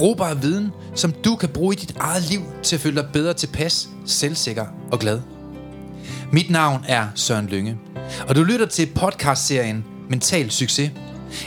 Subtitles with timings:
[0.00, 3.34] Brugbar viden, som du kan bruge i dit eget liv til at føle dig bedre
[3.34, 5.20] tilpas, selvsikker og glad.
[6.32, 7.78] Mit navn er Søren Lynge,
[8.28, 10.90] og du lytter til podcastserien Mental Succes.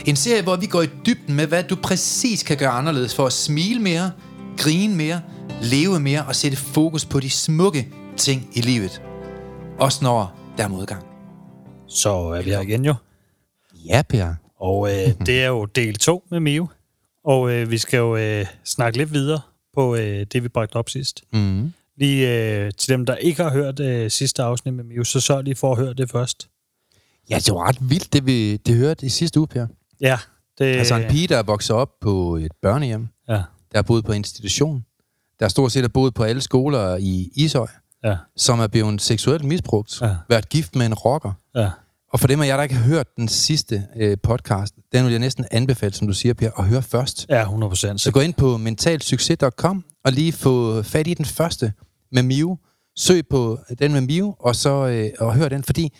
[0.06, 3.26] En serie, hvor vi går i dybden med, hvad du præcis kan gøre anderledes for
[3.26, 4.10] at smile mere,
[4.58, 5.20] grine mere,
[5.62, 9.02] leve mere og sætte fokus på de smukke ting i livet.
[9.78, 11.04] Også når der er modgang.
[11.88, 12.94] Så er vi her igen jo.
[13.86, 14.34] Ja, Per.
[14.60, 16.66] Og øh, det er jo del 2 med Mio.
[17.24, 19.40] Og øh, vi skal jo øh, snakke lidt videre
[19.74, 21.22] på øh, det, vi bragte op sidst.
[21.32, 21.72] Mm.
[21.96, 25.44] Lige øh, til dem, der ikke har hørt øh, sidste afsnit med Mio, så sørg
[25.44, 26.48] lige for at høre det først.
[27.30, 29.66] Ja, det var ret vildt, det vi det hørte i sidste uge, Per.
[30.00, 30.18] Ja.
[30.58, 34.04] Det, Altså en pige, der er vokset op på et børnehjem, Ja, der er boet
[34.04, 34.84] på institution,
[35.40, 37.66] der stort set er boet på alle skoler i Ishøj,
[38.04, 40.16] ja, som er blevet seksuelt misbrugt, Ja.
[40.28, 41.32] været gift med en rocker.
[41.54, 41.70] ja.
[42.14, 45.10] Og for dem af jer, der ikke har hørt den sidste øh, podcast, den vil
[45.10, 47.26] jeg næsten anbefale, som du siger, Per, at høre først.
[47.28, 48.00] Ja, 100 procent.
[48.00, 51.72] Så gå ind på mentalsucces.com og lige få fat i den første
[52.12, 52.58] med Miu.
[52.96, 55.92] Søg på den med Miu, og så øh, og hør den, fordi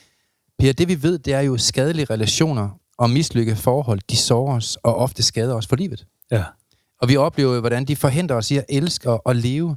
[0.59, 4.79] Per, det vi ved, det er jo skadelige relationer og mislykkede forhold, de sårer os
[4.83, 6.07] og ofte skader os for livet.
[6.31, 6.45] Ja,
[7.03, 9.77] Og vi oplever jo, hvordan de forhindrer os i at elske og, og leve,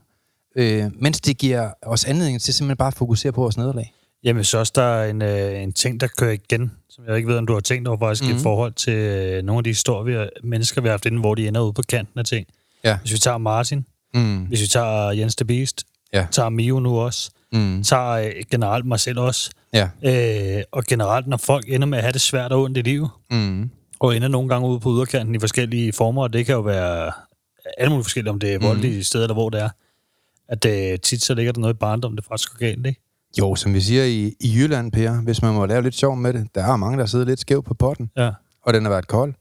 [0.55, 3.93] øh, mens det giver os anledning til simpelthen bare at fokusere på vores nederlag.
[4.23, 7.29] Jamen, så også der er en, øh, en ting, der kører igen, som jeg ikke
[7.29, 8.29] ved, om du har tænkt over faktisk mm.
[8.29, 8.37] Mhm.
[8.39, 11.47] i forhold til øh, nogle af de historier, mennesker, vi har haft inde, hvor de
[11.47, 12.47] ender ude på kanten af ting.
[12.83, 12.97] Ja.
[12.97, 14.37] Hvis vi tager Martin, Mm.
[14.45, 15.83] hvis vi tager Jens the Beast,
[16.14, 16.27] Ja.
[16.31, 17.83] tager Mio nu også, Mm.
[17.83, 19.89] tager øh, generelt mig selv også, Ja.
[20.58, 23.09] øh, og generelt, når folk ender med at have det svært og ondt i livet,
[23.31, 23.69] Mm.
[23.99, 27.11] og ender nogle gange ude på yderkanten i forskellige former, og det kan jo være
[27.77, 29.69] alle mulige forskellige, om det er voldelige steder, eller hvor det er,
[30.47, 33.02] at øh, tit så ligger der noget i barndom, det faktisk går galt, ikke?
[33.39, 36.33] Jo, som vi siger i, i Jylland, Per, hvis man må lave lidt sjov med
[36.33, 38.31] det, der er mange, der sidder lidt skævt på potten, Ja.
[38.61, 39.33] og den har været kold.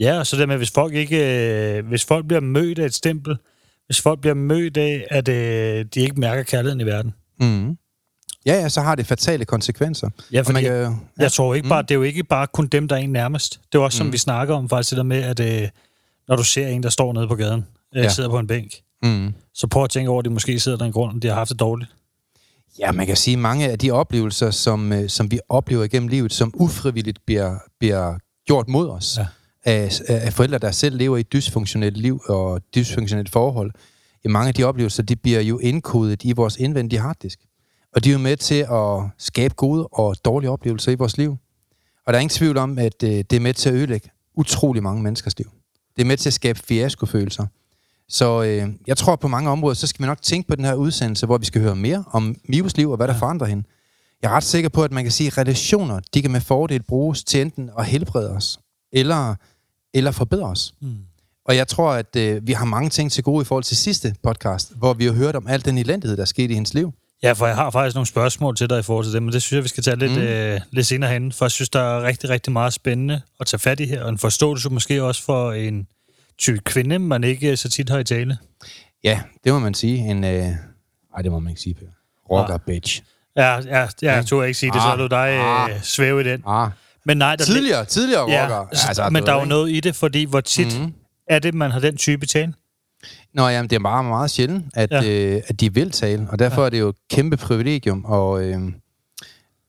[0.00, 2.94] Ja, og så det med, hvis folk ikke, øh, hvis folk bliver mødt af et
[2.94, 3.36] stempel,
[3.86, 7.14] hvis folk bliver mødt af, at øh, de ikke mærker kærligheden i verden.
[7.40, 7.76] Mm.
[8.46, 10.10] Ja, ja, så har det fatale konsekvenser.
[10.32, 12.46] Ja, Og man kan, jeg, jo- jeg tror ikke bare, det er jo ikke bare
[12.46, 13.60] kun dem, der er en nærmest.
[13.72, 14.12] Det er også, som Mm.
[14.12, 15.68] vi snakker om faktisk, det der med, at øh,
[16.28, 18.08] når du ser en, der står nede på gaden, øh, Ja.
[18.08, 18.72] sidder på en bænk,
[19.02, 19.34] mm.
[19.54, 21.50] så prøv at tænke over, at de måske sidder der en grund, de har haft
[21.50, 21.90] det dårligt.
[22.78, 26.32] Ja, man kan sige, mange af de oplevelser, som, øh, som vi oplever igennem livet,
[26.32, 29.26] som ufrivilligt bliver, bliver gjort mod os Ja.
[29.64, 33.70] af, af forældre, der selv lever i et dysfunktionelt liv og dysfunktionelt forhold,
[34.24, 37.38] ja, mange af de oplevelser, de bliver jo indkodet i vores indvendige harddisk.
[37.94, 41.36] Og de er jo med til at skabe gode og dårlige oplevelser i vores liv.
[42.06, 44.82] Og der er ingen tvivl om, at øh, det er med til at ødelægge utrolig
[44.82, 45.50] mange menneskers liv.
[45.96, 47.46] Det er med til at skabe fiaskofølelser.
[48.10, 50.74] Så øh, jeg tror på mange områder, så skal vi nok tænke på den her
[50.74, 53.64] udsendelse, hvor vi skal høre mere om Mives liv og hvad der forandrer hende.
[54.22, 56.82] Jeg er ret sikker på, at man kan sige, at relationer, de kan med fordel
[56.82, 58.60] bruges til enten at helbrede os,
[58.92, 59.34] eller,
[59.94, 60.74] eller forbedre os.
[60.80, 60.96] Mm.
[61.44, 64.14] Og jeg tror, at øh, vi har mange ting til gode i forhold til sidste
[64.22, 66.92] podcast, hvor vi har hørt om al den elendighed, der skete i hendes liv.
[67.22, 69.42] Ja, for jeg har faktisk nogle spørgsmål til dig i forhold til det, men det
[69.42, 70.18] synes jeg, vi skal tage lidt, mm.
[70.18, 73.60] øh, lidt senere hen, for jeg synes, der er rigtig, rigtig meget spændende at tage
[73.60, 75.86] fat i her, og en forståelse måske også for en
[76.40, 78.38] type kvinde, man ikke så tit har i tale.
[79.04, 79.98] Ja, det må man sige.
[79.98, 80.30] En, øh...
[81.16, 81.86] Ej, det må man ikke sige, Per.
[82.30, 83.02] Rocker bitch.
[83.36, 85.82] Ja, ja, ja jeg tror ikke sige det, så Ah, lå dig øh, ah.
[85.82, 86.42] svæve i den.
[86.46, 86.70] Ah,
[87.04, 88.78] Men nej, der, tidligere, tidligere ja, rocker.
[88.88, 90.84] altså, men der er jo noget i det, fordi hvor tit Mm.
[90.84, 90.92] mm.
[91.28, 92.54] er det, man har den type tale?
[93.34, 95.00] Nå, jamen, det er bare meget sjældent, at, Ja.
[95.02, 95.34] ja.
[95.36, 96.66] øh, at de vil tale, og derfor ja.
[96.66, 98.04] er det jo et kæmpe privilegium.
[98.04, 98.58] Og, øh,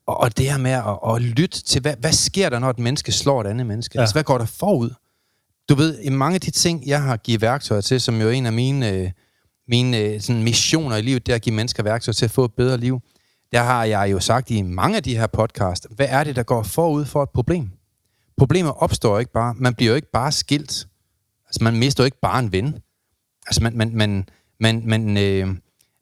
[0.07, 2.79] og, og det her med at, at lytte til, hvad, hvad sker der, når et
[2.79, 3.91] menneske slår et andet menneske?
[3.95, 3.99] Ja.
[3.99, 4.01] Ja.
[4.01, 4.89] Altså, hvad går der forud?
[5.71, 8.31] Du ved, i mange af de ting, jeg har givet værktøjer til, som jo er
[8.31, 9.11] en af mine, øh,
[9.67, 12.45] mine øh, sådan missioner i livet, det er at give mennesker værktøjer til at få
[12.45, 12.99] et bedre liv.
[13.51, 16.43] Der har jeg jo sagt i mange af de her podcast, hvad er det, der
[16.43, 17.69] går forud for et problem?
[18.37, 19.53] Problemer opstår ikke bare.
[19.57, 20.87] Man bliver jo ikke bare skilt.
[21.45, 22.77] Altså, man mister jo ikke bare en ven.
[23.47, 24.25] Altså, man, man, man,
[24.59, 25.47] man, man, øh,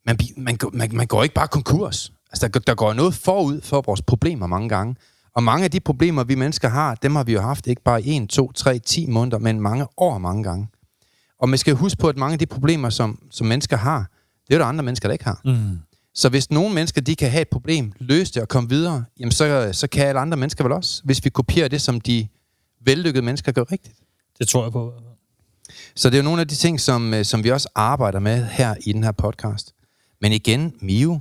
[0.06, 2.12] man, man, man, man går ikke bare konkurs.
[2.32, 4.96] Altså, der, der går noget forud for vores problemer mange gange.
[5.40, 8.04] Og mange af de problemer, vi mennesker har, dem har vi jo haft ikke bare
[8.04, 10.68] i 1, 2, 3, 10 måneder, men mange år mange gange.
[11.40, 14.10] Og man skal huske på, at mange af de problemer, som, som mennesker har,
[14.48, 15.42] det er der andre mennesker, der ikke har.
[15.46, 15.80] Mm.
[16.14, 19.32] Så hvis nogle mennesker, de kan have et problem, løse det og komme videre, jamen
[19.32, 22.28] så, så kan alle andre mennesker vel også, hvis vi kopierer det, som de
[22.82, 23.96] vellykkede mennesker gør rigtigt.
[24.40, 24.94] Det tror jeg på.
[25.96, 28.46] Så det er jo nogle af de ting, som, øh, som vi også arbejder med
[28.46, 29.74] her i den her podcast.
[30.22, 31.20] Men igen, Mio,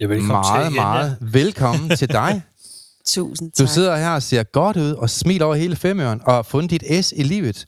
[0.00, 2.42] Ja, velkommen meget, til igen, meget velkommen til dig.
[3.14, 3.68] Tusind Du tak.
[3.68, 7.04] sidder her og ser godt ud og smiler over hele femøren og har fundet dit
[7.04, 7.66] S i livet.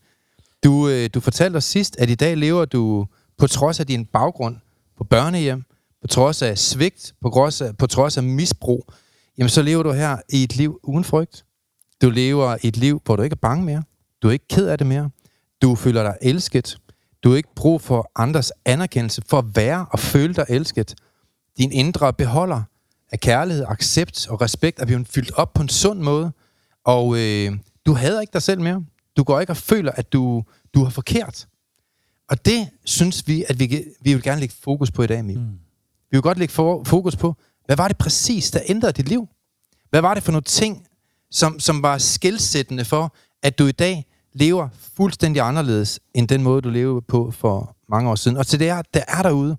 [0.64, 3.06] Du, øh, du fortalte os sidst, at i dag lever du
[3.38, 4.56] på trods af din baggrund
[4.98, 5.62] på børnehjem,
[6.00, 8.86] på trods af svigt, på trods af, på trods af misbrug,
[9.38, 11.44] jamen så lever du her i et liv uden frygt.
[12.02, 13.82] Du lever et liv, hvor du ikke er bange mere.
[14.22, 15.10] Du er ikke ked af det mere.
[15.62, 16.76] Du føler dig elsket.
[17.24, 20.94] Du har ikke brug for andres anerkendelse for at være og føle dig elsket.
[21.58, 22.62] Din indre beholder
[23.12, 26.32] af kærlighed, accept og respekt er blevet fyldt op på en sund måde.
[26.84, 27.52] Og øh,
[27.86, 28.84] du hader ikke dig selv mere.
[29.16, 30.44] Du går ikke og føler, at du,
[30.74, 31.46] du har forkert.
[32.30, 35.38] Og det synes vi, at vi, vi vil gerne lægge fokus på i dag, Emil.
[35.38, 35.58] Mm.
[36.10, 37.34] Vi vil godt lægge for, fokus på,
[37.66, 39.28] hvad var det præcis, der ændrede dit liv?
[39.90, 40.86] Hvad var det for nogle ting,
[41.30, 46.62] som, som var skældsættende for, at du i dag lever fuldstændig anderledes, end den måde,
[46.62, 48.36] du levede på for mange år siden?
[48.36, 49.56] Og til det, er, der er derude,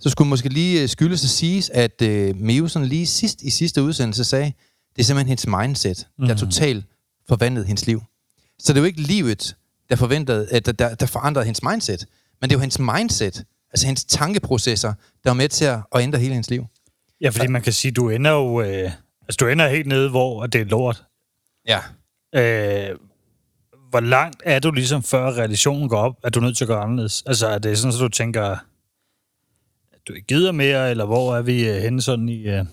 [0.00, 3.50] så skulle måske lige øh, skyldes at siges, at øh, Mio sådan lige sidst i
[3.50, 4.52] sidste udsendelse sagde,
[4.96, 6.36] det er simpelthen hendes mindset, der Mhm.
[6.36, 6.84] totalt
[7.28, 8.02] forvandlede hendes liv.
[8.58, 9.56] Så det er jo ikke livet,
[9.88, 12.06] der, forventede, at der, der, der forandrede hendes mindset,
[12.40, 14.88] men det er jo hendes mindset, altså hendes tankeprocesser,
[15.24, 16.64] der var med til at, at ændre hele hendes liv.
[17.20, 18.60] Ja, fordi man kan sige, du ender jo...
[18.60, 18.90] Øh,
[19.22, 21.04] altså, du ender helt nede, hvor det er lort.
[21.68, 21.78] Ja.
[22.34, 22.96] Øh,
[23.90, 26.68] hvor langt er du ligesom, før realisationen går op, at du er nødt til at
[26.68, 27.22] gøre anderledes?
[27.26, 28.56] Altså, er det sådan, at du tænker,
[30.08, 32.42] du ikke gider mere, eller hvor er vi øh, henne sådan i...
[32.42, 32.64] Øh,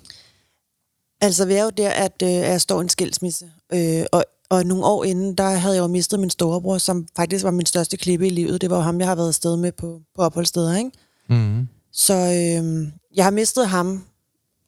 [1.21, 3.51] Altså, vi er jo der, at øh, jeg står i en skilsmisse.
[3.73, 7.43] Øh, og, og nogle år inden, der havde jeg jo mistet min storebror, som faktisk
[7.43, 8.61] var min største klippe i livet.
[8.61, 10.91] Det var jo ham, jeg har været afsted med på, på opholdssteder, ikke?
[11.29, 11.67] Mm-hmm.
[11.91, 14.05] Så øh, jeg har mistet ham,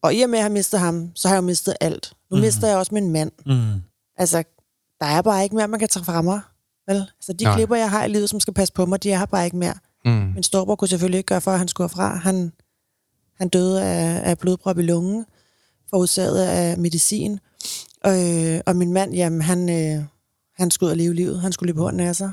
[0.02, 2.14] og i og med, at jeg har mistet ham, så har jeg jo mistet alt.
[2.32, 2.42] Nu mm.
[2.42, 3.32] mister jeg også min mand.
[3.46, 3.82] mm.
[4.18, 4.44] Altså,
[5.00, 6.40] der er bare ikke mere, man kan tage fra mig.
[6.88, 6.96] Vel?
[6.96, 7.56] Altså, de Nej.
[7.56, 9.58] klipper, jeg har i livet, som skal passe på mig, de er her bare ikke
[9.58, 9.74] mere.
[10.08, 10.32] Mm.
[10.34, 12.16] Min storebror kunne selvfølgelig ikke gøre for, at han skulle herfra.
[12.16, 12.54] Han,
[13.38, 15.26] han døde af, af blodprop i lungen,
[15.90, 17.40] forårsaget af medicin.
[18.06, 20.04] Øh, og min mand, jamen, han, øh,
[20.56, 21.42] han skulle ud og leve livet.
[21.42, 22.32] Han skulle leve på af sig.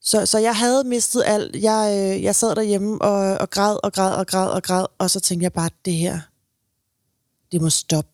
[0.00, 1.56] Så, så jeg havde mistet alt.
[1.56, 5.10] Jeg, øh, jeg sad derhjemme og, og græd og græd og græd og græd, og
[5.10, 6.20] så tænkte jeg bare, det her,
[7.52, 8.10] det må stoppe.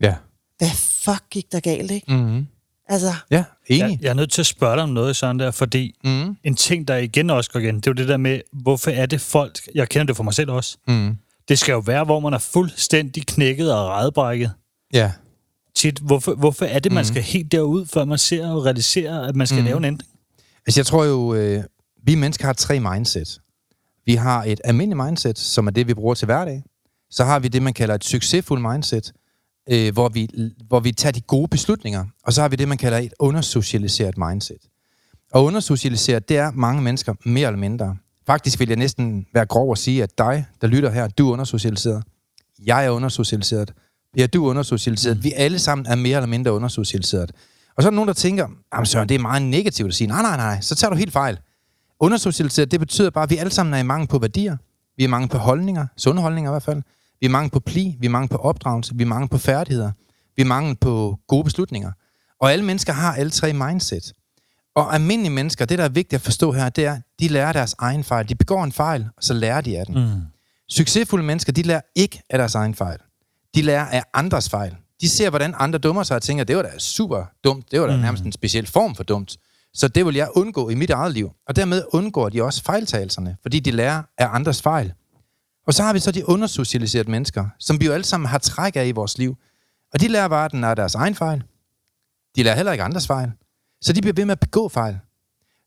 [0.00, 0.16] Ja.
[0.58, 2.14] Hvad fuck gik der galt, ikke?
[2.14, 2.46] Mm-hmm.
[2.88, 3.80] Altså, Ja, enig.
[3.90, 6.36] Jeg, jeg er nødt til at spørge dig om noget sådan der, fordi Mm.
[6.44, 9.06] en ting, der igen også går igen, det er jo det der med, hvorfor er
[9.06, 9.58] det folk...
[9.74, 10.76] Jeg kender det for mig selv også.
[10.88, 11.16] Mm.
[11.48, 14.52] Det skal jo være, hvor man er fuldstændig knækket og redbrækket.
[14.92, 15.12] Ja.
[15.74, 19.36] Tit, hvorfor, hvorfor er det, man skal helt derud, før man ser og realiserer, at
[19.36, 19.64] man skal Mhm.
[19.64, 20.10] lave en ændring?
[20.66, 21.64] Altså, jeg tror jo, øh,
[22.04, 23.38] vi mennesker har tre mindset.
[24.06, 26.62] Vi har et almindeligt mindset, som er det, vi bruger til hverdag.
[27.10, 29.12] Så har vi det, man kalder et succesfuldt mindset,
[29.70, 30.28] øh, hvor, vi,
[30.68, 32.04] hvor vi tager de gode beslutninger.
[32.24, 34.58] Og så har vi det, man kalder et undersocialiseret mindset.
[35.32, 37.96] Og undersocialiseret, det er mange mennesker mere eller mindre.
[38.26, 41.32] Faktisk vil jeg næsten være grov at sige, at dig, der lytter her, du er
[41.32, 42.02] undersocialiseret.
[42.66, 43.72] Jeg er undersocialiseret.
[44.16, 45.24] Ja, du er undersocialiseret.
[45.24, 47.32] Vi alle sammen er mere eller mindre undersocialiseret.
[47.76, 50.08] Og så er der nogen, der tænker, jamen Søren, det er meget negativt at sige,
[50.08, 51.38] nej, nej, nej, så tager du helt fejl.
[52.00, 54.56] Undersocialiseret, det betyder bare, at vi alle sammen er i mangel på værdier.
[54.96, 56.82] Vi er i mangel på holdninger, sunde holdninger i hvert fald.
[57.22, 59.90] Vi er mangel på pli, vi er mangel på opdragelse, vi er mangel på færdigheder.
[60.36, 61.92] Vi er mangel på gode beslutninger.
[62.40, 64.12] Og alle mennesker har alle tre mindset.
[64.76, 67.74] Og almindelige mennesker, det der er vigtigt at forstå her, det er, de lærer deres
[67.78, 68.28] egen fejl.
[68.28, 69.94] De begår en fejl, og så lærer de af den.
[69.94, 70.20] Mm.
[70.68, 72.98] Succesfulde mennesker, de lærer ikke af deres egen fejl.
[73.54, 74.76] De lærer af andres fejl.
[75.00, 77.70] De ser, hvordan andre dummer sig og tænker, det var da super dumt.
[77.70, 78.02] Det var da Mm.
[78.02, 79.36] nærmest en speciel form for dumt.
[79.74, 81.30] Så det vil jeg undgå i mit eget liv.
[81.48, 84.92] Og dermed undgår de også fejltagelserne, fordi de lærer af andres fejl.
[85.66, 88.76] Og så har vi så de undersocialiserede mennesker, som vi jo alle sammen har træk
[88.76, 89.36] af i vores liv.
[89.92, 91.42] Og de lærer bare, at den er deres egen fejl.
[92.36, 93.30] De lærer heller ikke andres fejl.
[93.80, 94.98] Så de bliver ved med at begå fejl.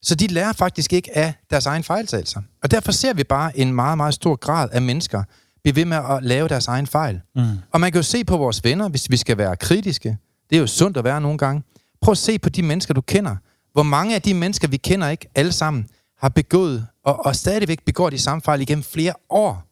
[0.02, 2.42] Så de lærer faktisk ikke af deres egen fejltagelser.
[2.64, 5.24] Og derfor ser vi bare en meget, meget stor grad af mennesker
[5.64, 7.22] blive ved med at lave deres egen fejl.
[7.36, 7.42] Mm.
[7.72, 10.18] Og man kan jo se på vores venner, hvis vi skal være kritiske.
[10.50, 11.64] Det er jo sundt at være nogle gange.
[12.02, 13.36] Prøv at se på de mennesker, du kender.
[13.74, 15.88] Hvor mange af de mennesker, vi kender ikke alle sammen,
[16.18, 19.64] har begået og, og stadigvæk begår de samme fejl igennem flere år.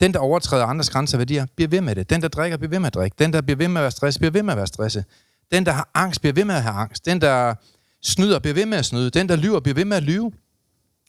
[0.00, 2.10] Den, der overtræder andres grænser og værdier, bliver ved med det.
[2.10, 3.14] Den, der drikker, bliver ved med at drikke.
[3.18, 5.04] Den, der bliver ved med at være stresset, bliver ved med at være stresset.
[5.52, 7.06] Den, der har angst, bliver ved med at have angst.
[7.06, 7.54] Den, der
[8.02, 9.10] snyder, bliver ved med at snyde.
[9.10, 10.32] Den, der lyver, bliver ved med at lyve.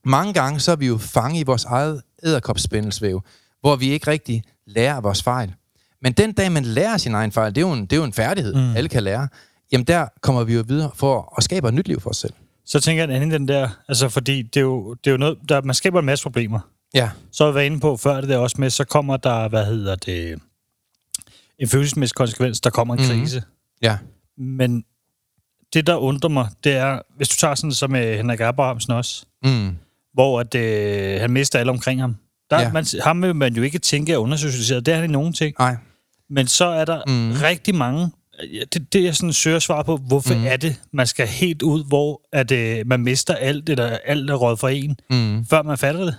[0.06, 3.24] Mange gange så er vi jo fanget i vores eget æderkopspændelsvæv,
[3.62, 5.54] hvor vi ikke rigtig lærer vores fejl.
[6.02, 8.04] Men den dag, man lærer sin egen fejl, det er jo en, det er jo
[8.04, 8.76] en færdighed, mm.
[8.76, 9.28] alle kan lære.
[9.72, 12.34] Jamen der kommer vi jo videre for at skabe et nyt liv for os selv.
[12.66, 15.18] Så tænker jeg, at anden den der, altså fordi det er jo, det er jo
[15.18, 16.60] noget, der, man skaber en masse problemer.
[16.94, 17.10] Ja.
[17.32, 19.96] Så har været inde på før det der også med, så kommer der, hvad hedder
[19.96, 20.40] det,
[21.60, 23.10] en følelsesmæssig konsekvens, der kommer en Mhm.
[23.20, 23.44] krise.
[23.82, 23.98] Ja.
[24.38, 24.86] Men
[25.74, 29.26] det, der undrer mig, det er, hvis du tager sådan som med Henrik Abrahamsen også,
[29.44, 29.76] Mm.
[30.14, 32.16] hvor at, øh, han mister alle omkring ham.
[32.50, 32.72] Der, Ja.
[32.72, 34.86] man, ham vil man jo ikke tænke er undersocialiseret.
[34.86, 35.56] Det er han i nogen ting.
[35.60, 35.76] Nej.
[36.30, 37.14] Men så er der Mm.
[37.14, 37.32] mm.
[37.42, 38.12] rigtig mange...
[38.74, 40.40] Det, det jeg sådan søger svar på, hvorfor Mm.
[40.40, 40.46] mm.
[40.48, 44.34] er det, man skal helt ud, hvor at, øh, man mister alt, eller alt er
[44.36, 45.46] råd fra en, Mm.
[45.46, 46.16] før man fatter det?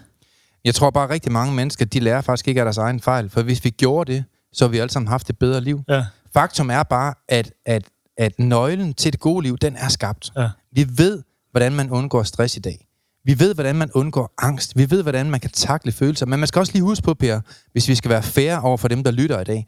[0.64, 3.30] Jeg tror bare, at rigtig mange mennesker, de lærer faktisk ikke af deres egen fejl.
[3.30, 5.82] For hvis vi gjorde det, så har vi alle sammen haft et bedre liv.
[5.88, 6.04] Ja.
[6.34, 7.82] Faktum er bare, at, at,
[8.18, 10.30] at nøglen til det gode liv, den er skabt.
[10.36, 10.48] Ja.
[10.72, 12.84] Vi ved, hvordan man undgår stress i dag.
[13.24, 14.76] Vi ved, hvordan man undgår angst.
[14.76, 16.26] Vi ved, hvordan man kan takle følelser.
[16.26, 17.40] Men man skal også lige huske på, Per,
[17.72, 19.66] hvis vi skal være færre over for dem, der lytter i dag.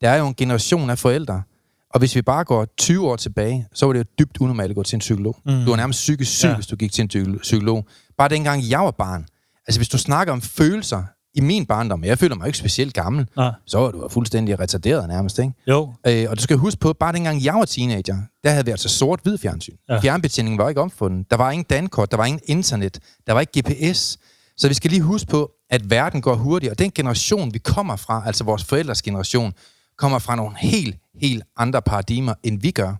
[0.00, 1.42] Der er jo en generation af forældre,
[1.90, 4.74] og hvis vi bare går 20 år tilbage, så var det jo dybt unormalt at
[4.76, 5.36] gå til en psykolog.
[5.46, 5.52] Mm.
[5.64, 6.54] Du var nærmest psykisk syg, ja.
[6.54, 7.86] Hvis du gik til en psy- psykolog.
[8.18, 9.26] Bare dengang jeg var barn.
[9.68, 11.02] Altså hvis du snakker om følelser
[11.34, 13.52] i min barndom, jeg føler mig ikke specielt gammel, Nej.
[13.66, 15.52] så var du fuldstændig retarderet nærmest, ikke?
[15.66, 15.94] Jo.
[16.06, 18.88] Øh, og du skal huske på, bare dengang jeg var teenager, der havde vi altså
[18.88, 19.76] sort-hvid fjernsyn.
[19.88, 20.00] Ja.
[20.00, 21.30] Fjernbetjeningen var ikke omfundet.
[21.30, 24.18] Der var ingen dankort, der var ingen internet, der var ikke GPS.
[24.56, 26.72] Så vi skal lige huske på, at verden går hurtigere.
[26.72, 29.52] Og den generation, vi kommer fra, altså vores forældres generation,
[29.98, 32.94] kommer fra nogle helt, helt andre paradigmer, end vi gør.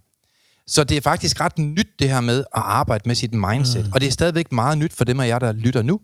[0.66, 3.86] Så det er faktisk ret nyt, det her med at arbejde med sit mindset.
[3.86, 3.92] Mm.
[3.94, 6.00] Og det er stadigvæk meget nyt for dem af jer, der lytter nu.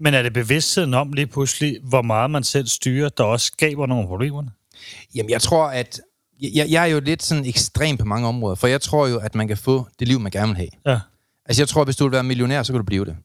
[0.00, 3.86] Men er det bevidstheden om lige pludselig, hvor meget man selv styrer, der også skaber
[3.86, 4.42] nogle problemer?
[5.14, 6.00] Jamen, jeg tror, at...
[6.40, 9.34] Jeg, jeg er jo lidt sådan ekstrem på mange områder, for jeg tror jo, at
[9.34, 10.68] man kan få det liv, man gerne vil have.
[10.86, 11.00] Ja.
[11.46, 13.16] Altså, jeg tror, at hvis du vil være millionær, så kan du blive det.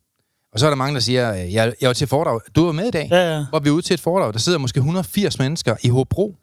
[0.53, 2.39] Og så er der mange, der siger, øh, jeg, jeg var til foredrag.
[2.55, 3.37] Du var med i dag, ja.
[3.37, 4.33] Ja, hvor vi er ude til et foredrag.
[4.33, 6.35] Der sidder måske 180 mennesker i Hobro,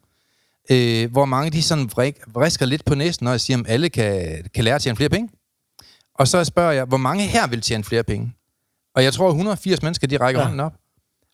[0.71, 3.89] øh, hvor mange de sådan vrik, vrisker lidt på næsen, når jeg siger, om alle
[3.89, 5.29] kan, kan lære at tjene flere penge.
[6.15, 8.33] Og så spørger jeg, hvor mange her vil tjene flere penge?
[8.99, 10.47] Og jeg tror, 180 mennesker, de rækker ja.
[10.47, 10.75] Hånden op.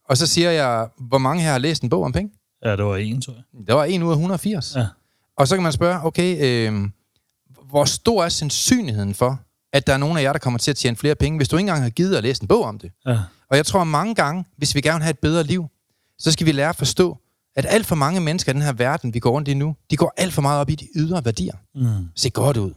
[0.09, 2.33] Og så siger jeg, hvor mange her har læst en bog om penge?
[2.65, 3.67] Ja, det var en, tror jeg.
[3.67, 4.77] Der var en ud af 180.
[4.77, 4.87] Ja.
[5.37, 6.89] Og så kan man spørge, okay, øh,
[7.69, 9.41] hvor stor er sandsynligheden for,
[9.73, 11.57] at der er nogen af jer, der kommer til at tjene flere penge, hvis du
[11.57, 12.93] ikke engang har givet at læse en bog om det?
[13.07, 13.19] Ja.
[13.51, 15.67] Og jeg tror at mange gange, hvis vi gerne vil have et bedre liv,
[16.19, 17.19] så skal vi lære at forstå,
[17.57, 19.97] at alt for mange mennesker i den her verden, vi går rundt i nu, de
[19.97, 21.55] går alt for meget op i de ydre værdier.
[21.75, 22.09] Mm.
[22.17, 22.73] Se godt ud.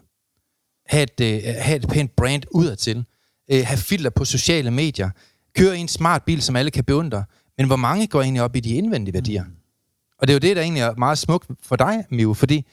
[0.89, 3.05] Ha' et, øh, ha et pænt brand udadtil.
[3.51, 5.09] Øh, ha' filter på sociale medier.
[5.55, 7.23] Kør i en smart bil, som alle kan beundre.
[7.57, 9.45] Men hvor mange går egentlig op i de indvendige værdier?
[10.19, 12.65] Og det er jo det, der egentlig er meget smukt for dig, Miu, fordi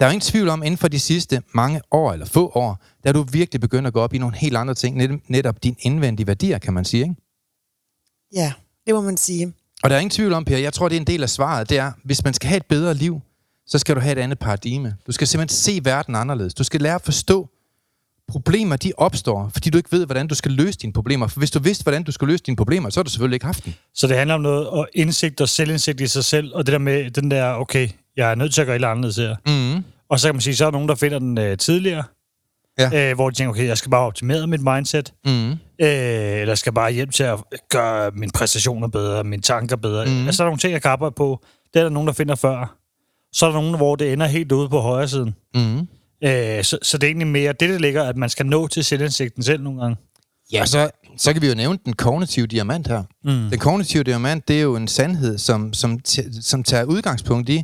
[0.00, 2.82] der er jo ingen tvivl om, inden for de sidste mange år, eller få år,
[3.02, 4.96] der er du virkelig begyndt at gå op i nogle helt andre ting.
[4.96, 7.14] Net, netop dine indvendige værdier, kan man sige, ikke?
[8.34, 8.52] Ja,
[8.86, 9.52] det må man sige.
[9.82, 11.70] Og der er ingen tvivl om, Per, jeg tror, det er en del af svaret,
[11.70, 13.20] det er, hvis man skal have et bedre liv,
[13.66, 14.96] så skal du have et andet paradigme.
[15.06, 16.54] Du skal simpelthen se verden anderledes.
[16.54, 17.48] Du skal lære at forstå,
[18.28, 21.26] problemer de opstår, fordi du ikke ved, hvordan du skal løse dine problemer.
[21.26, 23.46] For hvis du vidste, hvordan du skulle løse dine problemer, så har du selvfølgelig ikke
[23.46, 23.72] haft dem.
[23.94, 26.78] Så det handler om noget og indsigt og selvindsigt i sig selv, og det der
[26.78, 29.76] med den der, okay, jeg er nødt til at gøre et eller andet her.
[29.76, 29.84] Mm.
[30.08, 32.04] Og så kan man sige, så er der nogen, der finder den øh, tidligere,
[32.78, 33.10] Ja.
[33.10, 35.50] øh, hvor de tænker, okay, jeg skal bare optimere mit mindset, Mm.
[35.50, 37.38] øh, eller jeg skal bare hjælpe til at
[37.70, 40.04] gøre mine præstationer bedre, mine tanker bedre.
[40.06, 40.26] Mm.
[40.26, 41.44] Altså, der er nogle ting, jeg kan arbejde på.
[41.74, 42.76] Det er der nogen, der finder før.
[43.32, 45.34] Så er der nogen, hvor det ender helt ude på højre siden.
[45.54, 45.88] Mm.
[46.24, 48.84] Øh, så, så det er egentlig mere det, der ligger, at man skal nå til
[48.84, 49.96] selvindsigten selv nogle gange.
[50.52, 53.02] Ja, så, så kan vi jo nævne den kognitive diamant her.
[53.24, 53.50] Mm.
[53.50, 56.00] Den kognitive diamant, det er jo en sandhed, som, som,
[56.40, 57.62] som tager udgangspunkt i,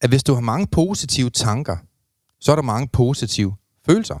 [0.00, 1.76] at hvis du har mange positive tanker,
[2.40, 3.54] så er der mange positive
[3.86, 4.14] følelser.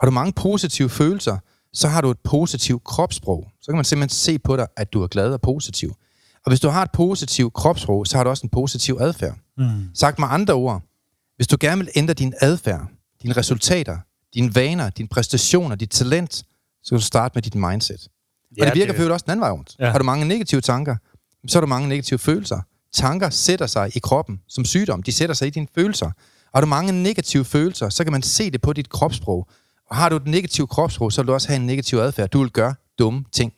[0.00, 1.38] Har du mange positive følelser,
[1.72, 3.48] så har du et positivt kropssprog.
[3.60, 5.94] Så kan man simpelthen se på dig, at du er glad og positiv.
[6.44, 9.34] Og hvis du har et positivt kropssprog, så har du også en positiv adfærd.
[9.58, 9.88] Mm.
[9.94, 10.82] Sagt med andre ord,
[11.42, 12.86] hvis du gerne vil ændre din adfærd,
[13.22, 13.98] dine resultater,
[14.34, 16.34] dine vaner, dine præstationer, dit talent,
[16.82, 18.08] så kan du starte med dit mindset.
[18.56, 19.76] Ja, og det virker øvrigt også den anden vej rundt.
[19.78, 19.84] Ja.
[19.84, 19.90] Ja.
[19.90, 20.96] Har du mange negative tanker,
[21.48, 22.60] så har du mange negative følelser.
[22.92, 25.02] Tanker sætter sig i kroppen som sygdom.
[25.02, 26.10] De sætter sig i dine følelser.
[26.54, 29.48] Har du mange negative følelser, så kan man se det på dit kropssprog.
[29.90, 32.30] Og har du et negativt kropssprog, så vil du også have en negativ adfærd.
[32.30, 33.52] Du vil gøre dumme ting.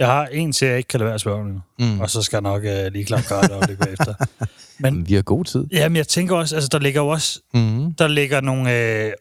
[0.00, 1.60] Jeg har en til, jeg ikke kan lade være at spørge nu.
[1.78, 1.84] Mm.
[1.86, 2.00] Mm.
[2.00, 4.14] Og så skal jeg nok øh, lige klare godt op det efter.
[4.82, 5.66] Men Vi har god tid.
[5.72, 7.94] jamen, jeg tænker også, altså der ligger jo også, Mm.
[7.94, 9.12] der ligger nogle, øh,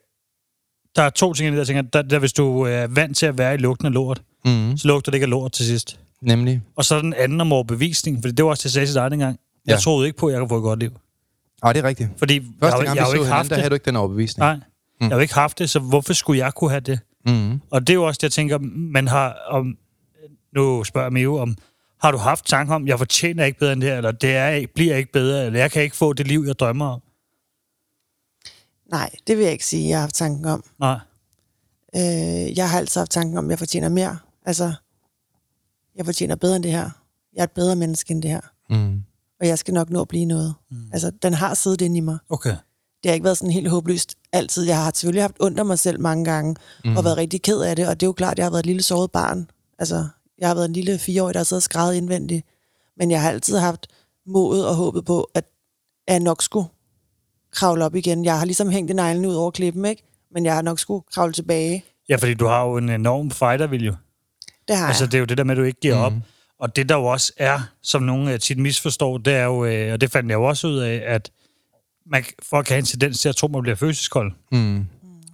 [0.96, 3.54] der er to ting jeg tænker, der, der, hvis du er vant til at være
[3.54, 4.78] i lugten af lort, Mm.
[4.78, 6.00] så lugter det ikke af lort til sidst.
[6.22, 6.62] Nemlig.
[6.76, 9.40] Og så er den anden om overbevisning, for det var også jeg til dig dengang.
[9.66, 9.80] Jeg Ja.
[9.80, 10.92] troede ikke på, at jeg kunne få et godt liv.
[11.64, 12.10] Ah, det er rigtigt.
[12.18, 13.86] Fordi jeg, Første har, gang, jeg, vi så ikke hinanden, haft der havde du ikke
[13.86, 14.40] den overbevisning.
[14.40, 14.60] Nej,
[15.02, 17.00] jeg har jo ikke haft det, så hvorfor skulle jeg kunne have det?
[17.26, 17.62] Mm.
[17.72, 18.58] Og det er jo også det, jeg tænker,
[18.92, 19.76] man har, om,
[20.56, 21.56] nu spørger jo om,
[22.02, 24.50] har du haft tanker om, jeg fortjener ikke bedre end det her, eller det er,
[24.50, 27.02] ikke- bliver ikke bedre, eller jeg kan ikke få det liv, jeg drømmer om?
[28.92, 30.64] Nej, det vil jeg ikke sige, jeg har haft tanken om.
[30.80, 31.00] Nej.
[31.96, 34.18] Øh, jeg har altid haft tanken om, at jeg fortjener mere.
[34.46, 34.74] Altså,
[35.96, 36.90] jeg fortjener bedre end det her.
[37.34, 38.42] Jeg er et bedre menneske end det her.
[38.70, 39.04] Mm.
[39.42, 40.56] Og jeg skal nok nå at blive noget.
[40.72, 40.78] Mm.
[40.94, 42.18] Altså, den har siddet inde i mig.
[42.30, 42.56] Okay.
[43.04, 44.64] det har ikke været sådan helt håbløst altid.
[44.66, 46.98] Jeg har selvfølgelig haft ondt af mig selv mange gange, mm.
[46.98, 48.60] og været rigtig ked af det, og det er jo klart, at jeg har været
[48.60, 49.50] et lille såret barn.
[49.80, 50.08] Altså,
[50.40, 52.46] jeg har været en lille fireårig, der har siddet og skrevet indvendigt,
[52.98, 53.88] men jeg har altid haft
[54.26, 55.46] modet og håbet på, at
[56.08, 56.68] jeg nok skulle
[57.52, 58.26] kravle op igen.
[58.26, 60.04] Jeg har ligesom hængt neglen ud over klippen, ikke?
[60.32, 61.84] Men jeg har nok skulle kravle tilbage.
[62.10, 63.98] Ja, fordi du har jo en enorm fighter-vilje.
[64.68, 65.12] Det har Altså, jeg.
[65.12, 66.16] det er jo det der med, at du ikke giver mm.
[66.16, 66.22] op.
[66.60, 69.94] Og det, der jo også er, som nogen øh, tit misforstår, det er jo, øh,
[69.94, 71.32] og det fandt jeg jo også ud af, at
[72.06, 74.86] man, folk kan have en tendens til at tro, at man bliver følelseskold, Mm.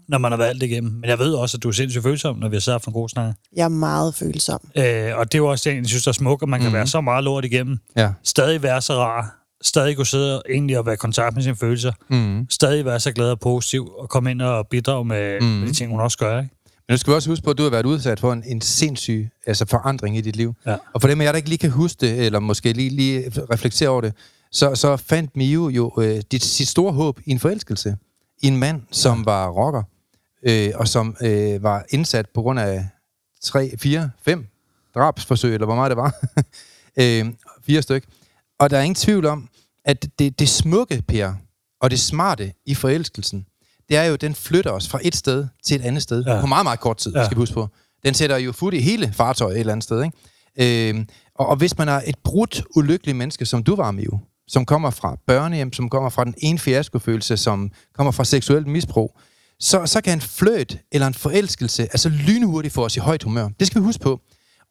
[0.07, 0.91] Når man har været alt igennem.
[0.91, 2.93] Men jeg ved også, at du er sindssygt følsom, når vi har siddet for en
[2.93, 3.35] god snak.
[3.55, 4.59] Jeg er meget følsom.
[4.77, 6.73] Øh, og det er jo også det, jeg synes, der er smukt, at man kan
[6.73, 7.77] være så meget lort igennem.
[7.97, 8.09] Ja.
[8.23, 9.41] Stadig være så rar.
[9.61, 11.91] Stadig kunne sidde og egentlig og være i kontakt med sine følelser.
[12.09, 12.47] Mm.
[12.49, 15.47] Stadig være så glad og positiv, og komme ind og bidrage med, mm.
[15.47, 16.37] med de ting, hun også gør.
[16.39, 16.55] Ikke?
[16.87, 18.61] Men nu skal vi også huske på, at du har været udsat for en, en
[18.61, 20.53] sindssyg altså forandring i dit liv.
[20.65, 20.75] Ja.
[20.93, 23.31] Og for dem af jer, der ikke lige kan huske det, eller måske lige, lige
[23.51, 24.13] reflektere over det,
[24.51, 27.97] så, så fandt Mio jo øh, dit, sit store håb i en forelskelse.
[28.41, 29.83] I en mand, som var rocker,
[30.47, 32.87] øh, og som øh, var indsat på grund af
[33.41, 34.47] tre, fire, fem
[34.95, 36.13] drabsforsøg, eller hvor meget det var.
[37.01, 37.25] øh,
[37.65, 38.03] fire styk.
[38.59, 39.49] Og der er ingen tvivl om,
[39.85, 41.33] at det, det smukke, Per,
[41.81, 43.45] og det smarte i forelskelsen,
[43.89, 46.23] det er jo, at den flytter os fra et sted til et andet sted.
[46.25, 46.41] Ja.
[46.41, 47.25] På meget, meget kort tid, Ja.
[47.25, 47.67] skal vi huske på.
[48.05, 50.03] Den sætter jo fod i hele fartøjet et eller andet sted.
[50.57, 50.89] Ikke?
[50.89, 54.65] Øh, og, og hvis man er et brudt, ulykkeligt menneske, som du var, Mio, som
[54.65, 59.19] kommer fra børnehjem, som kommer fra den ene fiaskofølelse, som kommer fra seksuelt misbrug,
[59.59, 63.49] så, så kan en fløjt eller en forelskelse altså lynhurtigt få os i højt humør.
[63.59, 64.21] Det skal vi huske på.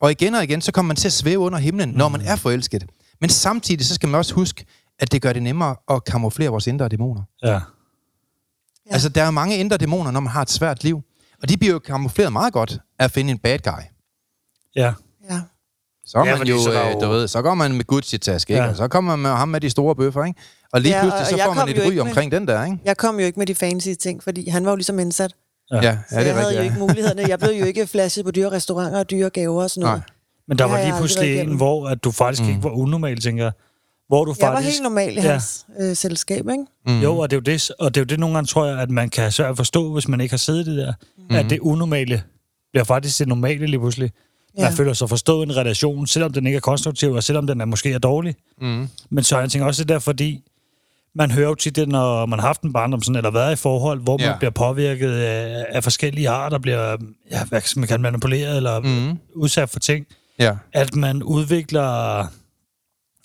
[0.01, 2.37] Og igen og igen, så kommer man til at svæve under himlen, når man er
[2.37, 2.85] forelsket.
[3.21, 4.65] Men samtidig, så skal man også huske,
[4.99, 7.23] at det gør det nemmere at kamuflere vores indre dæmoner.
[7.43, 7.49] Ja.
[7.49, 7.55] Ja.
[7.55, 7.61] Ja.
[8.91, 11.03] Altså, der er mange indre dæmoner, når man har et svært liv.
[11.43, 13.83] Og de bliver jo kamufleret meget godt af at finde en bad guy.
[14.77, 14.93] Ja.
[15.31, 15.41] Ja.
[16.07, 17.85] Så er Ja, man fordi jo, så øh, jo- du ved, så går man med
[17.87, 18.63] Gucci-taske, ikke?
[18.65, 18.71] Ja.
[18.71, 20.41] Og så kommer man med ham med de store bøffer, ikke?
[20.75, 22.03] Og lige Ja, pludselig, og så jeg får man kom et jo ry ikke med-
[22.11, 22.79] omkring den der, ikke?
[22.85, 25.35] Jeg kom jo ikke med de fancy ting, fordi han var jo ligesom indsat.
[25.71, 25.77] Ja.
[25.77, 26.57] Ja, ja, Så det jeg er havde rigtigt.
[26.57, 26.65] jo Ja.
[26.65, 27.23] ikke mulighederne.
[27.29, 29.99] Jeg blev jo ikke flashet på dyre restauranter og dyre gaver og sådan noget.
[29.99, 30.07] Nej.
[30.49, 32.49] Men der Det var jeg lige pludselig en, hvor at du faktisk mm.
[32.49, 33.53] ikke var unormal, tænker jeg.
[34.09, 34.73] Hvor du Jeg var faktisk...
[34.73, 35.31] helt normal i Ja.
[35.33, 36.65] hans øh, selskab, ikke?
[36.87, 37.01] Mm.
[37.01, 38.79] Jo, og det er jo det, og det er jo det nogle gange, tror jeg,
[38.79, 40.93] at man kan svært at forstå, hvis man ikke har siddet i det der.
[41.31, 41.37] Mm.
[41.37, 42.23] At det unormale
[42.73, 44.11] bliver faktisk det normale lige pludselig.
[44.59, 44.71] Man Ja.
[44.71, 47.65] føler sig forstået i en relation, selvom den ikke er konstruktiv, og selvom den er
[47.65, 48.35] måske er dårlig.
[48.61, 48.89] Mm.
[49.11, 50.43] Men så jeg tænker også det der, fordi
[51.15, 53.57] man hører jo tit det, når man har haft en barndom sådan, eller været i
[53.57, 54.37] forhold, hvor man Ja.
[54.39, 56.97] bliver påvirket af, af forskellige arter, bliver
[57.31, 58.87] ja, hvad man kalde manipuleret eller mm.
[58.89, 59.19] Mm.
[59.35, 60.07] udsat for ting,
[60.39, 60.57] Ja.
[60.73, 61.83] at man udvikler,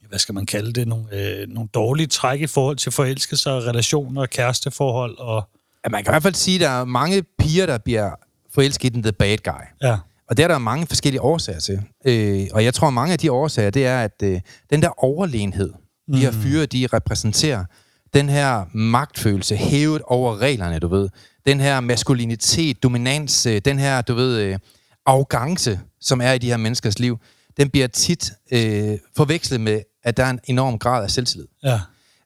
[0.09, 4.25] hvad skal man kalde det, nogle, øh, nogle dårlige træk i forhold til forelskelser, relationer,
[4.25, 5.49] kæresteforhold og
[5.85, 5.89] ja.
[5.89, 8.11] Man kan i hvert fald sige, at der er mange piger, der bliver
[8.53, 9.87] forelsket i den the bad guy.
[9.87, 9.97] ja,
[10.29, 11.81] Og det er der mange forskellige årsager til.
[12.05, 15.03] Øh, og jeg tror, at mange af de årsager, det er, at øh, den der
[15.03, 15.73] overlegenhed,
[16.13, 17.65] de her fyre, de repræsenterer,
[18.13, 21.09] den her magtfølelse hævet over reglerne, du ved.
[21.45, 24.59] Den her maskulinitet, dominans, øh, den her, du ved, øh,
[25.05, 27.19] arrogance, som er i de her menneskers liv,
[27.57, 31.47] den bliver tit øh, forvekslet med, at der er en enorm grad af selvtillid.
[31.63, 31.79] ja,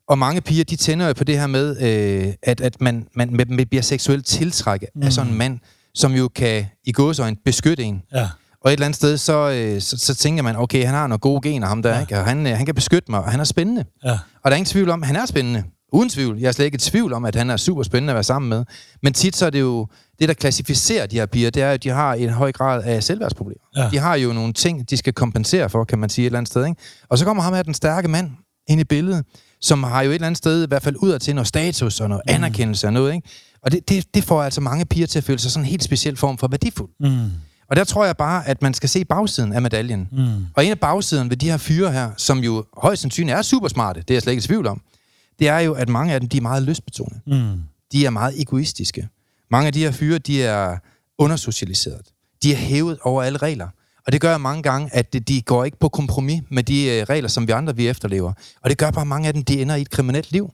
[0.08, 3.36] Og mange piger, de tænder jo på det her med, øh, at, at man, man,
[3.36, 5.04] man, man bliver seksuelt tiltrækket mm.
[5.04, 5.60] af sådan en mand,
[5.94, 8.04] som jo kan i gåsøjne beskytte en.
[8.14, 8.30] ja,
[8.64, 11.20] Og et eller andet sted, så, øh, så, så tænker man, okay, han har nogle
[11.20, 12.02] gode gener, ham der, ja.
[12.02, 12.20] ikke?
[12.20, 13.86] og han, øh, han kan beskytte mig, og han er spændende.
[14.06, 15.64] ja, Og der er ingen tvivl om, at han er spændende.
[15.94, 16.40] Uden tvivl.
[16.40, 18.50] Jeg er slet ikke i tvivl om, at han er super spændende at være sammen
[18.50, 18.66] med.
[19.04, 19.88] Men tit så er det jo,
[20.20, 23.04] det der klassificerer de her piger, det er, at de har en høj grad af
[23.04, 23.66] selvværdsproblemer.
[23.76, 23.90] Ja.
[23.92, 26.52] De har jo nogle ting, de skal kompensere for, kan man sige et eller andet
[26.52, 26.66] sted.
[26.66, 26.82] Ikke?
[27.10, 28.32] Og så kommer ham her, den stærke mand,
[28.70, 29.26] ind i billedet,
[29.62, 32.10] som har jo et eller andet sted, i hvert fald udad til noget status og
[32.10, 32.36] noget mm.
[32.36, 33.14] anerkendelse og noget.
[33.14, 33.28] Ikke?
[33.64, 35.84] Og det, det, det får altså mange piger til at føle sig sådan en helt
[35.84, 36.90] speciel form for værdifuld.
[37.00, 37.30] mm,
[37.70, 40.08] Og der tror jeg bare, at man skal se bagsiden af medaljen.
[40.12, 43.42] mm, Og en af bagsiden ved de her fyre her, som jo højst sandsynligt er
[43.42, 44.82] super smarte, det er jeg slet ikke i tvivl om,
[45.40, 47.20] det er jo, at mange af dem, de er meget lystbetonede.
[47.28, 47.60] mm,
[47.92, 49.08] De er meget egoistiske.
[49.52, 50.78] Mange af de her fyre, de er
[51.18, 52.02] undersocialiseret.
[52.44, 53.68] De er hævet over alle regler.
[54.06, 57.04] Og det gør mange gange, at de- de går ikke på kompromis med de øh,
[57.10, 58.34] regler, som vi andre vi efterlever.
[58.62, 60.50] Og det gør bare mange af dem, de ender i et kriminelt liv.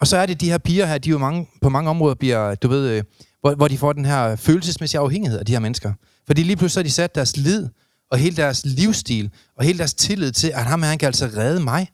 [0.00, 2.54] Og så er det de her piger her, de jo mange, på mange områder bliver,
[2.54, 3.02] du ved, øh,
[3.40, 5.92] hvor, hvor de får den her følelsesmæssige afhængighed af de her mennesker.
[6.26, 7.68] Fordi lige pludselig har de sat deres lid,
[8.10, 11.30] og hele deres livsstil, og hele deres tillid til, at ham her, han kan altså
[11.36, 11.88] redde mig.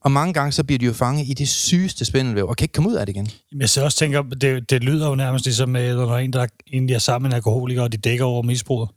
[0.00, 2.72] Og mange gange, så bliver de jo fanget i det sygeste spændelvæv, og kan ikke
[2.72, 3.28] komme ud af det igen.
[3.60, 6.98] Jeg så også tænker, det, det lyder jo nærmest ligesom, når en, der egentlig er
[6.98, 8.88] sammen med en alkoholiker, og de dækker over misbruget.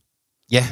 [0.51, 0.67] Ja,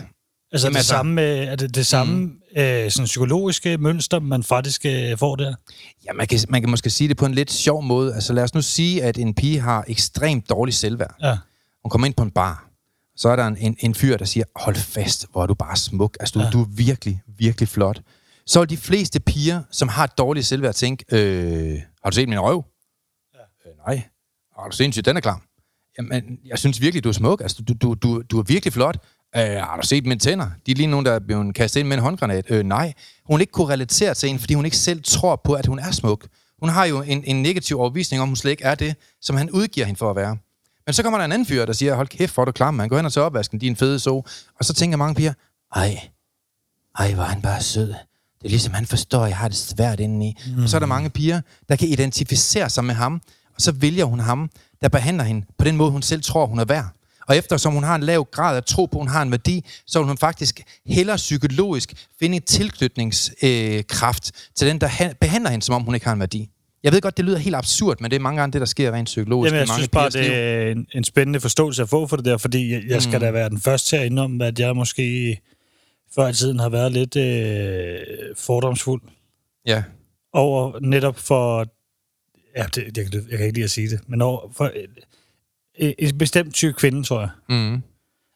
[0.51, 2.31] Altså Jamen det altså- samme, er det det samme mm.
[2.57, 5.55] øh, sådan psykologiske mønster, man faktisk øh, får der?
[6.05, 8.15] Ja, man kan, man kan måske sige det på en lidt sjov måde.
[8.15, 11.15] Altså lad os nu sige, at en pige har ekstremt dårligt selvværd.
[11.21, 11.37] Ja.
[11.83, 12.68] Hun kommer ind på en bar.
[13.19, 15.75] Så er der en, en, en fyr, der siger, hold fast, hvor er du bare
[15.77, 16.17] smuk.
[16.19, 16.49] Altså du, Ja.
[16.49, 18.01] du er virkelig, virkelig flot.
[18.45, 22.29] Så vil de fleste piger, som har et dårligt selvværd, tænke, øh, har du set
[22.29, 22.65] min røv?
[23.35, 23.69] Ja.
[23.69, 24.01] Øh, nej.
[24.59, 25.41] Åh, du sindssygt, den er klam.
[25.97, 27.41] Jamen, jeg synes virkelig, du er smuk.
[27.41, 28.97] Altså, du, du, du, du er virkelig flot.
[29.35, 30.49] Øh, har du set mine tænder?
[30.65, 32.45] De er lige nogen, der er blevet kastet ind med en håndgranat.
[32.49, 32.93] Øh, nej.
[33.25, 35.91] Hun ikke kunne relatere til en, fordi hun ikke selv tror på, at hun er
[35.91, 36.27] smuk.
[36.59, 39.51] Hun har jo en, en negativ overvisning om, hun slet ikke er det, som han
[39.51, 40.37] udgiver hende for at være.
[40.89, 42.89] Men så kommer der en anden fyr, der siger, hold kæft, hvor du klam, man.
[42.89, 44.09] Gå hen og tage opvasken, din fede så.
[44.59, 45.33] Og så tænker mange piger,
[45.75, 45.99] ej,
[46.99, 47.87] ej, hvor er han bare sød.
[47.87, 50.37] Det er ligesom, han forstår, at jeg har det svært indeni.
[50.55, 50.63] Mm.
[50.63, 53.21] Og så er der mange piger, der kan identificere sig med ham,
[53.55, 54.49] og så vælger hun ham,
[54.81, 56.87] der behandler hende på den måde, hun selv tror, hun er værd.
[57.27, 59.65] Og eftersom hun har en lav grad af tro på, at hun har en værdi,
[59.87, 65.49] så vil hun faktisk hellere psykologisk finde en tilknytningskraft øh, til den, der ha- behandler
[65.49, 66.49] hende, som om hun ikke har en værdi.
[66.83, 68.91] Jeg ved godt, det lyder helt absurd, men det er mange gange det, der sker
[68.91, 69.51] rent psykologisk.
[69.53, 72.25] Jamen, jeg mange synes bare, det er en, en spændende forståelse at få for det
[72.25, 73.21] der, fordi jeg, jeg skal Mm.
[73.21, 75.39] da være den første til at indrømme, at jeg måske
[76.15, 77.97] før i tiden har været lidt øh,
[78.37, 79.01] fordomsfuld
[79.67, 79.83] Ja.
[80.33, 81.65] over netop for...
[82.57, 84.71] Ja, det, jeg, kan- jeg kan ikke lide at sige det, men over for
[85.79, 87.29] øh, en bestemt type kvinde, tror jeg.
[87.49, 87.81] Mm.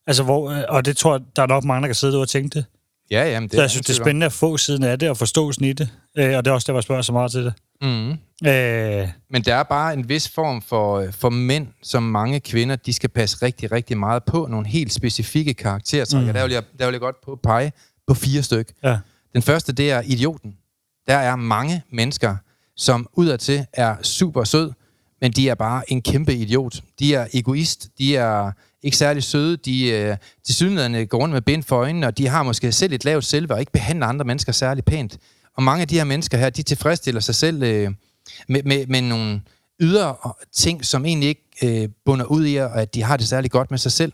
[0.08, 2.30] Altså, hvor, øh, og det tror jeg, der er nok mange, der kan sidde og
[2.30, 2.66] tænke det.
[3.12, 5.10] Ja, jamen, det Det så jeg synes, det er spændende at få siden af det
[5.10, 5.90] og forståelsen i det.
[6.18, 7.54] Øh, og det er også der, jeg spørger så meget til det.
[7.82, 8.10] Mm.
[8.48, 12.94] Øh, Men der er bare en vis form for, for mænd, som mange kvinder, de
[12.94, 14.48] skal passe rigtig, rigtig meget på.
[14.50, 16.22] Nogle helt specifikke karaktertræk.
[16.28, 16.34] Mm.
[16.34, 17.72] Der, vil jeg, der vil jeg godt på pege
[18.08, 18.72] på fire styk.
[18.84, 18.98] ja.
[19.34, 20.56] Den første, det er idioten.
[21.08, 22.36] Der er mange mennesker,
[22.78, 24.72] som udadtil er super sød,
[25.22, 26.76] men de er bare en kæmpe idiot.
[27.00, 28.52] De er egoist, de er
[28.84, 32.28] ikke særlig søde, de øh, til synligheden går rundt med bind for øjnene, og de
[32.28, 35.18] har måske selv et lavt selve og ikke behandler andre mennesker særlig pænt.
[35.58, 37.92] Og mange af de her mennesker her, de tilfredsstiller sig selv øh,
[38.48, 39.42] med, med, med nogle
[39.80, 40.16] ydre
[40.56, 43.80] ting, som egentlig ikke øh, bunder ud i, at de har det særlig godt med
[43.80, 44.14] sig selv.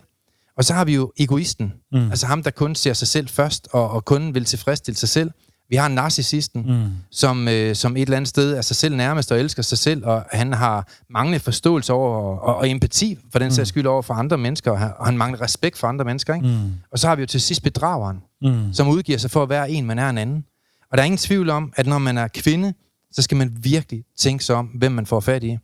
[0.56, 1.72] Og så har vi jo egoisten.
[1.92, 2.10] Mm.
[2.10, 5.30] Altså ham, der kun ser sig selv først, og, og kun vil tilfredsstille sig selv.
[5.70, 6.84] Vi har narcissisten, mm.
[7.10, 10.06] som, øh, som et eller andet sted er sig selv nærmest og elsker sig selv,
[10.06, 14.14] og han har manglende forståelse over, og, og empati for den sags skyld over for
[14.14, 16.34] andre mennesker, og han, og han mangler respekt for andre mennesker.
[16.34, 16.46] Ikke?
[16.46, 16.72] Mm.
[16.92, 18.72] Og så har vi jo til sidst bedrageren, mm.
[18.72, 20.44] som udgiver sig for at være en, man er en anden.
[20.90, 22.74] Og der er ingen tvivl om, at når man er kvinde,
[23.12, 25.58] så skal man virkelig tænke sig om, hvem man får fat i.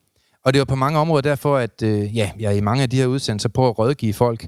[0.45, 2.91] Og det er jo på mange områder derfor, at øh, ja, jeg i mange af
[2.91, 4.47] de her udsendelser prøver at rådgive folk.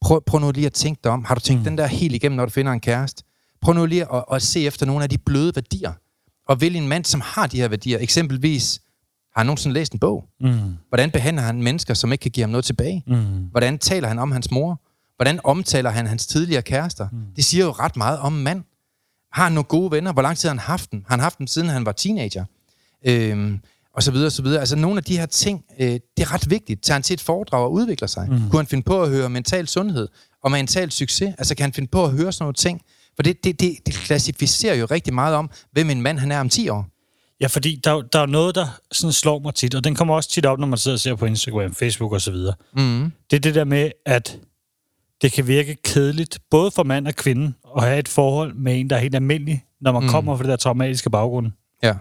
[0.00, 1.24] Prøv, prøv nu lige at tænke dig om.
[1.24, 1.64] Har du tænkt mm.
[1.64, 3.24] den der helt igennem, når du finder en kæreste?
[3.62, 5.92] Prøv nu lige at, at se efter nogle af de bløde værdier.
[6.48, 7.98] Og vælg en mand, som har de her værdier.
[7.98, 8.80] Eksempelvis,
[9.34, 10.24] har han nogensinde læst en bog?
[10.40, 10.76] Mm.
[10.88, 13.04] Hvordan behandler han mennesker, som ikke kan give ham noget tilbage?
[13.06, 13.44] Mm.
[13.50, 14.80] Hvordan taler han om hans mor?
[15.16, 17.08] Hvordan omtaler han hans tidligere kærester?
[17.12, 17.18] Mm.
[17.36, 18.62] Det siger jo ret meget om mand.
[19.32, 20.12] Har han nogle gode venner?
[20.12, 21.04] Hvor lang tid har han haft dem?
[21.06, 22.44] Har han haft dem, siden han var teenager?
[23.06, 23.60] Øhm,
[23.94, 24.60] og så videre, og så videre.
[24.60, 26.82] Altså nogle af de her ting, øh, det er ret vigtigt.
[26.82, 28.26] Tager han til et foredrag og udvikler sig?
[28.30, 28.38] Mm.
[28.50, 30.08] Kunne han finde på at høre mental sundhed
[30.42, 31.34] og mental succes?
[31.38, 32.80] Altså kan han finde på at høre sådan nogle ting?
[33.16, 36.40] For det, det, det, det klassificerer jo rigtig meget om, hvem en mand han er
[36.40, 36.88] om 10 år.
[37.40, 40.30] Ja, fordi der, der er noget, der sådan slår mig tit, og den kommer også
[40.30, 42.34] tit op, når man sidder og ser på Instagram, Facebook osv.
[42.76, 43.12] Mm.
[43.30, 44.38] Det er det der med, at
[45.22, 48.90] det kan virke kedeligt, både for mand og kvinde, at have et forhold med en,
[48.90, 50.08] der er helt almindelig, når man mm.
[50.08, 51.50] kommer fra det der traumatiske baggrund.
[51.82, 51.94] Ja.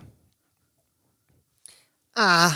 [2.18, 2.52] Ah,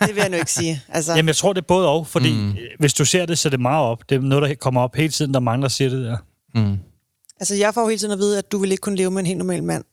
[0.00, 0.82] det vil jeg nu ikke sige.
[0.88, 2.56] Altså, Jamen, jeg tror, det er både og, fordi mm.
[2.78, 4.08] hvis du ser det, så er det meget op.
[4.08, 6.16] Det er noget, der kommer op hele tiden, der mangler siger det der.
[6.54, 6.78] Mm.
[7.40, 9.26] Altså, jeg får hele tiden at vide, at du vil ikke kunne leve med en
[9.26, 9.84] helt normal mand.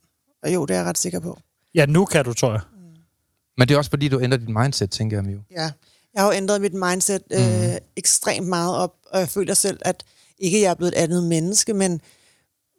[0.44, 1.40] Og jo, det er jeg ret sikker på.
[1.76, 2.62] Ja, nu kan du, tror jeg.
[3.58, 5.40] Men det er også fordi, du ændrer dit mindset, tænker jeg, Mio.
[5.52, 5.72] Ja.
[6.14, 7.78] Jeg har jo ændret mit mindset øh, Mhm.
[7.96, 10.04] ekstremt meget op, og jeg føler selv, at
[10.40, 12.02] ikke jeg er blevet et andet menneske, men,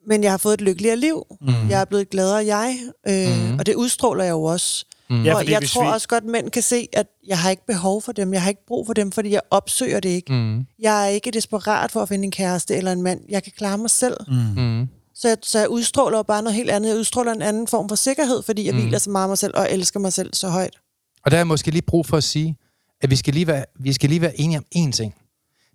[0.06, 1.22] men jeg har fået et lykkeligere liv.
[1.40, 1.68] Mm.
[1.70, 3.58] Jeg er blevet et gladere jeg, øh, mm.
[3.58, 4.84] og det udstråler jeg jo også.
[5.10, 5.24] Mm.
[5.24, 7.50] Ja, og fordi jeg tror vi- også godt, at mænd kan se, at jeg har
[7.50, 8.32] ikke behov for dem.
[8.32, 10.32] Jeg har ikke brug for dem, fordi jeg opsøger det ikke.
[10.32, 10.66] Mm.
[10.78, 13.20] Jeg er ikke desperat for at finde en kæreste eller en mand.
[13.28, 14.16] Jeg kan klare mig selv.
[14.28, 14.62] Mm.
[14.62, 14.88] Mm.
[15.14, 16.88] Så, jeg, så jeg udstråler jo bare noget helt andet.
[16.88, 18.80] Jeg udstråler en anden form for sikkerhed, fordi jeg mm.
[18.80, 20.76] hviler så meget mig selv og elsker mig selv så højt.
[21.24, 22.56] Og der er måske lige brug for at sige,
[23.00, 25.14] at vi skal lige være, vi skal lige være enige om én ting.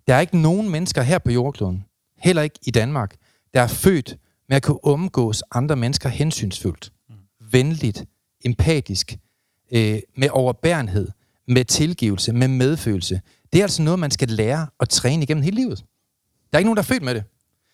[0.06, 1.84] Der er ikke nogen mennesker her på jordkloden,
[2.18, 3.14] heller ikke i Danmark,
[3.56, 4.16] der er født
[4.48, 7.14] med at kunne omgås andre mennesker hensynsfuldt, mm.
[7.50, 8.04] venligt,
[8.44, 9.16] empatisk,
[9.72, 11.08] øh, med overbærenhed,
[11.48, 13.20] med tilgivelse, med medfølelse.
[13.52, 15.78] Det er altså noget, man skal lære og træne igennem hele livet.
[16.52, 17.24] Der er ikke nogen, der er født med det.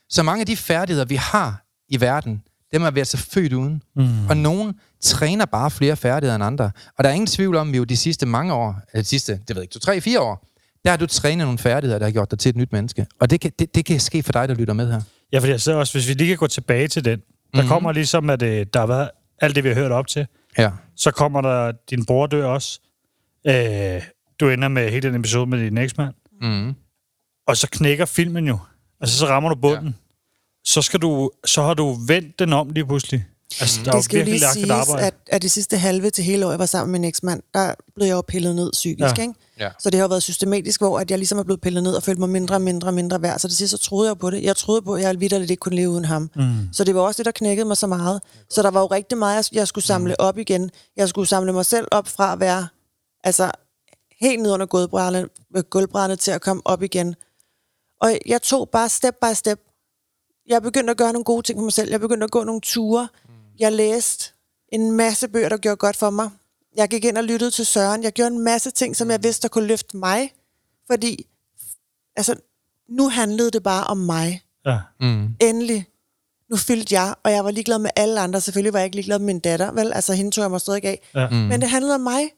[0.09, 2.43] Så mange af de færdigheder, vi har i verden,
[2.73, 3.83] dem er vi altså født uden.
[3.97, 4.27] Mm.
[4.29, 6.71] Og nogen træner bare flere færdigheder end andre.
[6.99, 9.09] Og der er ingen tvivl om, at vi jo de sidste mange år, eller de
[9.09, 10.47] sidste, det ved jeg ikke, to, tre, fire år,
[10.85, 13.07] der har du trænet nogle færdigheder, der har gjort dig til et nyt menneske.
[13.21, 15.01] Og det kan, det, det kan ske for dig, der lytter med her.
[15.33, 17.19] Ja, fordi jeg sidder også, hvis vi lige kan gå tilbage til den.
[17.21, 17.59] Der Mhm.
[17.59, 17.69] mm-hmm.
[17.69, 20.27] kommer ligesom, at øh, der har været alt det, vi har hørt op til.
[20.59, 20.71] Ja.
[20.97, 22.81] Så kommer der, din bror dør også.
[23.47, 24.03] Øh,
[24.41, 26.15] du ender med hele den episode med din eksmand.
[26.41, 26.75] Mm.
[27.47, 28.59] Og så knækker filmen jo.
[29.01, 29.87] Altså, så rammer du bunden.
[29.87, 29.93] Ja.
[30.65, 33.25] Så, skal du, så har du vendt den om lige pludselig.
[33.61, 35.07] Altså, der er Det skal jo lige siges, arbejde.
[35.07, 37.75] at, at det sidste halve til hele år, jeg var sammen med min eksmand, der
[37.95, 39.23] blev jeg jo pillet ned psykisk, Ja.
[39.23, 39.35] ikke?
[39.59, 39.71] Ja.
[39.79, 42.21] Så det har været systematisk, hvor at jeg ligesom er blevet pillet ned og følte
[42.21, 43.39] mig mindre og mindre og mindre værd.
[43.39, 44.43] Så det sidste så troede jeg på det.
[44.43, 46.31] Jeg troede på, at jeg vidderligt ikke kunne leve uden ham.
[46.37, 46.53] Mm.
[46.73, 48.23] Så det var også det, der knækkede mig så meget.
[48.51, 50.71] Så der var jo rigtig meget, jeg- skulle samle op igen.
[50.97, 52.69] Jeg skulle samle mig selv op fra at være
[53.25, 53.51] altså,
[54.21, 54.67] helt ned under
[55.63, 57.15] gulvbrædderne til at komme op igen.
[58.01, 59.61] Og jeg tog bare step by step.
[60.49, 61.91] Jeg begyndte at gøre nogle gode ting for mig selv.
[61.91, 63.09] Jeg begyndte at gå nogle ture.
[63.59, 64.33] Jeg læste
[64.69, 66.31] en masse bøger, der gjorde godt for mig.
[66.77, 68.03] Jeg gik ind og lyttede til Søren.
[68.03, 70.33] Jeg gjorde en masse ting, som jeg vidste, der kunne løfte mig.
[70.91, 71.27] Fordi,
[72.17, 72.37] altså,
[72.89, 74.43] nu handlede det bare om mig.
[74.67, 74.79] Ja.
[75.01, 75.29] Mm.
[75.41, 75.87] Endelig.
[76.51, 78.41] Nu fyldte jeg, og jeg var ligeglad med alle andre.
[78.41, 79.93] Selvfølgelig var jeg ikke ligeglad med min datter, vel?
[79.93, 81.11] Altså, hende tog jeg mig stadig af.
[81.15, 81.29] Ja.
[81.29, 81.37] Mm.
[81.37, 82.31] Men det handlede om mig.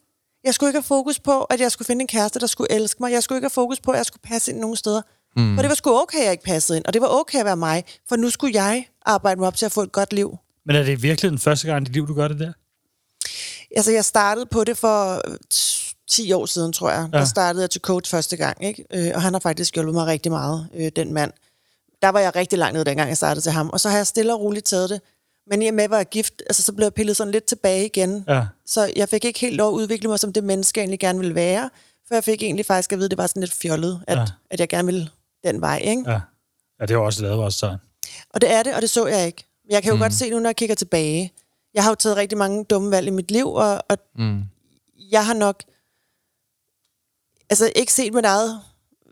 [0.44, 3.02] Jeg skulle ikke have fokus på, at jeg skulle finde en kæreste, der skulle elske
[3.02, 3.12] mig.
[3.12, 5.02] Jeg skulle ikke have fokus på, at jeg skulle passe ind nogen steder.
[5.36, 5.54] Mm.
[5.56, 6.86] For det var sgu okay, at jeg ikke passede ind.
[6.86, 7.84] Og det var okay at være mig.
[8.08, 10.36] For nu skulle jeg arbejde mig op til at få et godt liv.
[10.66, 12.52] Men er det virkelig den første gang i dit liv, du gør det der?
[13.76, 17.08] Altså, jeg startede på det for øh, t- 10 år siden, tror jeg.
[17.12, 17.18] Ja.
[17.18, 18.84] Der startede jeg til coach første gang, ikke?
[18.92, 21.32] Øh, og han har faktisk hjulpet mig rigtig meget, øh, den mand.
[22.02, 23.70] Der var jeg rigtig langt ned, dengang jeg startede til ham.
[23.70, 25.00] Og så har jeg stille og roligt taget det.
[25.46, 27.44] Men i og med, at jeg var gift, altså, så blev jeg pillet sådan lidt
[27.44, 28.24] tilbage igen.
[28.28, 28.46] Ja.
[28.66, 31.18] Så jeg fik ikke helt lov at udvikle mig som det menneske, jeg egentlig gerne
[31.18, 31.70] ville være.
[32.08, 34.24] For jeg fik egentlig faktisk at vide, at det var sådan lidt fjollet, at, Ja.
[34.50, 35.08] at jeg gerne ville
[35.44, 36.10] den vej, ikke?
[36.10, 36.20] Ja.
[36.80, 37.78] Ja, det jo også lavet vores tegn.
[38.30, 39.44] Og det er det, og det så jeg ikke.
[39.70, 40.00] Jeg kan jo mm.
[40.00, 41.32] godt se nu, når jeg kigger tilbage.
[41.74, 44.42] Jeg har jo taget rigtig mange dumme valg i mit liv, og, og Mm.
[45.10, 45.62] jeg har nok
[47.50, 48.60] altså ikke set mit eget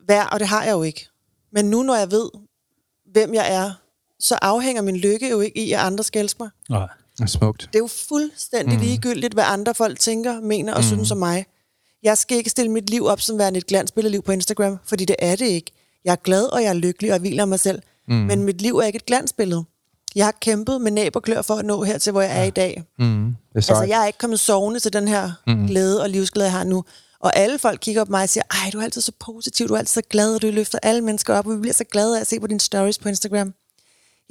[0.09, 1.09] værd, og det har jeg jo ikke.
[1.53, 2.31] Men nu, når jeg ved,
[3.13, 3.73] hvem jeg er,
[4.21, 6.51] så afhænger min lykke jo ikke i, at andre skal elske mig.
[6.71, 6.89] Nej.
[7.27, 7.61] Smukt.
[7.61, 8.85] Det er jo fuldstændig mm.
[8.85, 10.87] ligegyldigt, hvad andre folk tænker, mener og mm.
[10.87, 11.47] synes om mig.
[12.03, 15.17] Jeg skal ikke stille mit liv op som værende et glansbilleliv på Instagram, fordi det
[15.19, 15.73] er det ikke.
[16.05, 17.83] Jeg er glad, og jeg er lykkelig, og jeg hviler mig selv.
[18.09, 18.15] Mm.
[18.15, 19.65] Men mit liv er ikke et glansbillede.
[20.15, 22.51] Jeg har kæmpet med næb og klør for at nå hertil, hvor jeg er i
[22.51, 22.85] dag.
[22.99, 23.37] Mm.
[23.55, 25.67] Altså, jeg er ikke kommet sovende til den her mm.
[25.67, 26.85] glæde og livsglæde, jeg har nu.
[27.21, 29.75] Og alle folk kigger på mig og siger, ej, du er altid så positiv, du
[29.75, 32.17] er altid så glad, og du løfter alle mennesker op, og vi bliver så glade
[32.17, 33.55] af at se på dine stories på Instagram.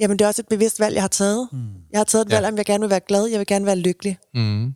[0.00, 1.48] Jamen, det er også et bevidst valg, jeg har taget.
[1.52, 1.58] Mm.
[1.92, 3.76] Jeg har taget et valg, om jeg gerne vil være glad, jeg vil gerne være
[3.76, 4.18] lykkelig.
[4.34, 4.74] Mm.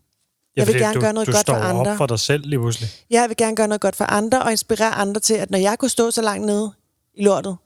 [0.56, 1.90] Jeg vil gerne du, gøre noget du godt står for andre.
[1.90, 2.88] op for dig selv lige pludselig.
[3.10, 5.78] Jeg vil gerne gøre noget godt for andre, og inspirere andre til, at når jeg
[5.78, 6.72] kunne stå så langt nede
[7.14, 7.56] i lortet,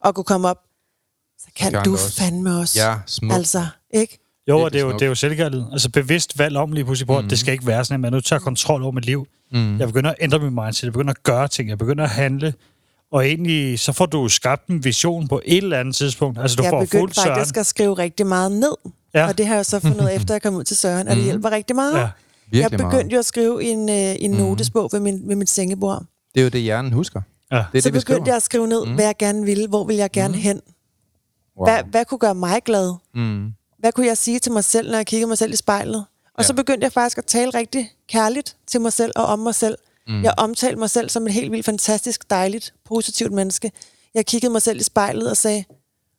[0.00, 0.58] og kunne komme op,
[1.56, 2.16] kan, kan du også.
[2.16, 2.80] fandme også.
[2.80, 3.34] Ja, smukt.
[3.34, 4.18] Altså, ikke?
[4.48, 5.66] Jo, og det er jo, det er jo selvkærlighed.
[5.72, 7.24] Altså bevidst valg om lige pludselig på, mm.
[7.24, 8.92] at det skal ikke være sådan, at man er nødt til at have kontrol over
[8.92, 9.26] mit liv.
[9.52, 9.78] Mm.
[9.78, 12.54] Jeg begynder at ændre min mindset, jeg begynder at gøre ting, jeg begynder at handle,
[13.12, 16.38] og egentlig, så får du skabt en vision på et eller andet tidspunkt.
[16.38, 17.28] Altså, du jeg får begyndte fuldt Søren.
[17.28, 18.74] faktisk at skrive rigtig meget ned.
[19.14, 19.28] Ja.
[19.28, 21.24] Og det har jeg så fundet ud efter jeg kom ud til Søren, og det
[21.24, 21.94] hjælper rigtig meget.
[21.94, 21.98] Ja.
[21.98, 22.10] jeg
[22.50, 23.12] Virkelig begyndte meget.
[23.12, 26.04] jo at skrive i en, øh, i en notesbog ved, min, ved mit sengebord.
[26.34, 27.20] Det er jo det, hjernen husker.
[27.52, 27.56] Ja.
[27.56, 28.94] Det er så det, vi begyndte jeg at skrive ned, mm.
[28.94, 30.40] hvad jeg gerne ville, hvor vil jeg gerne mm.
[30.40, 30.60] hen.
[31.58, 31.66] Wow.
[31.66, 32.94] Hvad, hvad kunne gøre mig glad?
[33.14, 33.52] Mm.
[33.78, 35.96] Hvad kunne jeg sige til mig selv, når jeg kiggede mig selv i spejlet?
[36.34, 36.42] Og Ja.
[36.42, 39.78] så begyndte jeg faktisk at tale rigtig kærligt til mig selv og om mig selv.
[40.08, 40.22] Mm.
[40.22, 43.72] Jeg omtalte mig selv som et helt vildt fantastisk, dejligt, positivt menneske.
[44.14, 45.64] Jeg kiggede mig selv i spejlet og sagde,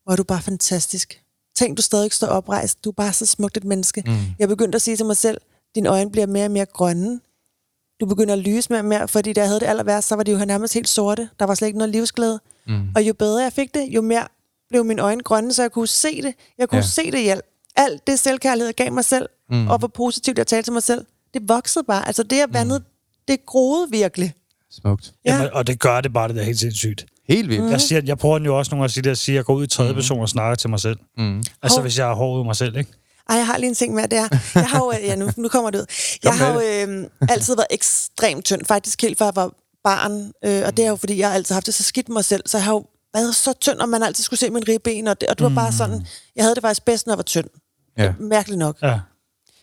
[0.03, 1.21] hvor er du bare fantastisk.
[1.55, 2.83] Tænk, du stadig står oprejst.
[2.83, 4.03] Du er bare så smukt et menneske.
[4.05, 4.15] Mm.
[4.39, 5.41] Jeg begyndte at sige til mig selv,
[5.75, 7.19] dine øjne bliver mere og mere grønne.
[7.99, 10.15] Du begynder at lyse mere og mere, fordi da jeg havde det aller værst, så
[10.15, 11.29] var de jo nærmest helt sorte.
[11.39, 12.39] Der var slet ikke noget livsglæde.
[12.67, 12.87] Mm.
[12.95, 14.27] Og jo bedre jeg fik det, jo mere
[14.69, 16.33] blev mine øjne grønne, så jeg kunne se det.
[16.57, 16.87] Jeg kunne Ja.
[16.87, 17.45] se det hjælp.
[17.75, 19.67] Alt det selvkærlighed, jeg gav mig selv, mm.
[19.67, 22.07] og hvor positivt jeg talte til mig selv, det voksede bare.
[22.07, 22.85] Altså det, jeg vandede, mm.
[23.27, 24.33] det groede virkelig.
[24.71, 25.13] Smukt.
[25.25, 25.33] Ja.
[25.35, 27.05] Jamen, og det gør det bare, det der er helt sindssygt.
[27.29, 27.71] Helt vildt.
[27.71, 29.45] Jeg, siger, jeg prøver jo også nogle gange at sige det, at sige, at jeg
[29.45, 30.97] går ud i tredje person og snakker til mig selv.
[31.17, 31.43] Mm.
[31.61, 31.81] Altså, Hov.
[31.81, 32.91] hvis jeg er hård ud mig selv, ikke?
[33.29, 35.47] Ej, jeg har lige en ting med, det er, jeg har jo, ja, nu, nu
[35.47, 35.85] kommer det ud.
[36.23, 39.51] Jeg Kom har jo øh, altid været ekstremt tynd, faktisk helt fra jeg var
[39.83, 42.13] barn, øh, og det er jo, fordi jeg har altid haft det så skidt med
[42.13, 44.67] mig selv, så jeg har jo været så tynd, og man altid skulle se min
[44.67, 47.17] ribben, og det, og det var bare sådan, jeg havde det faktisk bedst, når jeg
[47.17, 47.45] var tynd.
[47.97, 48.13] Ja.
[48.19, 48.77] Mærkeligt nok.
[48.81, 48.99] Ja.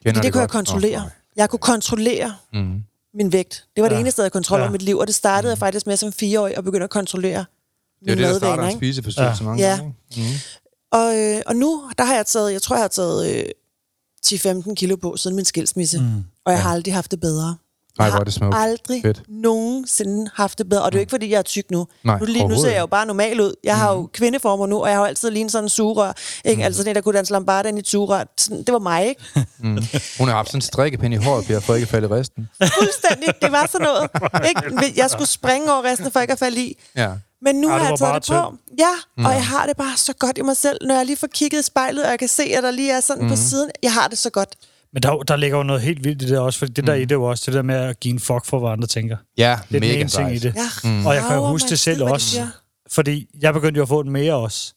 [0.03, 0.51] Fordi det, det kunne jeg godt.
[0.51, 0.97] kontrollere.
[1.05, 2.83] Åh, Jeg kunne kontrollere Mm.
[3.15, 3.65] min vægt.
[3.77, 4.01] Det var det Ja.
[4.01, 4.71] eneste, jeg havde kontrol over Ja.
[4.73, 7.45] mit liv, og det startede jeg faktisk med som fireårig at begynde at kontrollere
[8.05, 9.37] Det er det, der starter en spiseforstyrrelse Ja.
[9.39, 9.77] så mange Ja.
[9.77, 9.95] gange.
[10.17, 10.23] Mm.
[10.93, 13.45] Og, øh, og nu, der har jeg taget, jeg tror, jeg har taget øh,
[14.27, 16.01] 10-15 kilo på siden min skilsmisse.
[16.01, 16.25] Mm.
[16.45, 17.57] Og jeg har aldrig haft det bedre.
[17.99, 18.57] Ej, Jeg hvor er har det smukt.
[18.59, 19.23] aldrig Fedt.
[19.29, 20.83] nogensinde haft det bedre.
[20.83, 21.87] Og det er jo ikke, fordi jeg er tyk nu.
[22.05, 23.55] Nej, nu, lige, nu ser jeg jo bare normal ud.
[23.65, 26.13] Jeg har jo kvindeformer nu, og jeg har jo altid sådan en sugerør.
[26.45, 26.61] Ikke?
[26.61, 26.65] Mm.
[26.65, 28.25] Altså sådan en, der kunne danse lambada ind i et sugerør.
[28.39, 29.21] Sådan, det var mig, ikke?
[29.59, 29.79] Mm.
[30.19, 32.49] Hun har haft sådan en strikkepind i håret, for ikke at falde i resten.
[32.79, 33.29] Fuldstændig.
[33.43, 34.11] Det var sådan noget.
[34.49, 34.93] Ikke?
[35.01, 36.79] Jeg skulle springe over resten, for ikke at falde i.
[36.97, 37.11] Ja.
[37.43, 38.55] Men nu Ej, har jeg taget det på.
[38.79, 40.79] Ja, og jeg har det bare så godt i mig selv.
[40.87, 43.01] Når jeg lige får kigget i spejlet, og jeg kan se, at der lige er
[43.01, 43.29] sådan mm.
[43.31, 43.71] på siden.
[43.83, 44.55] Jeg har det så godt.
[44.93, 47.01] Men der, der ligger jo noget helt vildt i det også, for det der i
[47.01, 49.17] det er jo også det der med at give en fuck for, hvad andre tænker.
[49.39, 50.55] Ja, Det er den mega ene ting i det.
[50.85, 51.07] Ja.
[51.09, 52.47] Og jeg kan jo huske det selv også,
[52.91, 54.75] fordi jeg begyndte jo at få den mere også.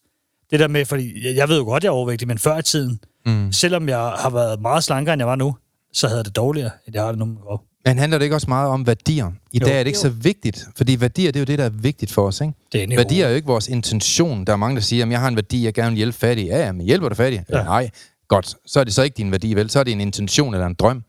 [0.51, 2.63] Det der med, fordi jeg, jeg ved jo godt, jeg er overvægtig, men før i
[2.63, 3.51] tiden, mm.
[3.51, 5.55] selvom jeg har været meget slankere, end jeg var nu,
[5.93, 7.37] så havde jeg det dårligere, end jeg har det nu.
[7.85, 9.31] Men handler det ikke også meget om værdier?
[9.51, 9.65] I Jo.
[9.65, 10.01] dag er det ikke Jo.
[10.01, 12.53] så vigtigt, fordi værdier, det er jo det, der er vigtigt for os, ikke?
[12.71, 14.45] Det er Værdier er jo ikke vores intention.
[14.45, 16.47] Der er mange, der siger, at jeg har en værdi, jeg gerne vil hjælpe fattige.
[16.47, 17.45] Ja, ja, men hjælper du fattige?
[17.49, 17.63] Ja.
[17.63, 17.89] Nej,
[18.27, 18.55] godt.
[18.65, 19.69] Så er det så ikke din værdi, vel?
[19.69, 20.97] Så er det en intention eller en drøm.
[20.97, 21.03] Et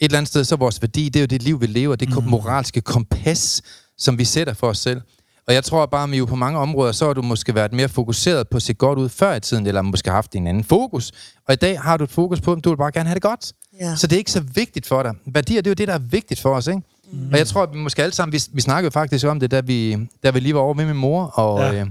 [0.00, 1.96] eller andet sted, så er vores værdi, det er jo det liv, vi lever.
[1.96, 2.24] Det mm.
[2.30, 3.62] moralske kompas,
[3.98, 5.00] som vi sætter for os selv.
[5.46, 7.88] Og jeg tror bare, at jo på mange områder, så har du måske været mere
[7.88, 11.12] fokuseret på at se godt ud før i tiden, eller måske haft en anden fokus.
[11.48, 13.22] Og i dag har du et fokus på, at du vil bare gerne have det
[13.22, 13.52] godt.
[13.80, 13.96] Ja.
[13.96, 15.14] Så det er ikke så vigtigt for dig.
[15.26, 16.80] Værdier, det er jo det, der er vigtigt for os, ikke?
[17.12, 17.28] Mm.
[17.32, 19.60] Og jeg tror, at vi måske alle sammen, vi, vi snakkede faktisk om det, da
[19.60, 21.80] vi, da vi lige var over med min mor og Ja.
[21.80, 21.86] øh,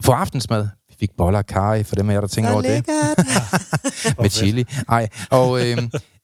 [0.00, 0.68] få aftensmad.
[1.02, 2.86] Fik boller og karry, for dem af jer, der tænker over det
[4.22, 4.64] med chili.
[4.88, 5.78] Ej, og øh,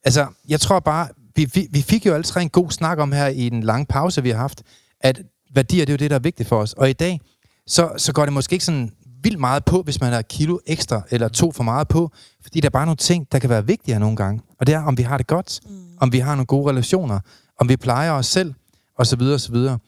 [0.04, 3.12] altså, jeg tror bare, vi, vi, vi fik jo alle tre en god snak om
[3.12, 4.62] her i den lange pause, vi har haft,
[5.00, 5.22] at
[5.54, 6.72] værdier, det er jo det, der er vigtigt for os.
[6.72, 7.20] Og i dag,
[7.66, 8.90] så, så går det måske ikke sådan
[9.22, 12.10] vildt meget på, hvis man har kilo ekstra eller to for meget på,
[12.42, 14.40] fordi der er bare nogle ting, der kan være vigtigere nogle gange.
[14.60, 15.76] Og det er, om vi har det godt, mm.
[16.00, 17.20] om vi har nogle gode relationer,
[17.60, 18.54] om vi plejer os selv,
[18.98, 19.78] og så videre, og så videre.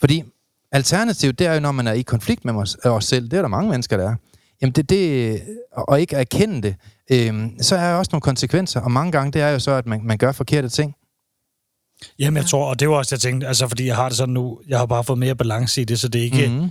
[0.00, 0.24] Fordi
[0.72, 3.42] alternativet, det er jo, når man er i konflikt med os, os selv, det er
[3.42, 4.14] der mange mennesker, der er.
[4.62, 5.42] Jamen det, det,
[5.72, 6.76] og ikke erkende det,
[7.10, 9.86] øhm, så er der også nogle konsekvenser, og mange gange, det er jo så, at
[9.86, 10.94] man, man gør forkerte ting.
[12.18, 14.34] Jamen, jeg tror, og det var også, jeg tænkte, altså, fordi jeg har det sådan
[14.34, 16.70] nu, jeg har bare fået mere balance i det, så det er ikke, mm-hmm.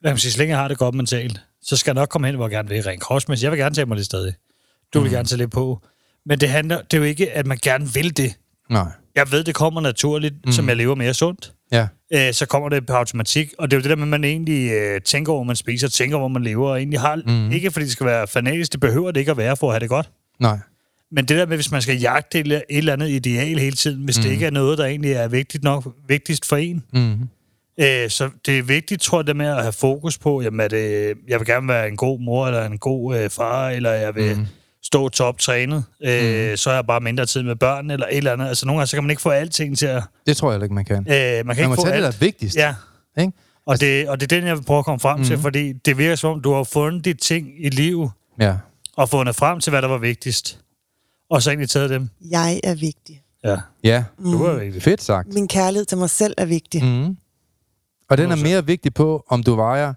[0.00, 2.26] Hvad man siger, så længe jeg har det godt mentalt, så skal jeg nok komme
[2.26, 3.44] hen, hvor jeg gerne vil rent kropsmæssigt.
[3.44, 4.34] Jeg vil gerne tage mig lidt stadig.
[4.94, 5.14] Du vil Mhm.
[5.14, 5.78] gerne tage lidt på.
[6.26, 8.34] Men det handler, det er jo ikke, at man gerne vil det.
[8.70, 8.86] Nej.
[9.14, 10.52] Jeg ved, det kommer naturligt, mm.
[10.52, 11.52] som jeg lever mere sundt.
[12.14, 13.52] Øh, så kommer det på automatik.
[13.58, 15.88] Og det er jo det der med, at man egentlig øh, tænker, hvor man spiser,
[15.88, 17.52] tænker, hvor man lever, og egentlig har, mm.
[17.52, 19.80] ikke fordi det skal være fanatisk, det behøver det ikke at være for at have
[19.80, 20.10] det godt.
[20.40, 20.58] Nej.
[21.12, 23.76] Men det der med, hvis man skal jagte et eller- et eller andet ideal hele
[23.76, 24.22] tiden, hvis mm.
[24.22, 26.84] det ikke er noget, der egentlig er vigtigt nok, vigtigst for en.
[26.92, 27.28] Mm-hmm.
[27.80, 30.72] Øh, så det er vigtigt, tror jeg, det med at have fokus på, jamen, at
[30.72, 34.14] øh, jeg vil gerne være en god mor, eller en god øh, far, eller jeg
[34.14, 34.46] vil mm.
[34.88, 35.84] Stå toptrænet.
[36.04, 38.48] Øh, Så er jeg bare mindre tid med børn, eller et eller andet.
[38.48, 40.02] Altså nogle gange, så kan man ikke få alting til at...
[40.26, 40.96] Det tror jeg ikke, man kan.
[40.96, 42.02] Øh, man kan man ikke må få tage det, alt.
[42.02, 42.56] der er vigtigst.
[42.56, 42.74] Ja,
[43.20, 43.32] Ikke?
[43.66, 45.24] og det, og det er den, jeg vil prøve at komme frem mm.
[45.24, 48.54] til, fordi det virker som om, du har fundet de ting i livet, Ja.
[48.96, 50.58] og fundet frem til, hvad der var vigtigst.
[51.30, 52.08] Og så egentlig taget dem.
[52.30, 53.22] Jeg er vigtig.
[53.44, 54.04] Ja, Ja.
[54.22, 54.84] du er vigtigt.
[54.84, 55.34] Fedt sagt.
[55.34, 56.84] Min kærlighed til mig selv er vigtig.
[56.84, 56.88] Mm.
[56.90, 57.16] Mm.
[58.10, 59.94] Og den er mere vigtig på, om du vejer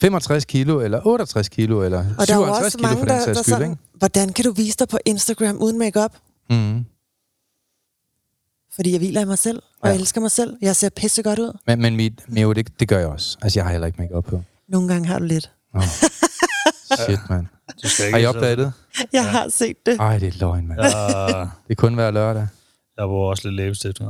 [0.00, 3.34] 65 kilo, eller 68 kilo, eller Og der er jo 57 også kilo for den
[3.34, 3.76] sags skyld, ikke?
[4.02, 6.12] Hvordan kan du vise dig på Instagram uden makeup?
[6.50, 6.84] Mm.
[8.74, 9.92] Fordi jeg hviler i mig selv, og Ja.
[9.92, 10.56] jeg elsker mig selv.
[10.62, 11.58] Jeg ser pisse godt ud.
[11.66, 13.38] Men, men mit, Mio, det, det gør jeg også.
[13.42, 14.42] Altså, jeg har heller ikke make på.
[14.68, 15.50] Nogle gange har du lidt.
[15.74, 15.82] Oh.
[17.06, 17.46] Shit, mand.
[18.12, 18.72] Har I opdaget det?
[19.12, 19.96] Jeg har set det.
[20.00, 20.80] Ej, det er løgn, mand.
[20.80, 22.48] Ja, Det er kun hver lørdag.
[22.98, 24.00] Jeg bruger også lidt læbestift.
[24.04, 24.08] Nej,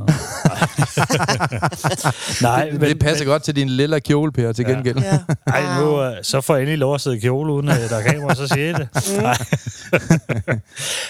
[2.43, 4.73] Nej Men, men, det passer godt til din lille kjole, Per, til Ja.
[4.73, 4.99] gengæld.
[4.99, 5.19] Ja.
[5.47, 7.97] Ej, nu, uh, så får jeg endelig lov at sidde i kjole, uden at der
[7.97, 8.89] er kamera, så siger jeg det.
[9.23, 9.37] Nej,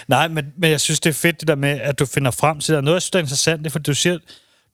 [0.07, 2.59] Nej men, men jeg synes, det er fedt det der med, at du finder frem
[2.59, 2.83] til det.
[2.83, 4.17] Noget, jeg synes, der er interessant, det er, fordi du siger,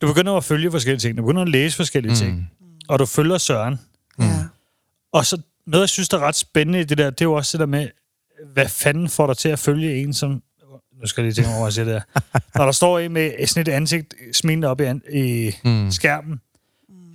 [0.02, 2.16] du begynder at følge forskellige ting, du begynder at læse forskellige mm.
[2.18, 2.52] ting,
[2.90, 3.80] og du følger Søren.
[4.20, 4.26] ja.
[5.14, 7.34] Og så noget, jeg synes, der er ret spændende i det der, det er jo
[7.34, 7.88] også det der med,
[8.54, 10.42] hvad fanden får dig til at følge en, som...
[11.02, 12.40] Nu skal jeg lige tænke over, hvad jeg siger det her.
[12.56, 15.92] Når der står en med sådan et ansigt smilende op i, an, i mm.
[15.92, 16.40] skærmen,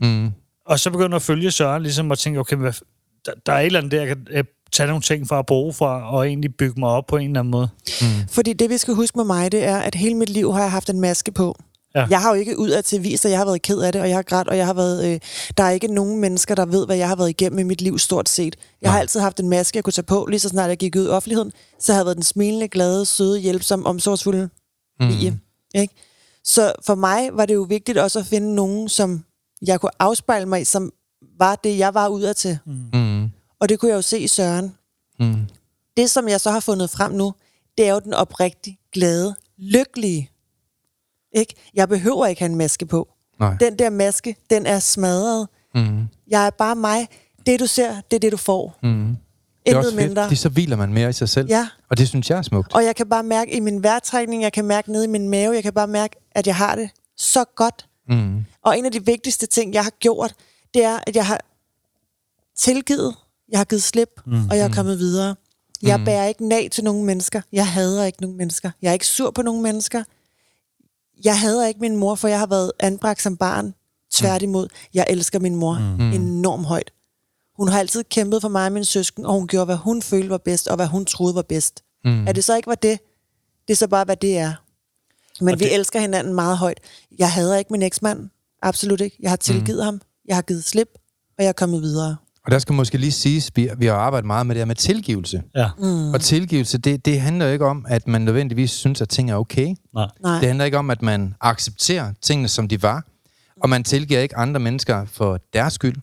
[0.01, 0.31] Mm.
[0.67, 2.73] og så begynder at følge Søren, ligesom at tænke, okay, hvad,
[3.27, 5.47] der, der er et eller andet der, jeg kan øh, tage nogle ting fra at
[5.47, 7.69] bruge fra, og egentlig bygge mig op på en eller anden måde.
[8.31, 10.71] Fordi det, vi skal huske med mig, det er, at hele mit liv har jeg
[10.71, 11.57] haft en maske på.
[11.95, 12.07] Ja.
[12.11, 14.01] Jeg har jo ikke ud af til vist, at jeg har været ked af det,
[14.01, 15.15] og jeg har grædt, og jeg har været...
[15.15, 15.21] Øh,
[15.57, 17.99] der er ikke nogen mennesker, der ved, hvad jeg har været igennem i mit liv
[17.99, 18.57] stort set.
[18.83, 20.97] Jeg har altid haft en maske, jeg kunne tage på, lige så snart jeg gik
[20.97, 21.53] ud i offentligheden.
[21.81, 24.49] Så har jeg været den smilende, glade, søde, hjælpsomme, omsorgsfulde
[25.01, 25.09] mm.
[25.75, 25.95] Ikke?
[26.45, 29.25] Så for mig var det jo vigtigt også at finde nogen, som
[29.67, 30.93] jeg kunne afspejle mig i, som
[31.39, 32.59] var det, jeg var udad til.
[32.67, 33.31] Mm.
[33.61, 34.75] Og det kunne jeg jo se i Søren.
[35.21, 35.47] Mm.
[35.97, 37.35] Det, som jeg så har fundet frem nu,
[37.79, 40.31] det er jo den oprigtig glade, lykkelige.
[41.35, 41.55] Ikke?
[41.75, 43.09] Jeg behøver ikke have en maske på.
[43.41, 43.57] Nej.
[43.61, 45.49] Den der maske, den er smadret.
[45.75, 46.09] Mm.
[46.29, 47.09] Jeg er bare mig.
[47.47, 48.79] Det, du ser, det er det, du får.
[48.83, 49.17] Mm.
[49.67, 50.25] Det er også fedt, mindre.
[50.25, 51.49] fordi så hviler man mere i sig selv.
[51.49, 51.69] Ja.
[51.91, 52.75] Og det synes jeg er smukt.
[52.75, 55.55] Og jeg kan bare mærke i min vejrtrækning, jeg kan mærke nede i min mave,
[55.55, 57.87] jeg kan bare mærke, at jeg har det så godt.
[58.09, 58.45] Mm.
[58.63, 60.35] Og en af de vigtigste ting, jeg har gjort,
[60.75, 61.41] det er, at jeg har
[62.57, 63.15] tilgivet,
[63.49, 64.49] jeg har givet slip, mm.
[64.51, 65.35] og jeg er kommet videre.
[65.83, 66.05] Jeg mm.
[66.05, 67.41] bærer ikke nag til nogen mennesker.
[67.53, 68.71] Jeg hader ikke nogen mennesker.
[68.83, 70.05] Jeg er ikke sur på nogen mennesker.
[71.25, 73.75] Jeg hader ikke min mor, for jeg har været anbragt som barn.
[74.13, 76.13] Tværtimod, jeg elsker min mor mm.
[76.13, 76.91] enormt højt.
[77.57, 80.31] Hun har altid kæmpet for mig og min søsken, og hun gjorde, hvad hun følte
[80.31, 81.83] var bedst, og hvad hun troede var bedst.
[82.05, 82.29] Mm.
[82.29, 82.99] At det så ikke var det,
[83.69, 84.53] det er så bare, hvad det er.
[85.45, 86.79] Men Og vi det- elsker hinanden meget højt.
[87.19, 88.29] Jeg hader ikke min eksmand.
[88.63, 89.17] Absolut ikke.
[89.21, 89.85] Jeg har tilgivet mm.
[89.85, 90.01] ham.
[90.27, 90.89] Jeg har givet slip,
[91.39, 92.17] og jeg er kommet videre.
[92.45, 94.75] Og der skal måske lige siges, vi, vi har arbejdet meget med det her med
[94.75, 95.43] tilgivelse.
[95.57, 95.69] Ja.
[95.79, 96.15] Mm.
[96.15, 99.75] Og tilgivelse, det, det handler ikke om, at man nødvendigvis synes, at ting er okay.
[99.95, 100.09] Nej.
[100.23, 100.39] Nej.
[100.39, 103.05] Det handler ikke om, at man accepterer tingene, som de var.
[103.63, 105.97] Og man tilgiver ikke andre mennesker for deres skyld.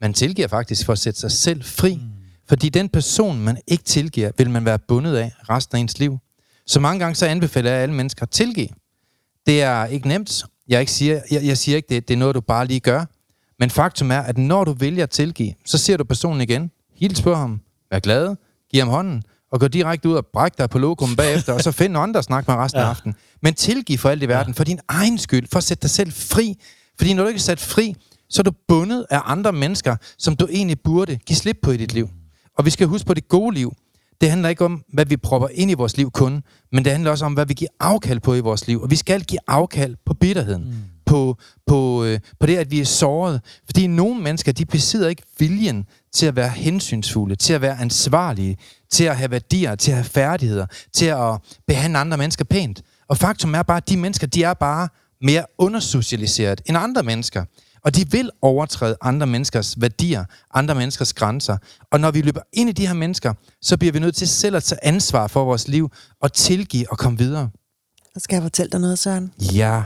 [0.00, 1.94] Man tilgiver faktisk for at sætte sig selv fri.
[1.94, 2.00] Mm.
[2.48, 6.18] Fordi den person, man ikke tilgiver, vil man være bundet af resten af ens liv.
[6.66, 8.68] Så mange gange så anbefaler jeg alle mennesker at tilgive.
[9.46, 10.44] Det er ikke nemt.
[10.68, 13.04] Jeg, ikke siger, jeg, jeg siger ikke, det, det er noget, du bare lige gør.
[13.58, 16.70] Men faktum er, at når du vælger at tilgive, så ser du personen igen.
[16.96, 17.60] Hils på ham.
[17.90, 18.36] Vær glad.
[18.70, 19.22] Giv ham hånden.
[19.52, 22.18] Og gå direkte ud og bræk dig på lokum bagefter, og så find nogle andre
[22.18, 22.84] at snakke med resten ja.
[22.84, 23.14] af aftenen.
[23.42, 26.12] Men tilgiv for alt i verden, for din egen skyld, for at sætte dig selv
[26.12, 26.54] fri.
[26.98, 27.94] Fordi når du ikke er sat fri,
[28.30, 31.76] så er du bundet af andre mennesker, som du egentlig burde give slip på i
[31.76, 32.08] dit liv.
[32.58, 33.72] Og vi skal huske på det gode liv.
[34.20, 36.42] Det handler ikke om, hvad vi propper ind i vores liv kun,
[36.72, 38.82] men det handler også om, hvad vi giver afkald på i vores liv.
[38.82, 40.64] Og vi skal give afkald på bitterheden.
[40.64, 40.74] Mm.
[41.08, 41.36] På,
[41.66, 43.40] på, øh, på det, at vi er såret.
[43.66, 48.56] Fordi nogle mennesker, de besidder ikke viljen til at være hensynsfulde, til at være ansvarlige,
[48.90, 52.82] til at have værdier, til at have færdigheder, til at behandle andre mennesker pænt.
[53.08, 54.88] Og faktum er bare, at de mennesker, de er bare
[55.22, 57.44] mere undersocialiseret end andre mennesker.
[57.84, 61.56] Og de vil overtræde andre menneskers værdier, andre menneskers grænser.
[61.92, 64.56] Og når vi løber ind i de her mennesker, så bliver vi nødt til selv
[64.56, 65.90] at tage ansvar for vores liv
[66.20, 67.50] og tilgive og komme videre.
[68.14, 69.32] Og skal jeg fortælle dig noget, Søren?
[69.54, 69.82] Ja.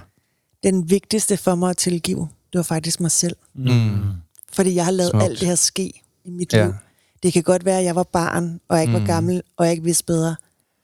[0.64, 3.36] Den vigtigste for mig at tilgive, det var faktisk mig selv.
[3.54, 3.98] Mm.
[4.52, 5.24] Fordi jeg har lavet Smukt.
[5.24, 5.92] alt det her ske
[6.24, 6.64] i mit Ja.
[6.64, 6.74] liv.
[7.22, 9.72] Det kan godt være, at jeg var barn, og jeg ikke var gammel, og jeg
[9.72, 10.36] ikke vidste bedre.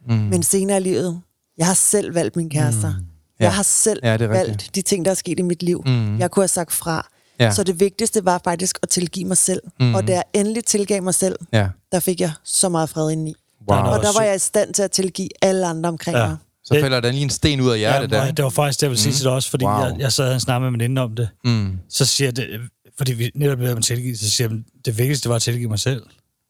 [0.09, 0.15] Mm.
[0.15, 1.21] Men senere i livet,
[1.59, 2.89] jeg har selv valgt mine kærester.
[2.99, 3.05] Mm.
[3.41, 3.45] Ja.
[3.45, 4.31] Jeg har selv Ja, rigtigt.
[4.31, 5.83] valgt de ting, der er sket i mit liv.
[5.87, 6.19] Mm.
[6.19, 7.09] Jeg kunne have sagt fra.
[7.41, 7.51] Ja.
[7.51, 9.63] Så det vigtigste var faktisk at tilgive mig selv.
[9.81, 9.95] Mm.
[9.95, 11.69] Og da jeg endelig tilgav mig selv, Ja.
[11.93, 13.35] der fik jeg så meget fred indeni.
[13.71, 13.79] Wow.
[13.79, 16.27] Der Og der var jeg i stand til at tilgive alle andre omkring Ja.
[16.29, 16.37] mig.
[16.69, 18.31] Så Det- falder der lige en sten ud af hjertet ja, der.
[18.33, 19.75] det var faktisk det, jeg ville sige til dig også, fordi Wow.
[19.81, 21.29] jeg, jeg sad og snakkede med en veninde om det.
[21.45, 21.79] Mm.
[21.91, 22.61] Så siger det,
[22.99, 25.79] fordi vi netop blev med tilgive, så siger jeg, det vigtigste var at tilgive mig
[25.79, 26.03] selv.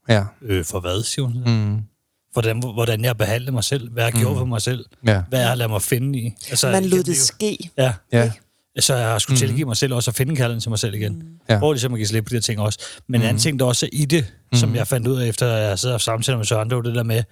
[0.08, 0.24] Ja.
[0.42, 1.42] Øh, for hvad, siger hun?
[1.46, 1.78] Mm.
[2.32, 5.22] Hvordan, hvordan jeg behandlede mig selv, hvad jeg gjorde for mig selv, Ja.
[5.28, 6.34] hvad jeg har ladet mig finde i.
[6.50, 7.70] Altså, Man lod det ske.
[7.78, 8.30] Ja, Ja.
[8.80, 11.22] så jeg har skulle tilgive mig selv også, og finde kærligheden til mig selv igen.
[11.48, 11.58] Ja.
[11.58, 12.78] Hvor ligesom at give slip på de her ting også.
[13.08, 15.52] Men en anden ting, der også er i det, som jeg fandt ud af, efter
[15.52, 17.22] at jeg sad og samtaler med Søren, det var det der med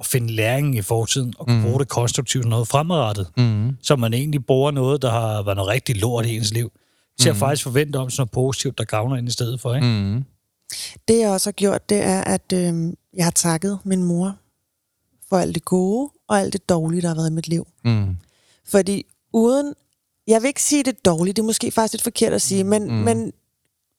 [0.00, 3.30] at finde læring i fortiden, og kunne bruge det konstruktivt noget fremadrettet.
[3.36, 3.76] Mm.
[3.82, 6.72] Så man egentlig bruger noget, der har været noget rigtig lort i ens liv,
[7.20, 9.74] til at faktisk forvente om sådan noget positivt, der gavner ind i stedet for.
[9.74, 9.86] Ikke?
[9.86, 10.24] Mm.
[11.08, 14.36] Det jeg også har gjort, det er, at øh, jeg har takket min mor
[15.28, 17.66] for alt det gode og alt det dårlige, der har været i mit liv.
[17.84, 18.16] Mm.
[18.68, 19.74] Fordi uden,
[20.26, 22.84] jeg vil ikke sige det dårligt, det er måske faktisk lidt forkert at sige, men,
[22.84, 22.94] mm.
[22.94, 23.32] men,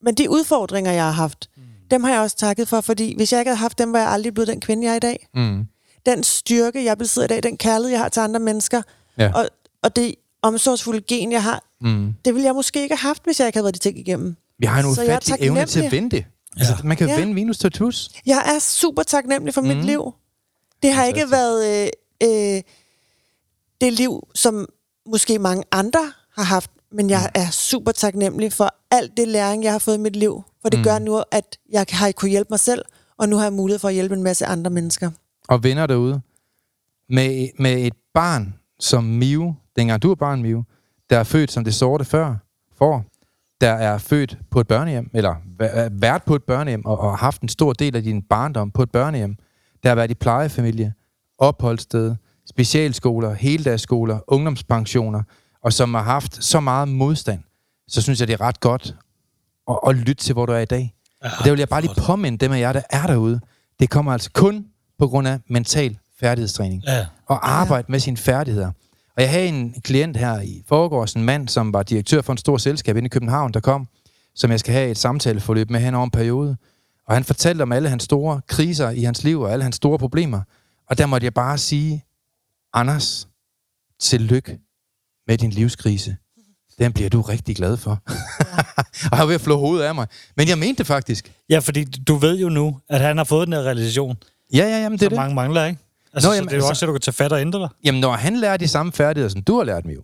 [0.02, 1.64] men de udfordringer, jeg har haft, mm.
[1.92, 4.10] dem har jeg også takket for, fordi hvis jeg ikke havde haft dem, var jeg
[4.10, 5.28] aldrig blevet den kvinde, jeg er i dag.
[5.34, 5.68] Mm.
[6.06, 8.82] Den styrke, jeg besidder i dag, den kærlighed, jeg har til andre mennesker,
[9.18, 9.32] Ja.
[9.36, 9.50] og,
[9.84, 12.14] og det omsorgsfulde gen, jeg har, Mm.
[12.26, 14.36] det ville jeg måske ikke have haft, hvis jeg ikke havde været de ting igennem.
[14.60, 16.26] Vi har en ufattelig evne til at vende det.
[16.58, 17.20] Altså, man kan Ja.
[17.20, 18.10] vende minus til plus.
[18.26, 19.68] Jeg er super taknemmelig for mm.
[19.68, 20.14] mit liv.
[20.84, 21.90] Det har ikke været øh,
[22.56, 22.62] øh,
[23.82, 24.68] det liv, som
[25.06, 29.72] måske mange andre har haft, men jeg er super taknemmelig for alt det læring, jeg
[29.72, 30.44] har fået i mit liv.
[30.62, 30.84] For det mm.
[30.84, 32.86] gør nu, at jeg har kunnet hjælpe mig selv,
[33.18, 35.12] og nu har jeg mulighed for at hjælpe en masse andre mennesker.
[35.52, 36.22] Og venner derude.
[37.10, 40.64] Med, med et barn som Miu, dengang du var barn, Miu,
[41.10, 42.36] der er født som det sorte før,
[42.78, 43.06] for,
[43.62, 47.42] der er født på et børnehjem, eller væ- været på et børnehjem, og, og haft
[47.42, 49.36] en stor del af din barndom på et børnehjem,
[49.84, 50.94] der har været i plejefamilie,
[51.38, 52.16] opholdssted,
[52.50, 55.24] specialskoler, heldagsskoler, ungdomspensioner,
[55.64, 57.44] og som har haft så meget modstand,
[57.88, 58.96] så synes jeg, det er ret godt
[59.70, 60.94] at, at lytte til, hvor du er i dag.
[61.24, 63.40] Ja, og det vil jeg bare lige påminde dem af jer, der er derude.
[63.80, 64.66] Det kommer altså kun
[65.02, 66.84] på grund af mental færdighedstræning.
[66.88, 67.06] Ja.
[67.26, 68.72] Og arbejde med sine færdigheder.
[69.16, 72.38] Og jeg havde en klient her i forgårs, en mand, som var direktør for en
[72.38, 73.88] stor selskab inde i København, der kom,
[74.36, 76.58] som jeg skal have et samtaleforløb med hen over en periode.
[77.08, 80.00] Og han fortalte om alle hans store kriser i hans liv, og alle hans store
[80.00, 80.42] problemer.
[80.90, 82.06] Og der måtte jeg bare sige,
[82.74, 83.28] Anders,
[84.00, 84.60] tillykke
[85.28, 86.16] med din livskrise.
[86.80, 87.92] Den bliver du rigtig glad for.
[89.12, 90.08] og jeg var ved at flå hovedet af mig.
[90.38, 91.32] Men jeg mente det faktisk.
[91.50, 94.18] ja, fordi du ved jo nu, at han har fået den her realisation,
[94.54, 95.16] Ja, ja, jamen det er det.
[95.16, 95.80] mange mangler, ikke?
[96.14, 97.32] Altså, Nå, Nå, jamen, så det er jo altså- også, at du kan tage fat
[97.32, 97.70] og ændre dig.
[97.84, 100.04] Jamen, når han lærer de samme færdigheder, som du har lært mig jo,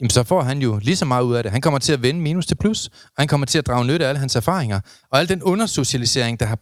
[0.00, 1.52] jamen, så får han jo lige så meget ud af det.
[1.52, 4.04] Han kommer til at vende minus til plus, og han kommer til at drage nytte
[4.04, 4.80] af alle hans erfaringer.
[5.10, 6.58] Og al den undersocialisering, der har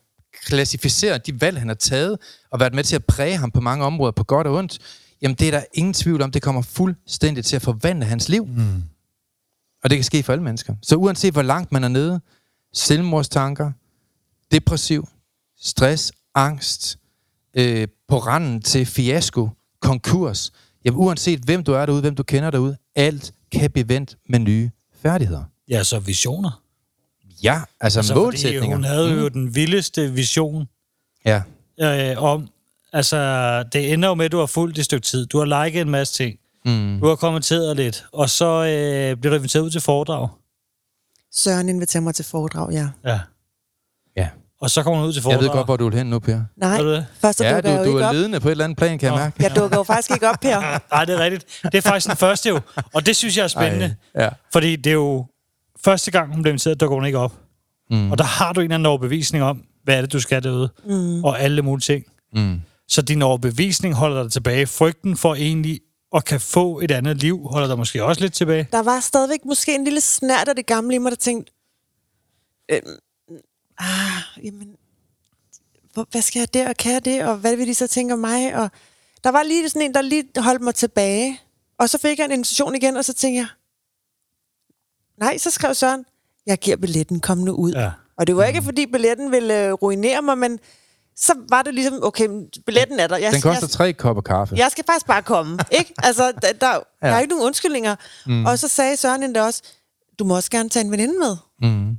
[0.46, 2.18] klassificeret de valg, han har taget,
[2.50, 4.78] og været med til at præge ham på mange områder, på godt og ondt,
[5.22, 8.46] jamen det er der ingen tvivl om, det kommer fuldstændig til at forvandle hans liv.
[8.46, 8.82] Mm.
[9.84, 10.74] Og det kan ske for alle mennesker.
[10.82, 12.20] Så uanset hvor langt man er nede,
[12.74, 13.72] selvmordstanker,
[14.52, 15.08] depressiv,
[15.60, 16.98] stress, angst,
[17.54, 19.48] øh, på randen til fiasko,
[19.80, 20.52] konkurs.
[20.84, 24.38] Jamen, uanset hvem du er derude, hvem du kender derude, alt kan blive vendt med
[24.38, 24.70] nye
[25.02, 25.44] færdigheder.
[25.68, 26.62] Ja, så visioner.
[27.42, 28.60] Ja, altså, Altså, målsætninger.
[28.60, 30.68] Fordi hun havde jo den vildeste vision
[31.24, 31.42] Ja,
[31.80, 32.48] øh, om...
[32.92, 35.26] Altså, det ender jo med, at du har fulgt et stykke tid.
[35.26, 36.38] Du har liket en masse ting.
[36.64, 36.98] mm.
[37.00, 38.04] Du har kommenteret lidt.
[38.12, 40.28] Og så øh, bliver du inviteret ud til foredrag.
[41.32, 42.88] Søren inviterer mig til foredrag, ja.
[43.04, 43.20] Ja.
[44.60, 45.42] Og så kommer hun ud til Jeg foredrag.
[45.42, 46.40] ved godt, hvor du vil hen nu, Per.
[46.56, 47.06] Nej, Ved du det?
[47.20, 48.14] først så Ja, jeg du, jo du ikke er op.
[48.14, 49.22] ledende på et eller andet plan, kan jeg Nå.
[49.22, 49.42] mærke.
[49.42, 50.60] Jeg dukker jo faktisk ikke op, Per.
[50.94, 51.60] Nej, det er rigtigt.
[51.62, 52.60] Det er faktisk den første jo.
[52.94, 53.96] Og det synes jeg er spændende.
[54.14, 54.28] Ej, ja.
[54.52, 55.26] Fordi det er jo
[55.84, 57.32] første gang, hun bliver inviteret, dukker hun ikke op.
[57.90, 58.10] Mm.
[58.12, 60.68] Og der har du en eller anden overbevisning om, hvad er det, du skal derude.
[60.84, 61.24] Mm.
[61.24, 62.04] Og alle mulige ting.
[62.34, 62.60] Mm.
[62.88, 64.66] Så din overbevisning holder dig tilbage.
[64.66, 65.80] Frygten for egentlig
[66.16, 68.68] at kan få et andet liv, holder dig måske også lidt tilbage.
[68.72, 71.52] Der var stadigvæk måske en lille snært af det gamle i mig, der tænkte,
[72.72, 72.82] øhm,
[73.80, 74.76] ah, jamen,
[75.92, 78.14] hvor, hvad skal jeg der, og kan jeg det, og hvad vil de så tænke
[78.14, 78.54] om mig?
[78.54, 78.70] Og
[79.24, 81.40] der var lige sådan en, der lige holdt mig tilbage.
[81.78, 83.46] Og så fik jeg en invitation igen, og så tænkte jeg,
[85.18, 86.04] nej, så skrev Søren,
[86.46, 87.72] jeg giver billetten, kom nu ud.
[87.72, 87.90] Ja.
[88.16, 90.58] Og det var ikke, fordi billetten ville øh, ruinere mig, men
[91.16, 92.28] så var det ligesom, okay,
[92.66, 93.16] billetten er der.
[93.16, 94.56] Jeg, Den koster jeg, tre kopper kaffe.
[94.56, 95.94] jeg skal faktisk bare komme, ikke?
[95.98, 96.68] Altså, der, der,
[97.02, 97.08] ja.
[97.08, 97.96] der er ikke nogen undskyldninger.
[98.26, 98.46] Mm.
[98.46, 99.62] Og så sagde Søren endda også,
[100.18, 101.36] du må også gerne tage en veninde med.
[101.62, 101.98] Mm.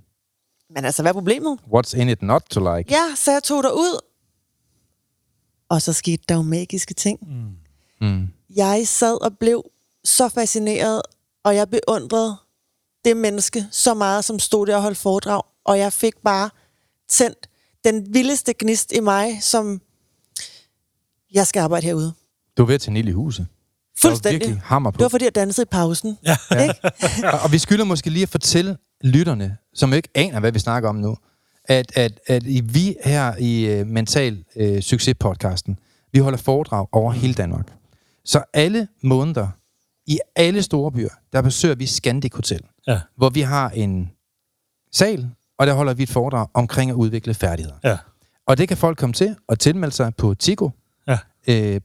[0.75, 1.59] Men altså, hvad er problemet?
[1.73, 2.93] What's in it not to like?
[2.93, 3.99] Ja, så jeg tog dig ud.
[5.69, 7.19] Og så skete der jo magiske ting.
[8.01, 8.27] Mm.
[8.55, 9.63] Jeg sad og blev
[10.03, 11.01] så fascineret,
[11.43, 12.35] og jeg beundrede
[13.05, 15.41] det menneske så meget, som stod der og holdt foredrag.
[15.65, 16.49] Og jeg fik bare
[17.09, 17.49] tændt
[17.83, 19.81] den vildeste gnist i mig, som
[21.33, 22.13] jeg skal arbejde herude.
[22.57, 23.47] Du er ved at tænde i huset.
[24.03, 24.61] Var Fuldstændig.
[24.63, 24.97] hammer på.
[24.97, 26.17] Det var fordi, jeg dansede i pausen.
[26.25, 26.37] Ja.
[26.61, 26.75] Ikke?
[27.43, 30.95] og vi skylder måske lige at fortælle lytterne, som ikke aner, hvad vi snakker om
[30.95, 31.17] nu,
[31.65, 35.75] at, at, at i, vi her i uh, Mental uh, Succes-podcasten,
[36.11, 37.73] vi holder foredrag over hele Danmark.
[38.25, 39.47] Så alle måneder,
[40.07, 42.99] i alle store byer, der besøger vi Scandic Hotel, Ja.
[43.17, 44.11] hvor vi har en
[44.91, 47.75] sal, og der holder vi et foredrag omkring at udvikle færdigheder.
[47.83, 47.97] Ja.
[48.47, 50.71] Og det kan folk komme til og tilmelde sig på tico.
[51.07, 51.17] Ja.
[51.47, 51.81] Øh,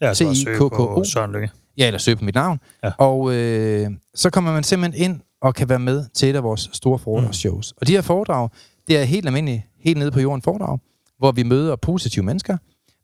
[0.00, 0.68] Ja, søge T-I-K-K-O.
[0.68, 1.50] på Søren Lykke.
[1.78, 2.60] Ja, eller søge på mit navn.
[2.84, 2.92] Ja.
[2.98, 6.70] Og øh, så kommer man simpelthen ind og kan være med til et af vores
[6.72, 7.72] store foredragsshows.
[7.72, 7.78] Mm.
[7.80, 8.48] Og de her foredrag,
[8.88, 10.78] det er helt almindeligt, helt nede på jorden foredrag,
[11.18, 12.56] hvor vi møder positive mennesker.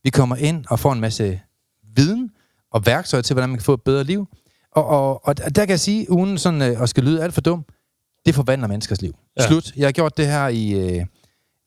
[0.04, 1.40] Vi kommer ind og får en masse
[1.96, 2.30] viden
[2.72, 4.26] og værktøjer til, hvordan man kan få et bedre liv.
[4.72, 7.40] Og, og, og der kan jeg sige, uden sådan øh, at skal lyde alt for
[7.40, 7.64] dum,
[8.26, 9.12] det forvandler menneskers liv.
[9.36, 9.42] Ja.
[9.42, 9.48] Ja.
[9.48, 9.72] Slut.
[9.76, 11.04] Jeg har gjort det her i øh,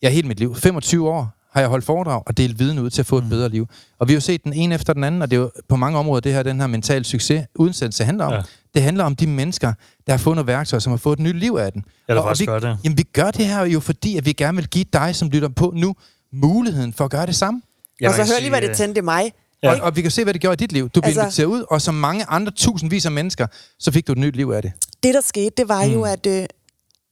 [0.01, 0.55] ja, hele mit liv.
[0.55, 3.29] 25 år har jeg holdt foredrag og delt viden ud til at få et Mm.
[3.29, 3.67] bedre liv.
[3.99, 5.75] Og vi har jo set den ene efter den anden, og det er jo på
[5.75, 8.33] mange områder, det her, den her mental succes, udsendelse handler om.
[8.33, 8.41] Ja.
[8.77, 9.73] Det handler om de mennesker,
[10.07, 11.83] der har fundet værktøjer, som har fået et nyt liv af den.
[12.09, 12.77] Eller Og- og vi, gør det.
[12.83, 15.49] Jamen, vi gør det her jo, fordi at vi gerne vil give dig, som lytter
[15.49, 15.95] på nu,
[16.33, 17.61] muligheden for at gøre det samme.
[18.01, 19.31] Ja, og så hør lige, hvad det tændte i mig.
[19.63, 19.71] Ja.
[19.73, 20.83] Og, og vi kan se, hvad det gjorde i dit liv.
[20.89, 23.47] Du blev Altså- altså, inviteret ud, og som mange andre tusindvis af mennesker,
[23.79, 24.71] så fik du et nyt liv af det.
[25.03, 25.91] Det, der skete, det var mm.
[25.93, 26.45] jo, at øh,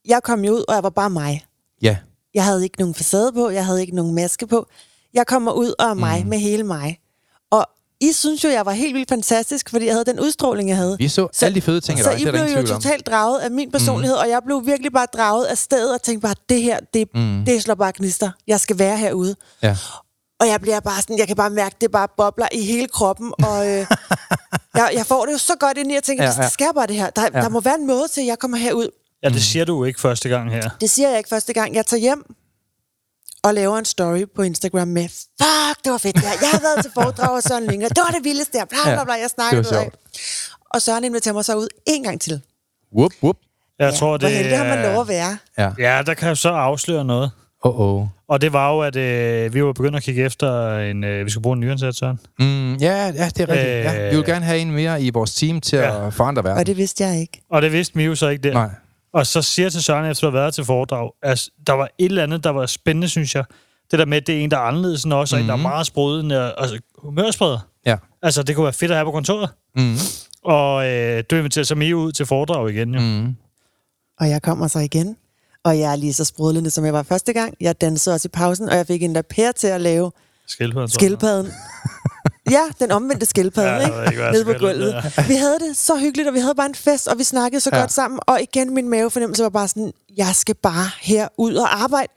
[0.07, 1.45] jeg kom jo ud, og jeg var bare mig.
[1.82, 1.97] Ja.
[2.34, 4.68] Jeg havde ikke nogen facade på, jeg havde ikke nogen maske på.
[5.13, 6.30] Jeg kommer ud og er mig mm.
[6.30, 6.97] med hele mig.
[8.10, 10.95] I synes jo, jeg var helt vildt fantastisk, fordi jeg havde den udstråling, jeg havde.
[10.99, 13.08] Vi så, så alle de fede ting så dig, I er der blev jo totalt
[13.08, 14.22] draget af min personlighed, mm.
[14.22, 17.43] og jeg blev virkelig bare draget af stedet og tænkte bare, det her, det, mm.
[17.45, 18.32] det slår bare gnister.
[18.47, 19.36] Jeg skal være herude.
[19.64, 19.78] Ja.
[20.39, 23.34] Og jeg bliver bare sådan, jeg kan bare mærke, det bare bobler i hele kroppen,
[23.43, 23.86] og øh,
[24.80, 26.51] jeg, jeg får det jo så godt ind i, at jeg tænker, ja, Ja, det
[26.51, 27.10] skal bare det her.
[27.10, 27.41] Der, ja.
[27.41, 28.89] der må være en måde til, at jeg kommer herud.
[29.24, 30.70] Ja, det siger du ikke første gang her.
[30.82, 31.76] Det siger jeg ikke første gang.
[31.76, 32.36] Jeg tager hjem
[33.46, 35.08] og laver en story på Instagram med,
[35.41, 36.16] fuck, det var fedt.
[36.16, 37.88] Jeg, jeg har været til foredrag og Søren Lynger.
[37.88, 38.66] Det var det vildeste der.
[38.66, 39.14] Bla, bla, bla.
[39.14, 39.89] Jeg snakkede det af.
[40.70, 42.41] Og Søren inviterer mig så ud en gang til.
[42.96, 43.36] Whoop, whoop.
[43.80, 45.38] Jeg ja, tror, hvor det heldig har man lov at være.
[45.58, 45.70] Ja.
[45.80, 47.32] Ja, der kan jeg så afsløre noget.
[47.64, 48.08] Oh, oh.
[48.28, 51.04] Og det var jo, at øh, vi var begyndt at kigge efter en...
[51.04, 52.20] Øh, vi skulle bruge en nyansat, Søren.
[52.39, 53.50] Mm, ja, ja, det er rigtigt.
[53.50, 53.84] Øh.
[53.84, 54.10] Ja.
[54.10, 56.08] Vi vil gerne have en mere i vores team til Ja.
[56.08, 56.60] at forandre verden.
[56.60, 57.41] Og det vidste jeg ikke.
[57.52, 58.54] Og det vidste Mio så ikke der.
[58.54, 58.70] Nej.
[59.16, 61.89] Og så siger jeg til Søren, efter at have været til foredrag, at der var
[61.97, 63.43] et eller andet, der var spændende, synes jeg.
[63.91, 65.53] Det der med, at det er en, der er anderledes end os, og en, der
[65.53, 67.59] er meget sprudende, altså humørspreder.
[67.86, 67.97] Ja.
[68.22, 69.49] Altså, det kunne være fedt at have på kontoret.
[69.76, 69.95] Mm.
[70.43, 72.99] Og øh, du inviterer så Mio ud til foredrag igen, jo.
[73.01, 73.36] Mm.
[74.20, 75.18] Og jeg kommer så igen.
[75.63, 77.53] Og jeg er lige så sprudlende, som jeg var første gang.
[77.61, 80.11] Jeg dansede også i pausen, og jeg fik endda Per til at lave
[80.47, 80.89] Skildpadden.
[80.89, 81.51] skildpadden.
[82.52, 84.32] Ja, den omvendte skildpadde, Ja, ikke, ikke?
[84.32, 84.96] Nede på gulvet.
[85.28, 87.70] Vi havde det så hyggeligt, og vi havde bare en fest, og vi snakkede så
[87.74, 87.80] Ja.
[87.80, 88.20] godt sammen.
[88.28, 92.08] Og igen, min mavefornemmelse var bare sådan, jeg skal bare herud og arbejde.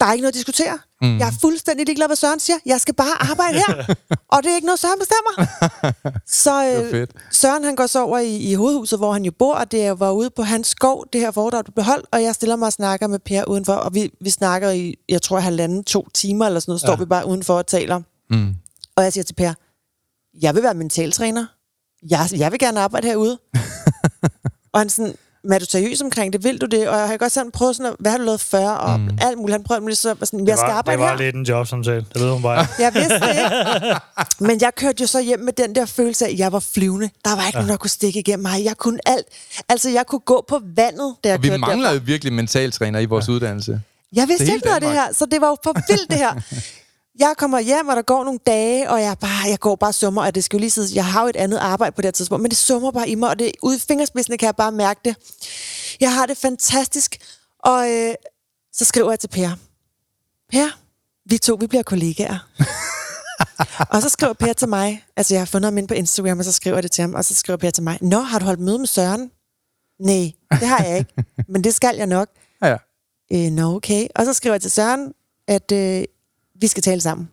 [0.00, 0.78] Der er ikke noget at diskutere.
[1.02, 1.18] Mm.
[1.18, 2.56] Jeg er fuldstændig ligeglad, hvad Søren siger.
[2.66, 3.94] Jeg skal bare arbejde her.
[4.32, 5.46] og det er ikke noget, Søren bestemmer.
[6.44, 7.06] Så øh.
[7.32, 10.10] Søren han går så over i, i hovedhuset, hvor han jo bor, og det var
[10.10, 12.72] ude på hans skov, det her foredrag, du blev holdt, og jeg stiller mig og
[12.72, 16.60] snakker med Per udenfor, og vi, vi snakker i, jeg tror, halvanden, to timer eller
[16.60, 16.98] sådan noget, står Ja.
[16.98, 18.00] vi bare udenfor og taler.
[18.30, 18.54] Mm.
[18.98, 19.54] Og jeg siger til Per,
[20.42, 21.46] jeg vil være mentaltræner.
[22.10, 23.38] Jeg, jeg vil gerne arbejde herude.
[24.72, 26.44] og han sådan, men er du seriøs omkring det?
[26.44, 26.88] Vil du det?
[26.88, 28.68] Og jeg har godt sådan prøvet sådan, at, hvad har du lavet før?
[28.68, 29.18] Og mm.
[29.20, 29.54] alt muligt.
[29.54, 31.24] Han prøvede mig lige så, sådan, jeg skal arbejde det var her.
[31.24, 32.06] lidt en jobsamtale.
[32.14, 32.66] Det ved hun bare.
[32.78, 33.98] Jeg vidste det.
[34.48, 37.10] Men jeg kørte jo så hjem med den der følelse af, at jeg var flyvende.
[37.24, 37.60] Der var ikke ja.
[37.60, 38.64] nogen, der kunne stikke igennem mig.
[38.64, 39.26] Jeg kunne alt.
[39.68, 41.94] Altså, jeg kunne gå på vandet, da jeg Og vi mangler derfra.
[41.94, 43.32] jo virkelig mentaltræner i vores ja.
[43.32, 43.80] uddannelse.
[44.12, 46.34] Jeg vidste ikke noget af det her, så det var jo for vildt det her.
[47.18, 50.22] Jeg kommer hjem, og der går nogle dage, og jeg, bare, jeg går bare summer,
[50.22, 52.42] og det skal jo lige sige, jeg har jo et andet arbejde på det tidspunkt,
[52.42, 55.00] men det summer bare i mig, og det, ude i fingerspidsene kan jeg bare mærke
[55.04, 55.16] det.
[56.00, 57.16] Jeg har det fantastisk,
[57.58, 58.14] og øh,
[58.72, 59.50] så skriver jeg til Per.
[60.50, 60.78] Per,
[61.30, 62.48] vi to, vi bliver kollegaer.
[63.92, 66.44] og så skriver Per til mig, altså jeg har fundet ham ind på Instagram, og
[66.44, 68.44] så skriver jeg det til ham, og så skriver Per til mig, Nå, har du
[68.44, 69.30] holdt møde med Søren?
[70.00, 72.28] Nej, det har jeg ikke, men det skal jeg nok.
[72.62, 72.76] Ja, ja.
[73.32, 74.06] Øh, nå, okay.
[74.14, 75.12] Og så skriver jeg til Søren,
[75.48, 76.04] at øh,
[76.60, 77.28] vi skal tale sammen.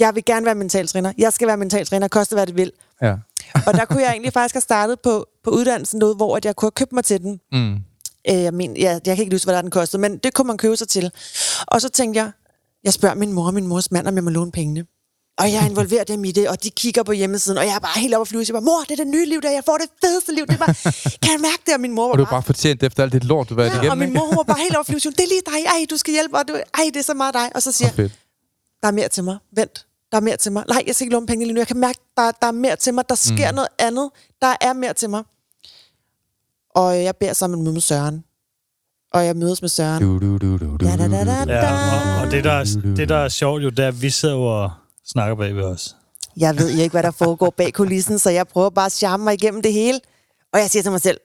[0.00, 1.12] Jeg vil gerne være mentaltræner.
[1.18, 2.72] Jeg skal være mentaltræner, koste hvad det vil.
[3.02, 3.14] ja.
[3.66, 6.56] Og der kunne jeg egentlig faktisk have startet på, på uddannelsen noget, hvor at jeg
[6.56, 7.40] kunne have købt mig til den.
[7.52, 7.74] Mm.
[8.30, 10.46] Øh, jeg, men, ja, jeg kan ikke huske, hvad der den kostede, men det kunne
[10.46, 11.10] man købe sig til.
[11.66, 12.30] Og så tænkte jeg,
[12.84, 14.84] jeg spørger min mor og min mors mand, om jeg må låne pengene.
[15.38, 18.00] Og jeg involverer dem i det, og de kigger på hjemmesiden, og jeg er bare
[18.00, 18.40] helt oppe at flyve.
[18.40, 20.46] Jeg siger mor, det er det nye liv, der jeg får det fedeste liv.
[20.46, 20.74] Det bare,
[21.22, 21.74] kan jeg mærke det?
[21.74, 23.66] Og min mor var Og du er bare fortjent efter alt det lort, du været
[23.68, 23.90] Ja, igennem.
[23.90, 24.98] og min mor var bare helt over flyve.
[25.00, 25.64] Det er lige dig.
[25.66, 26.36] Ej, du skal hjælpe.
[26.38, 27.50] Og du, ej, det er så meget dig.
[27.54, 28.10] Og så siger jeg.
[28.84, 29.36] Der er mere til mig.
[29.56, 29.86] Vent.
[30.12, 30.64] Der er mere til mig.
[30.68, 31.60] Nej, jeg skal ikke låne penge lige nu.
[31.60, 33.08] Jeg kan mærke, der, der er mere til mig.
[33.08, 33.54] Der sker mm.
[33.54, 34.10] noget andet.
[34.42, 35.22] Der er mere til mig.
[36.74, 38.24] Og jeg beder sammen med Søren.
[39.12, 40.02] Og jeg mødes med Søren.
[40.02, 41.50] Du, du, du, du, du, Ja, da, da, da, du.
[41.52, 44.10] Ja, og, og det, der, er- det, der er sjovt jo, det er, at vi
[44.10, 44.70] sidder og
[45.06, 45.96] snakker bag ved os.
[46.36, 49.24] Jeg ved jo ikke, hvad der foregår bag kulissen, så jeg prøver bare at charme
[49.24, 50.00] mig igennem det hele.
[50.52, 51.20] Og jeg siger til mig selv,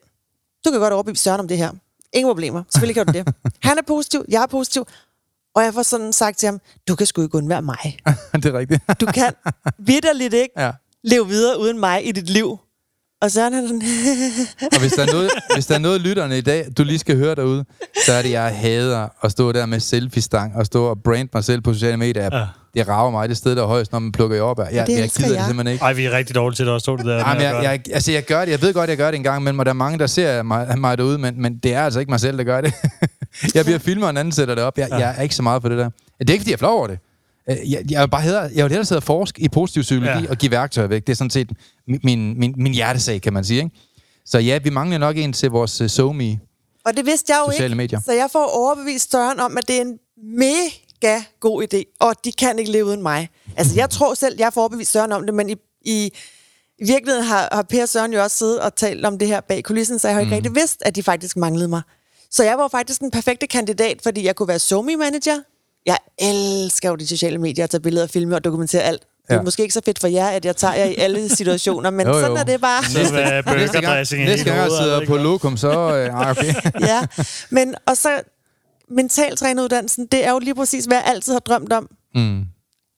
[0.64, 1.70] du kan godt overbevise Søren om det her.
[2.12, 2.62] Ingen problemer.
[2.70, 3.34] Selvfølgelig kan du det.
[3.62, 4.86] Han er positiv, jeg er positiv.
[5.54, 7.98] Og jeg får sådan sagt til ham, du kan sgu ikke undvære mig.
[8.42, 8.82] det er rigtigt.
[9.00, 9.32] Du kan
[9.78, 10.72] vidderligt ikke ja.
[11.04, 12.58] leve videre uden mig i dit liv.
[13.22, 13.82] Og så er han sådan,
[14.72, 17.16] Og hvis der, er noget, hvis der er noget lytterne i dag, du lige skal
[17.16, 17.64] høre derude,
[18.06, 21.44] så er det, jeg hader at stå der med selfie-stang og stå og brand mig
[21.44, 22.28] selv på sociale medier.
[22.32, 22.46] Ja.
[22.74, 24.58] Det rager mig det sted, der er højst, når man plukker i op.
[24.58, 25.44] Jeg, jeg, det jeg gider det jeg.
[25.46, 25.82] simpelthen ikke.
[25.84, 27.16] Ej, vi er rigtig dårlige til det også, det der.
[27.16, 28.50] Jamen, jeg, jeg, altså, jeg gør det.
[28.52, 30.42] Jeg ved godt, jeg gør det en gang imellem, og der er mange, der ser
[30.42, 32.72] mig, mig derude, men, men det er altså ikke mig selv, der gør det.
[33.54, 34.78] jeg bliver filmet, og en anden sætter det op.
[34.78, 34.96] Jeg, ja.
[34.96, 35.90] jeg er ikke så meget på det der.
[36.18, 36.98] Det er ikke, fordi jeg er flov over det.
[37.50, 40.24] Øh, Jeg, jeg, vil bare hellere, jeg vil hellere sidde og forske i positiv psykologi
[40.24, 40.30] Ja.
[40.30, 41.06] og give værktøjer væk.
[41.06, 41.50] Det er sådan set
[41.88, 43.58] min, min, min, min hjertesag, kan man sige.
[43.62, 43.70] Ikke?
[44.26, 46.38] Så ja, vi mangler nok en til vores uh, SoMe.
[46.86, 47.76] og det vidste jeg jo Sociale ikke.
[47.76, 48.00] medier.
[48.04, 49.98] Så jeg får overbevist Søren om, at det er en
[50.38, 50.68] mega
[51.40, 53.28] god idé, og de kan ikke leve uden mig.
[53.56, 56.12] Altså, jeg tror selv, jeg får overbevist Søren om det, men i, i,
[56.78, 59.40] i virkeligheden har, har Per og Søren jo også siddet og talt om det her
[59.40, 60.34] bag kulissen, så jeg har ikke mm.
[60.34, 61.82] rigtig vidst, at de faktisk manglede mig.
[62.30, 65.36] Så jeg var faktisk den perfekte kandidat, fordi jeg kunne være somi manager
[65.86, 69.02] Jeg elsker jo de sociale medier at tage billeder, filme og dokumentere alt.
[69.02, 69.42] Det er Ja.
[69.42, 72.12] måske ikke så fedt for jer, at jeg tager jer i alle situationer, men Jo,
[72.14, 72.20] jo.
[72.20, 72.82] sådan er det bare.
[72.94, 75.70] Med Næste gang, næste gang jeg sidder på ikke lokum, så...
[75.96, 76.54] Øh, okay.
[76.90, 77.00] ja,
[77.50, 78.20] men og så
[78.90, 81.88] mentaltræneruddannelsen, det er jo lige præcis, hvad jeg altid har drømt om.
[82.14, 82.44] mm,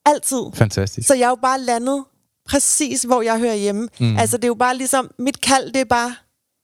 [0.06, 0.42] Altid.
[0.54, 1.08] fantastisk.
[1.08, 2.04] Så jeg er jo bare landet
[2.48, 3.88] præcis, hvor jeg hører hjemme.
[4.00, 4.16] Mm.
[4.16, 6.14] Altså, det er jo bare ligesom, mit kald, det er bare,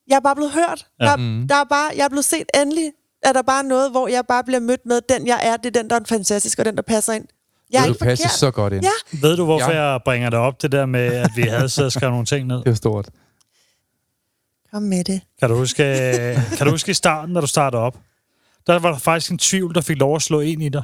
[0.07, 0.87] jeg er bare blevet hørt.
[0.99, 1.05] Ja.
[1.05, 1.47] Der, Mm.
[1.47, 2.91] der er bare, jeg er blevet set endelig.
[3.23, 5.81] Er der bare noget, hvor jeg bare bliver mødt med, den jeg er, det er
[5.81, 7.25] den, der er fantastisk, og den, der passer ind.
[7.71, 8.39] Jeg er du ikke passer forkert.
[8.39, 8.83] så godt ind.
[8.83, 9.83] Ja, Ved du, hvorfor Ja.
[9.91, 12.47] jeg bringer det op, det der med, at vi havde siddet og skrevet nogle ting
[12.47, 12.57] ned?
[12.57, 13.09] Det var stort.
[14.71, 15.21] kom med det.
[15.39, 15.83] Kan du huske,
[16.57, 17.97] kan du huske i starten, da du startede op?
[18.67, 20.83] Der var der faktisk en tvivl, der fik lov at slå ind i dig.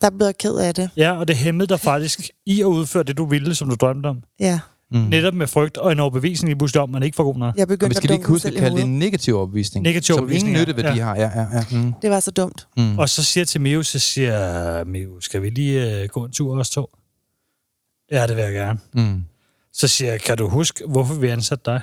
[0.00, 0.90] Der blev jeg ked af det.
[0.96, 4.06] Ja, og det hæmmede dig faktisk i at udføre det, du ville, som du drømte
[4.06, 4.22] om.
[4.40, 4.98] Ja, Mm.
[4.98, 7.56] Netop med frygt og en overbevisning i pludselig om, at man ikke var god nok.
[7.56, 9.82] jeg begyndte vi at skal lige mig huske at kalde det en negativ overbevisning.
[9.82, 11.04] Negativ som overbevisning, ingen nytteværdi Ja.
[11.04, 11.16] har.
[11.16, 11.64] Ja, ja, ja.
[11.78, 11.92] Mm.
[12.02, 12.66] Det var så dumt.
[12.76, 12.98] Mm.
[12.98, 16.32] Og så siger jeg til Mio, så siger Mio, skal vi lige uh, gå en
[16.32, 16.90] tur os to?
[18.12, 18.78] Ja, det vil jeg gerne.
[18.94, 19.24] Mm.
[19.72, 21.80] Så siger jeg, kan du huske, hvorfor vi ansatte dig?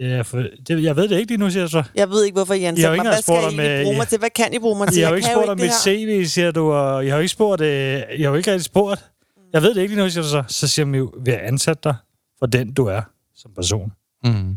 [0.00, 0.38] Ja, for
[0.68, 1.82] det, jeg ved det ikke lige nu, siger jeg så.
[1.94, 3.00] Jeg ved ikke, hvorfor I har jo mig.
[3.02, 4.18] Hvad skal I egentlig øh, bruge mig til?
[4.18, 4.98] Hvad kan I bruge mig til?
[4.98, 5.74] Jeg har jo Jeg ikke spurgt om mit.
[5.74, 8.64] CV, siger du, og jeg har jo ikke spurgt, øh, jeg har jo ikke rigtig
[8.64, 9.04] spurgt.
[9.52, 10.42] Jeg ved det ikke lige nu, siger du så.
[10.48, 11.94] Så siger Mio, vi har ansat dig
[12.38, 13.02] for den, du er
[13.36, 13.92] som person.
[14.24, 14.56] Mm.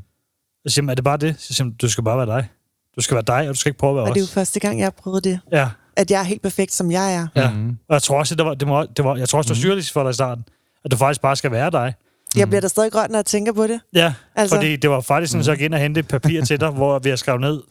[0.67, 1.35] Så siger man, er det bare det?
[1.39, 2.49] Så siger man, du skal bare være dig.
[2.95, 4.25] Du skal være dig, og du skal ikke prøve at være Og det er jo
[4.25, 4.33] os.
[4.33, 5.39] første gang, jeg har prøvet det.
[5.51, 7.27] Ja, At jeg er helt perfekt, som jeg er.
[7.35, 7.51] ja.
[7.53, 7.69] Mm.
[7.69, 9.61] Og jeg tror også, det var, det var, det var, jeg tror også, det var
[9.61, 10.43] styrligt for dig i starten.
[10.85, 11.93] At du faktisk bare skal være dig.
[12.39, 13.79] Jeg bliver da stadig grøn, når jeg tænker på det.
[13.93, 16.45] Ja, Altså- fordi det var faktisk sådan, så jeg gik ind og hente et papir
[16.45, 17.61] til dig, hvor vi har skrevet ned,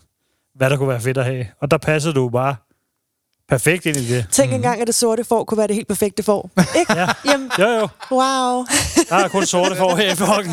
[0.56, 1.46] hvad der kunne være fedt at have.
[1.62, 2.56] Og der passede du bare
[3.48, 4.26] perfekt ind i det.
[4.30, 6.50] Tænk engang, at det sorte får kunne være det helt perfekte får.
[6.80, 6.92] Ikke?
[6.92, 7.06] Ja.
[7.26, 7.88] Jamen, Jo, jo.
[8.10, 8.64] wow.
[9.08, 10.52] Der er kun sorte for her i flokken.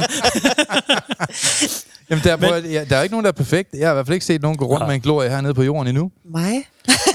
[2.10, 3.70] Jamen, der, men, ja, der er ikke nogen, der er perfekt.
[3.74, 4.88] Jeg har i hvert fald ikke set nogen gå rundt Nej.
[4.88, 6.12] med en glorie hernede på jorden endnu.
[6.32, 6.64] Mig?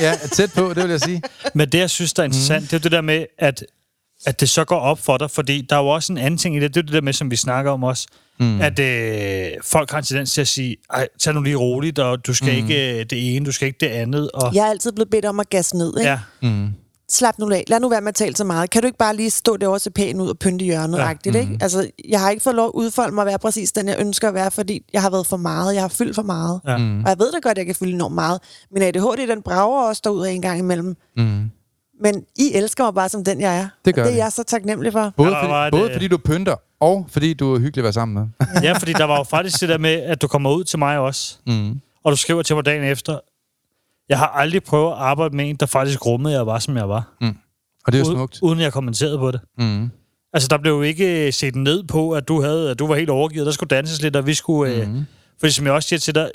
[0.01, 1.23] Ja, tæt på, det vil jeg sige.
[1.55, 2.67] Men det, jeg synes, der er interessant, Mhm.
[2.69, 3.65] det er det der med, at,
[4.27, 6.57] at det så går op for dig, fordi der er jo også en anden ting
[6.57, 8.07] i det, det er det der med, som vi snakker om også,
[8.41, 8.61] Mm.
[8.61, 12.27] At øh, folk har en tendens til at sige, Ej, tag nu lige roligt, og
[12.27, 12.57] du skal mm.
[12.71, 14.31] ikke øh, det ene, du skal ikke det andet.
[14.31, 16.11] Og, Jeg er altid blevet bedt om at gasse ned, ikke?
[16.11, 16.19] ja.
[17.11, 17.65] Slap nu af.
[17.69, 18.71] Lad nu være med at tale så meget.
[18.71, 21.05] Kan du ikke bare lige stå derovre og se pæn ud og pynte hjørnet, Ja.
[21.05, 21.59] agtigt, ikke?
[21.61, 24.29] Altså, jeg har ikke fået lov at udfolde mig at være præcis den, jeg ønsker
[24.29, 25.75] at være, fordi jeg har været for meget.
[25.75, 26.61] Jeg har fyldt for meget.
[26.67, 26.75] Ja.
[26.75, 28.41] Og jeg ved da godt, at jeg kan fylde enormt meget.
[28.73, 30.97] Men ADHD, den brager også derud af en gang imellem.
[31.17, 31.51] Mm.
[32.01, 33.69] Men I elsker mig bare som den, jeg er.
[33.85, 35.13] Det gør og det er jeg så taknemmelig for.
[35.17, 37.93] Både, fordi, et, både øh, fordi du pynter, og fordi du er hyggelig at være
[37.93, 38.47] sammen med.
[38.63, 40.99] ja, fordi der var jo faktisk det der med, at du kommer ud til mig
[40.99, 41.81] også, mm.
[42.05, 43.19] og du skriver til mig dagen efter,
[44.09, 46.89] jeg har aldrig prøvet at arbejde med en, der faktisk rummede, jeg var, som jeg
[46.89, 47.13] var.
[47.87, 48.39] Og det er jo Uden- smukt.
[48.43, 49.41] Uden jeg kommenterede på det.
[49.59, 49.91] Mm.
[50.33, 53.11] Altså, der blev jo ikke set ned på, at du, havde, at du var helt
[53.11, 53.47] overgivet.
[53.47, 54.87] Der skulle danses lidt, og vi skulle...
[54.87, 54.97] Mm.
[54.97, 55.03] Øh,
[55.41, 56.31] fordi som jeg også siger til dig,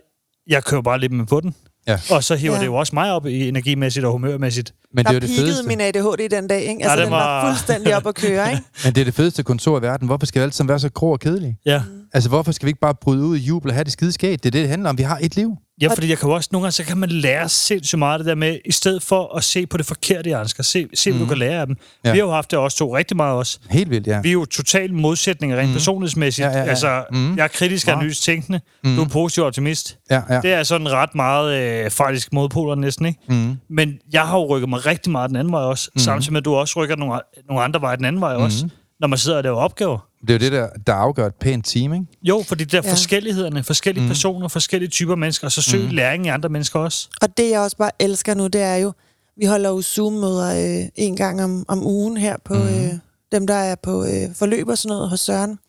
[0.48, 1.56] jeg kører bare lidt med på den.
[1.88, 2.00] Ja.
[2.12, 2.56] Og så hiver ja.
[2.58, 2.62] Ja.
[2.62, 4.74] det jo også mig op i energimæssigt og humørmæssigt.
[4.94, 5.68] Men det er Der det peakede fedeste.
[5.68, 6.74] min ADHD den dag, ikke?
[6.80, 8.64] Ja, Altså, det den var var- fuldstændig op at køre, ikke?
[8.86, 10.08] Men det er det fedeste kontor i verden.
[10.08, 11.58] Hvorfor skal vi sammen være så grå og kedelige?
[11.66, 11.82] Ja.
[12.14, 14.44] Altså, hvorfor skal vi ikke bare bryde ud i jubel og have det skide skægt?
[14.44, 14.98] Det er det, det handler om.
[14.98, 15.52] Vi har et liv.
[15.82, 18.20] Ja, fordi jeg kan jo også nogle gange, så kan man lære sindssygt meget af
[18.20, 21.12] det der med, i stedet for at se på det forkerte andre, skal se, se
[21.12, 21.78] hvad du kan lære af dem.
[22.06, 22.12] Ja.
[22.12, 23.60] Vi har jo haft det også to rigtig meget også.
[23.70, 24.22] Helt vildt, ja.
[24.22, 25.74] Vi er jo totalt modsætninger rent mm.
[25.74, 26.46] personlighedsmæssigt.
[26.48, 26.70] Ja, ja, ja.
[26.70, 27.36] Altså, Mm.
[27.38, 27.98] jeg er kritisk Meget.
[27.98, 28.60] analytisk tænkende.
[28.84, 28.96] Mm.
[28.96, 29.98] Du er positiv optimist.
[30.12, 30.42] ja, ja.
[30.42, 33.20] Det er sådan ret meget øh, faktisk modpoler næsten, ikke?
[33.30, 33.58] Mm.
[33.70, 36.00] Men jeg har jo rykket mig rigtig meget den anden vej også, mm.
[36.00, 38.70] samtidig med, at du også rykker nogle, nogle andre veje den anden vej også,
[39.00, 40.08] når man sidder og laver opgaver.
[40.28, 42.06] Det er jo det, der, der afgør et pænt team, ikke?
[42.24, 42.92] Jo, fordi der er Ja.
[42.92, 44.08] forskellighederne, forskellige mm.
[44.08, 45.90] personer, forskellige typer mennesker, og så søg mm.
[45.90, 47.08] læring i andre mennesker også.
[47.22, 48.94] Og det, jeg også bare elsker nu, det er jo,
[49.38, 52.62] vi holder jo Zoom-møder øh, en gang om, om ugen her på mm.
[52.62, 52.94] øh,
[53.32, 55.60] dem, der er på øh, forløb og sådan noget hos Søren.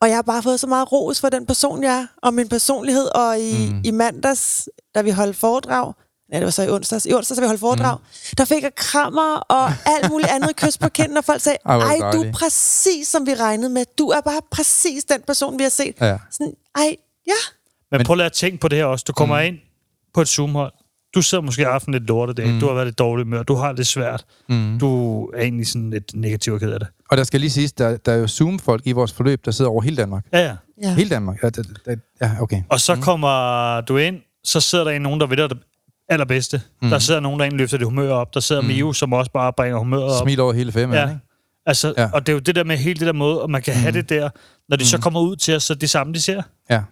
[0.00, 2.48] Og jeg har bare fået så meget ros for den person, jeg er, og min
[2.48, 3.04] personlighed.
[3.14, 3.80] Og i, mm.
[3.84, 5.92] i mandags, da vi holdt foredrag,
[6.32, 8.36] ja, det var så i onsdags, i onsdags, da vi holdt foredrag, mm.
[8.38, 11.76] der fik jeg krammer og alt muligt andet kys på kinden, og folk sagde, Ej,
[11.76, 13.84] du er dejligt." præcis, som vi regnede med.
[13.98, 15.94] Du er bare præcis den person, vi har set.
[16.00, 16.18] Ja.
[16.30, 16.96] Sådan, ej,
[17.26, 17.32] ja.
[17.90, 19.04] Men, Men- prøv lige at tænke på det her også.
[19.08, 19.46] Du kommer mm.
[19.46, 19.58] ind
[20.14, 20.72] på et Zoom-hold.
[21.14, 22.48] Du sidder måske i aften lidt lortedag.
[22.48, 22.60] Mm.
[22.60, 24.24] Du har været lidt dårlig med, du har det svært.
[24.48, 24.78] Mm.
[24.80, 26.88] Du er egentlig sådan lidt negativ og ked af det.
[27.10, 29.70] Og der skal lige siges, der, der er jo Zoom-folk i vores forløb, der sidder
[29.70, 30.24] over hele Danmark.
[30.32, 30.56] Ja, ja.
[30.82, 30.94] ja.
[30.94, 31.42] Hele Danmark.
[31.42, 32.62] Ja, det, det, ja okay.
[32.68, 33.02] Og så mm.
[33.02, 35.56] kommer du ind, så sidder der en nogen, der ved dig
[36.08, 36.62] allerbedste.
[36.82, 36.90] Mm.
[36.90, 38.34] Der sidder nogen, der egentlig løfter det humør op.
[38.34, 38.68] Der sidder mm.
[38.68, 40.26] Mio, som også bare bringer humøret op.
[40.26, 41.08] Smil over hele femmen, Ja.
[41.08, 41.20] ikke?
[41.66, 42.08] Altså, Ja.
[42.12, 43.80] Og det er jo det der med hele det der måde, og man kan mm.
[43.80, 44.30] have det der,
[44.68, 44.86] når de mm.
[44.86, 46.42] så kommer ud til os, så er det samme, de ser.
[46.70, 46.82] Ja.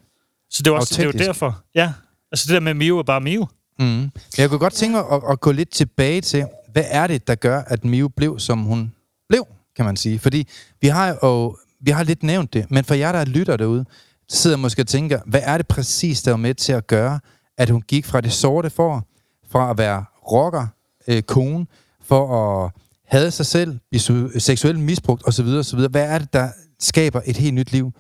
[0.51, 1.63] Så det er, også, det er jo derfor.
[1.75, 1.93] Ja.
[2.33, 3.47] Altså det der med Mio er bare Mio.
[3.79, 4.11] Mm.
[4.39, 7.35] Jeg kunne godt tænke mig at, at gå lidt tilbage til, hvad er det, der
[7.35, 8.93] gør, at Mio blev, som hun
[9.29, 9.47] blev,
[9.77, 10.19] kan man sige.
[10.19, 10.49] Fordi
[10.81, 13.85] vi har jo vi har lidt nævnt det, men for jer, der lytter derude,
[14.29, 17.21] sidder måske og tænker, hvad er det præcis, der var med til at gøre,
[17.59, 19.07] at hun gik fra det sorte for,
[19.51, 20.67] fra at være rocker,
[21.09, 21.67] øh, kone,
[22.05, 22.71] for at
[23.07, 25.47] hade sig selv, blive su- seksuelt misbrugt osv.
[25.47, 25.79] osv.
[25.91, 26.49] Hvad er det, der
[26.81, 27.93] skaber et helt nyt liv?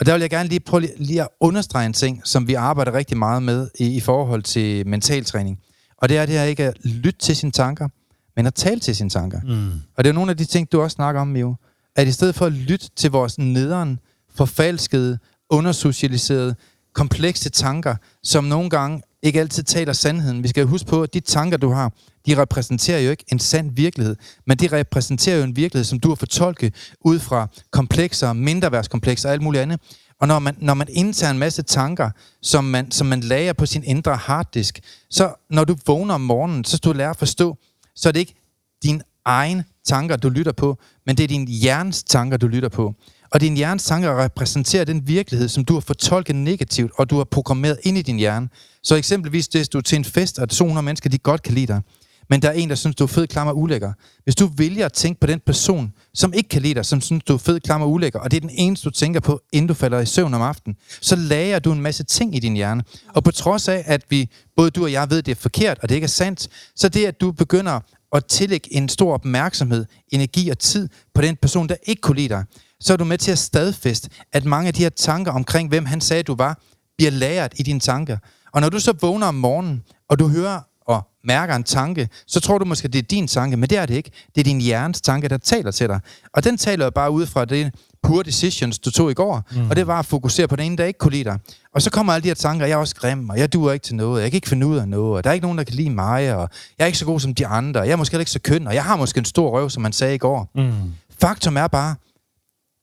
[0.00, 2.92] Og der vil jeg gerne lige prøve lige- at understrege en ting, som vi arbejder
[2.92, 5.58] rigtig meget med i, i forhold til mentaltræning.
[5.96, 7.88] Og det er det her ikke at lytte til sine tanker,
[8.36, 9.40] men at tale til sine tanker.
[9.44, 9.70] Mm.
[9.96, 11.54] Og det er nogle af de ting, du også snakker om, Mio.
[11.96, 13.98] At i stedet for at lytte til vores nederen,
[14.34, 15.18] forfalskede,
[15.50, 16.54] undersocialiserede,
[16.94, 20.42] komplekse tanker, som nogle gange ikke altid taler sandheden.
[20.42, 21.92] Vi skal huske på, at de tanker, du har,
[22.26, 24.16] de repræsenterer jo ikke en sand virkelighed,
[24.46, 29.32] men de repræsenterer jo en virkelighed, som du har fortolket ud fra komplekser, mindreværdskomplekser og
[29.32, 29.80] alt muligt andet.
[30.20, 32.10] Og når man, når man indtager en masse tanker,
[32.42, 34.80] som man, som man lager på sin indre harddisk,
[35.10, 37.56] så når du vågner om morgenen, så du lærer at forstå,
[37.96, 38.34] så er det ikke
[38.82, 42.94] din egen tanker, du lytter på, men det er din hjernes tanker, du lytter på.
[43.32, 47.24] Og din hjernes tanker repræsenterer den virkelighed, som du har fortolket negativt, og du har
[47.24, 48.48] programmeret ind i din hjerne.
[48.82, 51.66] Så eksempelvis, hvis du er til en fest, og 200 mennesker, de godt kan lide
[51.66, 51.80] dig,
[52.30, 53.92] men der er en, der synes, du er fed, klam og ulækker.
[54.24, 57.24] Hvis du vælger at tænke på den person, som ikke kan lide dig, som synes,
[57.24, 59.68] du er fed, klam og ulækker, og det er den eneste, du tænker på, inden
[59.68, 62.82] du falder i søvn om aftenen, så lager du en masse ting i din hjerne.
[63.14, 65.88] Og på trods af, at vi, både du og jeg ved, det er forkert, og
[65.88, 67.80] det ikke er sandt, så det, at du begynder
[68.12, 72.28] at tillægge en stor opmærksomhed, energi og tid på den person, der ikke kunne lide
[72.28, 72.44] dig,
[72.80, 75.86] så er du med til at stadfæste, at mange af de her tanker omkring, hvem
[75.86, 76.58] han sagde, du var,
[76.98, 78.16] bliver lagret i dine tanker.
[78.52, 82.40] Og når du så vågner om morgenen, og du hører og mærker en tanke, så
[82.40, 84.10] tror du måske, det er din tanke, men det er det ikke.
[84.34, 86.00] Det er din hjernes tanke, der taler til dig.
[86.34, 89.42] Og den taler jo bare ud fra det poor decisions, du tog i går.
[89.52, 89.70] Mm.
[89.70, 91.38] Og det var at fokusere på den ene, der ikke kunne lide dig.
[91.74, 93.84] Og så kommer alle de her tanker, jeg er også grim, og jeg duer ikke
[93.84, 95.64] til noget, jeg kan ikke finde ud af noget, og der er ikke nogen, der
[95.64, 97.96] kan lide mig, og jeg er ikke så god som de andre, og jeg er
[97.96, 100.18] måske ikke så køn, og jeg har måske en stor røv, som man sagde i
[100.18, 100.50] går.
[100.54, 100.72] Mm.
[101.20, 101.94] Faktum er bare,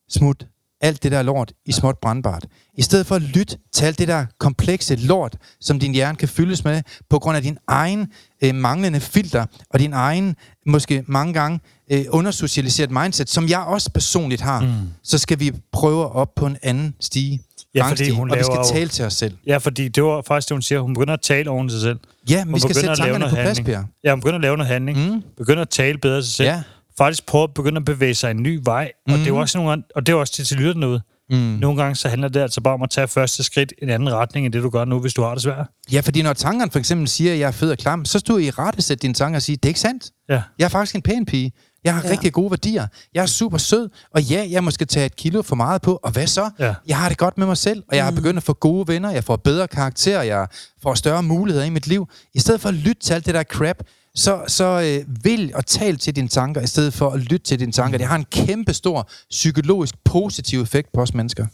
[0.10, 0.48] smut
[0.82, 2.46] alt det der lort i småt brandbart.
[2.74, 6.28] I stedet for at lytte til alt det der komplekse lort, som din hjerne kan
[6.28, 8.08] fyldes med, på grund af din egen
[8.44, 10.36] øh, manglende filter, og din egen,
[10.66, 11.60] måske mange gange,
[11.92, 14.68] øh, undersocialiseret mindset, som jeg også personligt har, mm.
[15.04, 17.42] så skal vi prøve op på en anden stige.
[17.76, 19.38] Ja, fordi hun og vi skal jo- tale til os selv.
[19.48, 20.80] Ja, fordi det var faktisk det, hun siger.
[20.82, 22.00] Hun begynder at tale oven sig selv.
[22.30, 23.62] Ja, men Hun vi skal sætte tankerne på plads.
[23.62, 23.84] Per.
[24.04, 25.14] Ja, hun begynder at lave noget handling.
[25.14, 25.24] Mm.
[25.38, 26.48] Begynder at tale bedre til sig selv.
[26.50, 26.62] Ja.
[26.98, 28.92] Faktisk prøve at begynde at bevæge sig en ny vej.
[29.08, 29.14] Mm.
[29.14, 31.00] Og det er jo også nogle og det er også til, til lytterne ud.
[31.30, 31.38] Mm.
[31.38, 34.14] Nogle gange så handler det altså bare om at tage første skridt i en anden
[34.14, 35.68] retning, end det du gør nu, hvis du har det svært.
[35.92, 38.42] Ja, fordi når tankerne for eksempel siger, at jeg er fed og klam, så stod
[38.42, 40.12] I rette sætte dine tanker og sige, det er ikke sandt.
[40.30, 40.42] Ja.
[40.60, 41.52] Jeg er faktisk en pæn pige.
[41.84, 42.10] Jeg har ja.
[42.10, 42.88] Rigtig gode værdier.
[43.14, 43.90] Jeg er super sød.
[44.12, 46.00] Og ja, jeg måske tage et kilo for meget på.
[46.04, 46.50] Og hvad så?
[46.60, 46.74] Ja.
[46.88, 47.84] Jeg har det godt med mig selv.
[47.90, 49.12] Og jeg har begyndt at få gode venner.
[49.12, 50.22] Jeg får bedre karakter.
[50.22, 50.48] Jeg
[50.84, 52.08] får større muligheder i mit liv.
[52.34, 53.78] I stedet for at lytte til alt det der crap,
[54.18, 54.64] så, så
[55.00, 57.98] øh, vil og tal til dine tanker, i stedet for at lytte til dine tanker.
[57.98, 61.46] Det har en kæmpe stor psykologisk positiv effekt på os mennesker.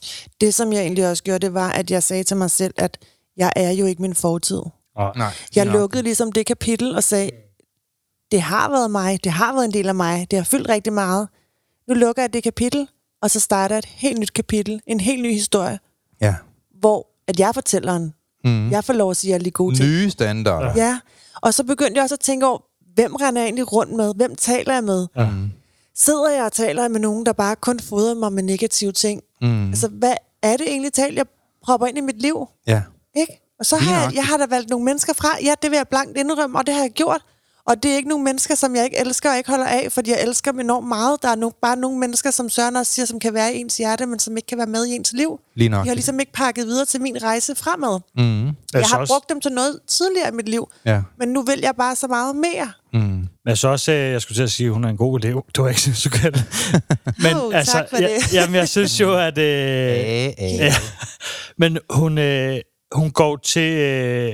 [0.41, 2.97] Det, som jeg egentlig også gjorde, det var, at jeg sagde til mig selv, at
[3.37, 4.61] jeg er jo ikke min fortid.
[4.97, 5.31] Nej.
[5.55, 7.29] Jeg lukkede ligesom det kapitel og sagde,
[8.31, 10.93] det har været mig, det har været en del af mig, det har fyldt rigtig
[10.93, 11.27] meget.
[11.87, 12.87] Nu lukker jeg det kapitel,
[13.21, 15.79] og så starter et helt nyt kapitel, en helt ny historie,
[16.21, 16.35] Ja.
[16.79, 18.13] hvor at jeg fortæller den.
[18.45, 18.71] Mm.
[18.71, 19.89] Jeg får lov at sige alle de gode ting.
[19.89, 20.73] Nye standarder.
[20.75, 20.85] Ja.
[20.85, 20.99] Ja,
[21.43, 22.59] og så begyndte jeg også at tænke over,
[22.95, 24.13] hvem render jeg egentlig rundt med?
[24.15, 25.07] Hvem taler jeg med?
[25.15, 25.27] Ja.
[25.95, 29.21] Sidder jeg og taler med nogen, der bare kun fodrer mig med negative ting?
[29.41, 29.67] Mm.
[29.67, 31.25] Altså, hvad er det egentlig talt, jeg
[31.63, 32.47] propper ind i mit liv?
[32.67, 32.81] ja.
[33.15, 33.39] Ikke?
[33.59, 35.27] Og så har jeg, jeg har da valgt nogle mennesker fra.
[35.43, 37.21] Ja, det vil jeg blankt indrømme, og det har jeg gjort.
[37.67, 40.11] Og det er ikke nogle mennesker, som jeg ikke elsker og ikke holder af, fordi
[40.11, 41.17] jeg elsker dem enormt meget.
[41.21, 43.77] Der er no, bare nogle mennesker, som Søren også siger, som kan være i ens
[43.77, 45.39] hjerte, men som ikke kan være med i ens liv.
[45.55, 45.93] Lige De har nok.
[45.93, 47.99] ligesom ikke pakket videre til min rejse fremad.
[48.17, 48.45] Mm.
[48.45, 51.01] Jeg har også- brugt dem til noget tidligere i mit liv, Ja.
[51.19, 52.71] men nu vil jeg bare så meget mere.
[52.93, 52.99] Mm.
[52.99, 55.19] Men jeg så også, øh, jeg skulle til at sige, at hun er en god
[55.19, 55.45] elev.
[55.55, 56.45] Du har ikke synes, du kan det.
[57.19, 58.33] Men Oh, altså, tak for ja, det.
[58.37, 59.37] jamen, jeg synes jo, at...
[59.37, 60.31] Øh, æ.
[60.39, 60.73] ja,
[61.57, 62.59] men hun, øh,
[62.91, 63.71] hun går til...
[63.71, 64.33] Øh,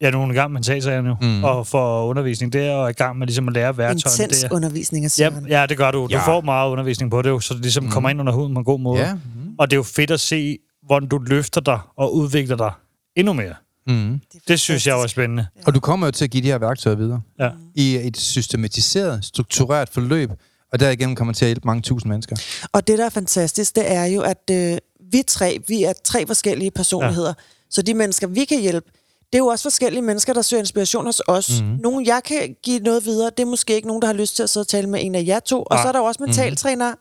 [0.00, 1.44] ja, nu er hun i gang med mentalsager nu, Mm.
[1.44, 4.48] og får undervisning der, og er i gang med ligesom at lære værktøjerne Intens der.
[4.52, 5.46] undervisning af Ja, Søren.
[5.48, 5.98] ja, det gør du.
[5.98, 6.26] Du Ja.
[6.26, 7.90] får meget undervisning på det, jo, så det ligesom mm.
[7.90, 9.00] kommer ind under huden på en god måde.
[9.00, 9.14] Ja.
[9.14, 9.20] Mm.
[9.58, 12.70] Og det er jo fedt at se, hvordan du løfter dig og udvikler dig
[13.16, 13.54] endnu mere.
[13.86, 14.20] Mm.
[14.48, 15.46] Det synes jeg var spændende.
[15.66, 17.20] Og du kommer jo til at give de her værktøjer videre.
[17.40, 17.50] Ja.
[17.74, 20.30] I et systematiseret, struktureret forløb,
[20.72, 22.36] og derigennem kommer til at hjælpe mange tusind mennesker.
[22.72, 24.78] Og det, der er fantastisk, det er jo, at øh,
[25.12, 27.28] vi tre, vi er tre forskellige personligheder.
[27.28, 27.42] Ja.
[27.70, 28.90] Så de mennesker, vi kan hjælpe,
[29.32, 31.60] det er jo også forskellige mennesker, der søger inspiration hos os.
[31.62, 31.66] Mm.
[31.82, 34.42] Nogle, jeg kan give noget videre, det er måske ikke nogen, der har lyst til
[34.42, 35.62] at sidde og tale med en af jer to.
[35.62, 36.94] Og så er der jo også mentaltrænere.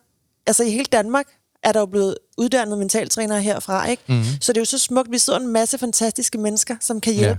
[0.48, 1.26] Altså i hele Danmark
[1.64, 4.04] er der jo blevet uddannet mentaltrænere herfra, ikke?
[4.08, 4.24] Mm.
[4.42, 5.12] Så det er jo så smukt.
[5.12, 7.30] Vi sidder en masse fantastiske mennesker, som kan hjælpe.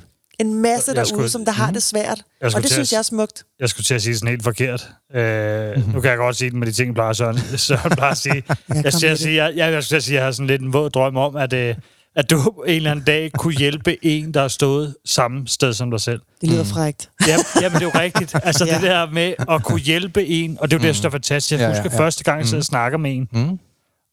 [0.41, 0.45] Ja.
[0.45, 2.22] En masse Jeg derude, skulle- som der har det svært.
[2.43, 3.45] Og det synes at- jeg er smukt.
[3.61, 4.89] Jeg skulle til at sige sådan helt forkert.
[5.14, 5.93] Øh, mm-hmm.
[5.95, 8.43] Nu kan jeg godt sige det med de ting, plejer Søren, Søren plejer at sige.
[8.84, 10.72] jeg, sige, jeg, jeg, jeg skulle til at sige, at jeg har sådan lidt en
[10.72, 11.74] våd drøm om, at, øh,
[12.18, 15.90] at du en eller anden dag kunne hjælpe en, der har stået samme sted som
[15.90, 16.20] dig selv.
[16.40, 16.68] Det lyder mm.
[16.68, 17.10] frægt.
[17.26, 18.34] Ja, jamen, det er jo rigtigt.
[18.44, 18.72] Altså ja.
[18.74, 18.80] Ja.
[18.80, 21.52] det der med at kunne hjælpe en, og det er jo det, der er fantastisk.
[21.52, 22.04] Jeg Ja, ja, husker ja.
[22.04, 23.58] første gang, jeg sidder og snakker med en, Mm.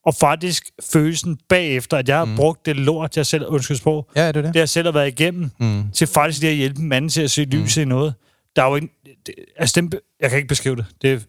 [0.06, 4.28] og faktisk følelsen bagefter, at jeg har brugt det lort, jeg selv, undskyld sprog, Ja,
[4.28, 4.54] det er det.
[4.54, 5.84] det jeg selv har været igennem, Mm.
[5.94, 8.14] til faktisk lige at hjælpe en mand til at se lyset i noget.
[8.56, 8.88] Der er jo ikke...
[9.26, 9.92] Det, altså, den,
[10.22, 10.86] jeg kan ikke beskrive det.
[11.02, 11.26] det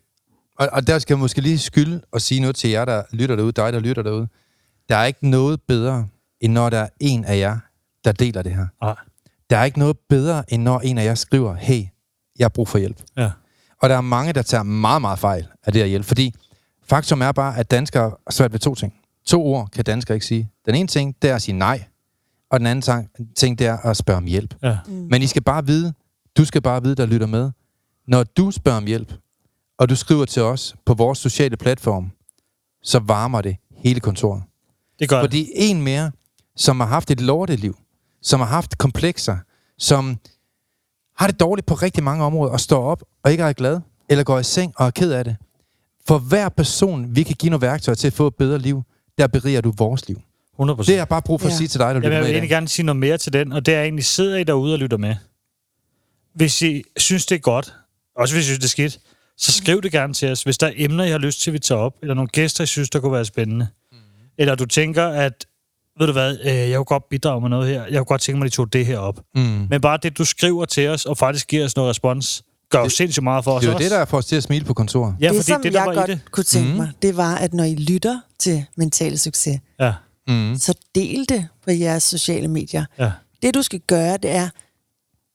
[0.59, 3.37] Og, og der skal jeg måske lige skylde og sige noget til jer, der lytter
[3.37, 4.29] derude, dig, der lytter derude.
[4.89, 6.07] Der er ikke noget bedre,
[6.41, 7.59] end når der er en af jer,
[8.05, 8.66] der deler det her.
[8.82, 8.95] nej.
[9.51, 11.84] Der er ikke noget bedre, end når en af jer skriver, hey,
[12.39, 13.03] jeg har brug for hjælp.
[13.16, 13.30] Ja.
[13.82, 16.07] Og der er mange, der tager meget, meget fejl af det at hjælpe.
[16.07, 16.34] Fordi
[16.82, 18.95] faktum er bare, at danskere er svært ved to ting.
[19.26, 20.51] To ord kan danskere ikke sige.
[20.66, 21.84] Den ene ting, det er at sige nej.
[22.51, 24.55] Og den anden ting, ting det er at spørge om hjælp.
[24.62, 24.78] Ja.
[24.87, 24.93] Mm.
[25.11, 25.95] Men I skal bare vide,
[26.37, 27.51] du skal bare vide, der lytter med.
[28.09, 29.12] Når du spørger om hjælp,
[29.78, 32.11] og du skriver til os på vores sociale platform,
[32.82, 34.43] så varmer det hele kontoret.
[34.99, 35.24] Det gør det.
[35.24, 36.12] Fordi en mere,
[36.57, 37.77] som har haft et lorteliv,
[38.23, 39.37] som har haft komplekser,
[39.79, 40.19] som
[41.17, 44.25] har det dårligt på rigtig mange områder, og står op og ikke er glad, eller
[44.25, 45.37] går i seng og er ked af det.
[46.07, 48.83] For hver person, vi kan give nogle værktøjer til at få et bedre liv,
[49.19, 50.21] der beriger du vores liv.
[50.55, 51.57] 100 Det er jeg bare brug for at Ja.
[51.57, 53.33] sige til dig, der Jamen, lytter jeg med vil egentlig gerne sige noget mere til
[53.33, 55.17] den, og det er egentlig, sidder I derude og lytter med.
[56.35, 57.75] Hvis I synes, det er godt,
[58.17, 58.99] også hvis I synes, det er skidt,
[59.37, 60.43] så skriv det gerne til os.
[60.43, 62.65] Hvis der er emner, I har lyst til, at vi tager op, eller nogle gæster,
[62.65, 63.69] I synes, der kunne være spændende.
[63.93, 63.99] Mm.
[64.39, 65.47] Eller du tænker, at
[65.99, 67.83] ved du hvad, øh, jeg kunne godt bidrage med noget her.
[67.85, 69.21] Jeg kunne godt tænke mig, at de tog det her op.
[69.35, 69.67] Mm.
[69.71, 72.89] Men bare det, du skriver til os, og faktisk giver os noget respons, gør jo
[72.89, 74.75] sindssygt meget for os Det er jo det, der får os til at smile på
[74.75, 75.15] kontoret.
[75.21, 76.21] Ja, det, fordi som det, der jeg var godt i det.
[76.31, 76.77] kunne tænke Mm.
[76.77, 79.93] mig, det var, at når I lytter til Mental Succes, Ja,
[80.29, 80.57] Mm.
[80.59, 82.85] så del det på jeres sociale medier.
[82.99, 83.11] ja.
[83.43, 84.49] Det, du skal gøre, det er,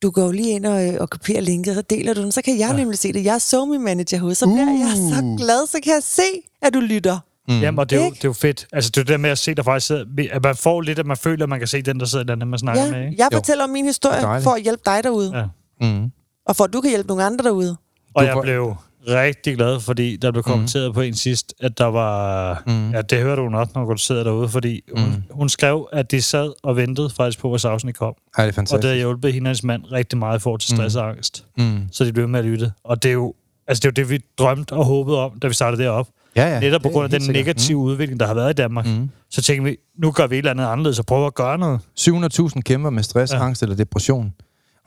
[0.01, 2.69] du går lige ind og, og kopierer linket, så deler du den, så kan jeg
[2.71, 2.75] ja.
[2.77, 3.25] nemlig se det.
[3.25, 5.37] Jeg er SoMe manager hos, så bliver jeg så Uh.
[5.37, 6.21] glad, så kan jeg se,
[6.61, 7.19] at du lytter.
[7.55, 7.61] Mm.
[7.61, 8.67] Jamen, og det er, jo, det er jo fedt.
[8.73, 10.05] Altså, det er jo det der med at se, der faktisk sidder...
[10.31, 12.47] At man får lidt, at man føler, at man kan se den, der sidder den,
[12.47, 13.15] man snakker Ja, med, ikke?
[13.17, 13.37] jeg Jo.
[13.37, 15.37] fortæller om min historie for at hjælpe dig derude.
[15.37, 15.45] Ja.
[15.87, 16.11] Mm.
[16.45, 17.77] Og for at du kan hjælpe nogle andre derude.
[18.13, 18.75] Og jeg blev
[19.07, 20.93] rigtig glad, fordi der blev kommenteret mm.
[20.93, 22.63] på en sidst, at der var...
[22.67, 22.91] Mm.
[22.91, 25.23] Ja, det hører du nok, når du sidder derude, fordi hun, mm.
[25.31, 28.07] hun skrev, at de sad og ventede faktisk på, at afsnit kom.
[28.07, 28.87] Ej, det er Og det fantastisk.
[28.87, 31.45] har hjulpet hendes mand rigtig meget i forhold til stress og angst.
[31.57, 31.79] Mm.
[31.91, 32.71] Så de blev med at lytte.
[32.83, 33.33] Og det er jo,
[33.67, 36.07] altså det, er jo det, vi drømte og håbede om, da vi startede derop.
[36.35, 36.59] Ja, ja.
[36.59, 37.45] Netop på grund af den sikkert.
[37.45, 37.83] negative mm.
[37.85, 38.85] udvikling, der har været i Danmark.
[38.85, 39.09] Mm.
[39.29, 41.79] Så tænkte vi, nu gør vi et eller andet anderledes og prøver at gøre noget.
[41.99, 43.43] 700.000 kæmper med stress, Ja.
[43.45, 44.33] angst eller depression.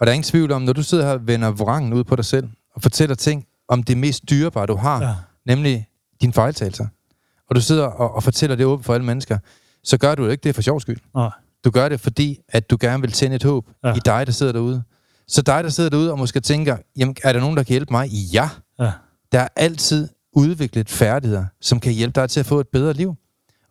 [0.01, 2.17] Og der er ingen tvivl om, når du sidder her og vender vrangen ud på
[2.17, 5.15] dig selv, og fortæller ting om det mest dyrebare, du har, Ja.
[5.47, 5.87] nemlig
[6.21, 6.87] dine fejltagelser,
[7.51, 9.39] og du sidder og, og fortæller det åbent for alle mennesker,
[9.85, 10.99] så gør du ikke det for sjov skyld.
[11.15, 11.31] Nej.
[11.65, 13.95] Du gør det, fordi at du gerne vil tænde et håb ja.
[13.95, 14.83] i dig, der sidder derude.
[15.29, 17.91] Så dig, der sidder derude og måske tænker, jamen, er der nogen, der kan hjælpe
[17.93, 18.09] mig?
[18.33, 18.49] Ja.
[18.81, 18.91] Ja.
[19.33, 23.15] Der er altid udviklet færdigheder, som kan hjælpe dig til at få et bedre liv.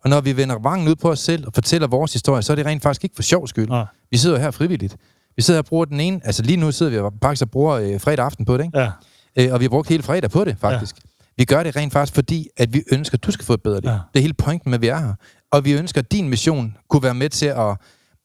[0.04, 2.56] Og når vi vender vangen ud på os selv og fortæller vores historie, så er
[2.56, 3.68] det rent faktisk ikke for sjov skyld.
[3.68, 3.86] Nej.
[4.10, 4.96] Vi sidder her frivilligt.
[5.36, 7.74] Vi sidder og bruger den ene, altså lige nu sidder vi og faktisk og bruger
[7.74, 8.78] øh, fredag aften på det, ikke?
[8.78, 8.90] Ja.
[9.36, 10.96] Øh, og vi har brugt hele fredag på det, faktisk.
[10.96, 11.08] Ja.
[11.36, 13.80] Vi gør det rent faktisk, fordi at vi ønsker, at du skal få et bedre
[13.80, 13.88] liv.
[13.88, 13.94] Ja.
[13.94, 14.00] Ja.
[14.14, 15.14] Det er hele pointen med, at vi er her.
[15.52, 17.76] Og vi ønsker, at din mission kunne være med til at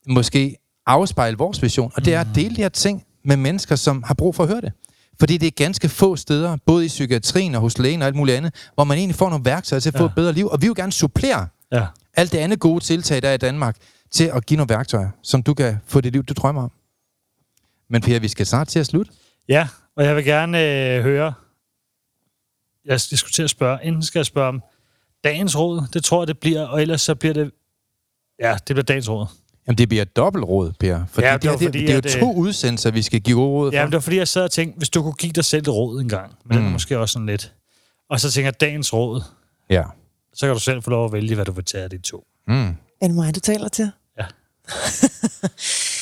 [0.08, 1.92] måske afspejle vores vision.
[1.96, 4.50] Og det er at dele de her ting med mennesker, som har brug for at
[4.50, 4.72] høre det.
[5.20, 8.38] Fordi det er ganske få steder, både i psykiatrien og hos lægen og alt muligt
[8.38, 10.10] andet, hvor man egentlig får nogle værktøjer til at få Ja.
[10.10, 10.48] et bedre liv.
[10.50, 11.86] Og vi vil gerne supplere Ja.
[12.14, 13.78] alt det andet gode tiltag, der er i Danmark,
[14.12, 16.72] til at give nogle værktøjer, som du kan få det liv, du drømmer om.
[17.90, 19.12] Men Per, vi skal snart til at slutte.
[19.50, 20.58] Ja, og jeg vil gerne
[20.98, 21.34] øh, høre...
[22.86, 23.84] Jeg, jeg skulle til at spørge.
[23.86, 24.62] Enten skal jeg spørge om
[25.24, 25.84] dagens råd.
[25.94, 26.66] Det tror jeg, det bliver.
[26.68, 27.52] Og ellers så bliver det...
[28.40, 29.26] Ja, det bliver dagens råd.
[29.70, 31.06] Jamen, det bliver dobbeltråd, Per.
[31.06, 32.92] Fordi Ja, ja, det det, var det, fordi, det, det er at, jo to udsendelser,
[32.92, 33.76] vi skal give råd for.
[33.78, 35.62] Ja, men det var fordi, jeg sad og tænkte, hvis du kunne give dig selv
[35.62, 36.36] et råd en gang.
[36.46, 36.64] Men mm.
[36.64, 37.54] måske også sådan lidt.
[38.10, 39.22] Og så tænker jeg, dagens råd.
[39.70, 39.84] ja.
[40.34, 42.28] Så kan du selv få lov at vælge, hvad du vil tage af de to.
[42.48, 42.68] Mm.
[43.02, 43.92] Er det mig, du taler til?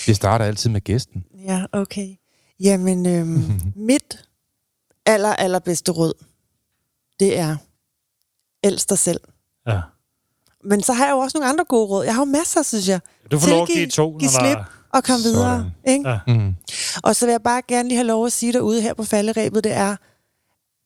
[0.08, 1.26] Det starter altid med gæsten.
[1.46, 2.08] Ja, okay.
[2.60, 4.26] Jamen, øhm, mit
[5.06, 6.14] aller, allerbedste råd,
[7.20, 7.56] det er,
[8.64, 9.20] elsk dig selv.
[9.68, 9.82] Ja.
[10.70, 12.06] Men så har jeg jo også nogle andre gode råd.
[12.06, 13.00] Jeg har jo masser, synes jeg.
[13.32, 14.54] Du får lov at give to, giv når der...
[14.54, 14.58] slip.
[14.94, 15.72] Og kom videre.
[15.88, 16.10] Ikke?
[16.10, 16.20] Ja.
[16.28, 16.56] Mm.
[17.04, 19.64] Og så vil jeg bare gerne lige have lov at sige derude her på falderæbet,
[19.64, 19.96] det er,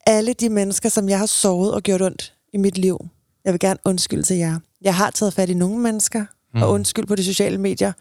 [0.06, 2.98] alle de mennesker, som jeg har sovet og gjort ondt i mit liv,
[3.46, 4.60] jeg vil gerne undskylde til jer.
[4.82, 6.62] Jeg har taget fat i nogle mennesker, mm.
[6.62, 7.92] og undskyld på de sociale medier,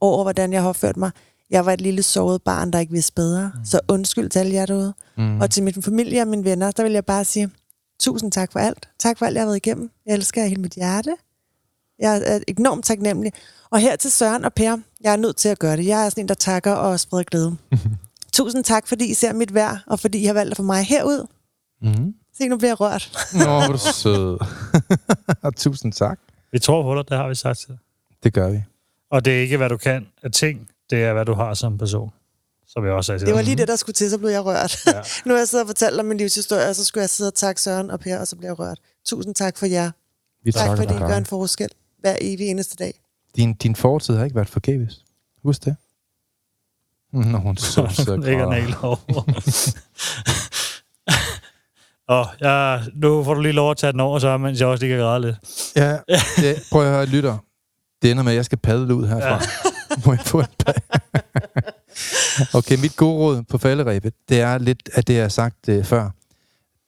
[0.00, 1.10] over hvordan jeg har opført mig.
[1.50, 3.50] Jeg var et lille sovet barn, der ikke vidste bedre.
[3.54, 3.64] Mm.
[3.64, 4.94] Så undskyld til alle jer derude.
[5.16, 5.40] Mm.
[5.40, 7.50] Og til min familie og mine venner, der vil jeg bare sige,
[8.02, 8.88] tusind tak for alt.
[8.98, 9.90] Tak for alt, jeg har været igennem.
[10.06, 11.16] Jeg elsker jer hele mit hjerte.
[11.98, 13.32] Jeg er enormt taknemmelig.
[13.70, 15.86] Og her til Søren og Per, jeg er nødt til at gøre det.
[15.86, 17.56] Jeg er sådan en, der takker og spreder glæde.
[18.32, 20.84] Tusind tak, fordi I ser mit værd, og fordi I har valgt at få mig
[20.84, 21.26] herud.
[21.82, 22.14] Mm.
[22.38, 23.12] Se, nu bliver jeg rørt.
[23.34, 24.38] Nå, hvor er du sød.
[25.64, 26.18] Tusind tak.
[26.52, 27.78] Vi tror på dig, det har vi sagt til dig.
[28.22, 28.62] Det gør vi.
[29.10, 30.68] Og det er ikke, hvad du kan af ting.
[30.90, 32.10] Det er, hvad du har som person.
[32.72, 34.44] Som jeg også sagde til Det var lige det, der skulle til, så blev jeg
[34.44, 34.86] rørt.
[34.86, 34.92] Ja.
[35.24, 37.34] nu har jeg siddet og fortalt om min livshistorie, og så skulle jeg sidde og
[37.34, 38.78] takke Søren og Per, og så bliver jeg rørt.
[39.06, 39.90] Tusind tak for jer.
[40.44, 41.68] Vi Tak, fordi I gør en forskel
[42.00, 43.00] hver evig eneste dag.
[43.36, 45.04] Din, din fortid har ikke været forgæves.
[45.42, 45.76] Husk det.
[47.12, 48.96] Nå, hun så, så Lægger nagel over.
[52.08, 54.84] Og ja, nu får du lige lov at tage den over, så mens jeg også
[54.84, 55.36] lige kan græde lidt.
[55.76, 55.98] Ja,
[56.36, 57.38] det, prøv at høre, lytter.
[58.02, 59.28] Det ender med, at jeg skal padle ud herfra.
[59.28, 59.40] Ja.
[60.06, 60.46] Må jeg få en
[62.54, 65.84] Okay, mit gode råd på falderæbet, det er lidt af det, jeg har sagt øh,
[65.84, 66.10] før.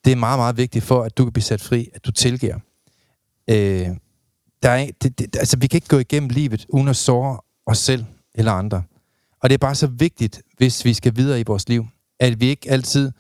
[0.04, 2.58] Det er meget, meget vigtigt for, at du kan blive sat fri, at du tilgiver.
[3.50, 3.88] Øh,
[4.62, 7.78] der er, det, det, altså, vi kan ikke gå igennem livet uden at såre os
[7.78, 8.82] selv eller andre.
[9.42, 11.86] Og det er bare så vigtigt, hvis vi skal videre i vores liv,
[12.20, 13.12] at vi ikke altid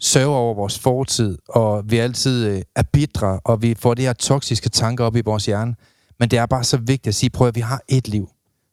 [0.00, 4.12] sørger over vores fortid, og vi altid øh, er bitre, og vi får de her
[4.12, 5.74] toksiske tanker op i vores hjerne.
[6.18, 8.28] Men det er bare så vigtigt at sige, prøv at vi har et liv.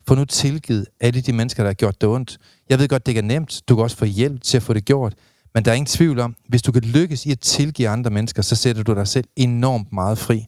[0.08, 2.38] Få nu tilgivet alle de mennesker, der har gjort det ondt.
[2.70, 3.62] Jeg ved godt, det ikke er nemt.
[3.70, 5.14] Du kan også få hjælp til at få det gjort.
[5.54, 8.42] Men der er ingen tvivl om, hvis du kan lykkes i at tilgive andre mennesker,
[8.42, 10.46] så sætter du dig selv enormt meget fri.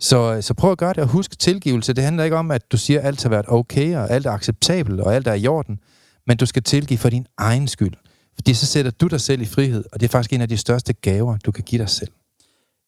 [0.00, 1.92] Så, så prøv at gøre det, og husk tilgivelse.
[1.92, 4.30] Det handler ikke om, at du siger, at alt har været okay, og alt er
[4.30, 5.78] acceptabelt, og alt er i orden.
[6.26, 7.94] Men du skal tilgive for din egen skyld.
[8.34, 10.56] Fordi så sætter du dig selv i frihed, og det er faktisk en af de
[10.56, 12.10] største gaver, du kan give dig selv.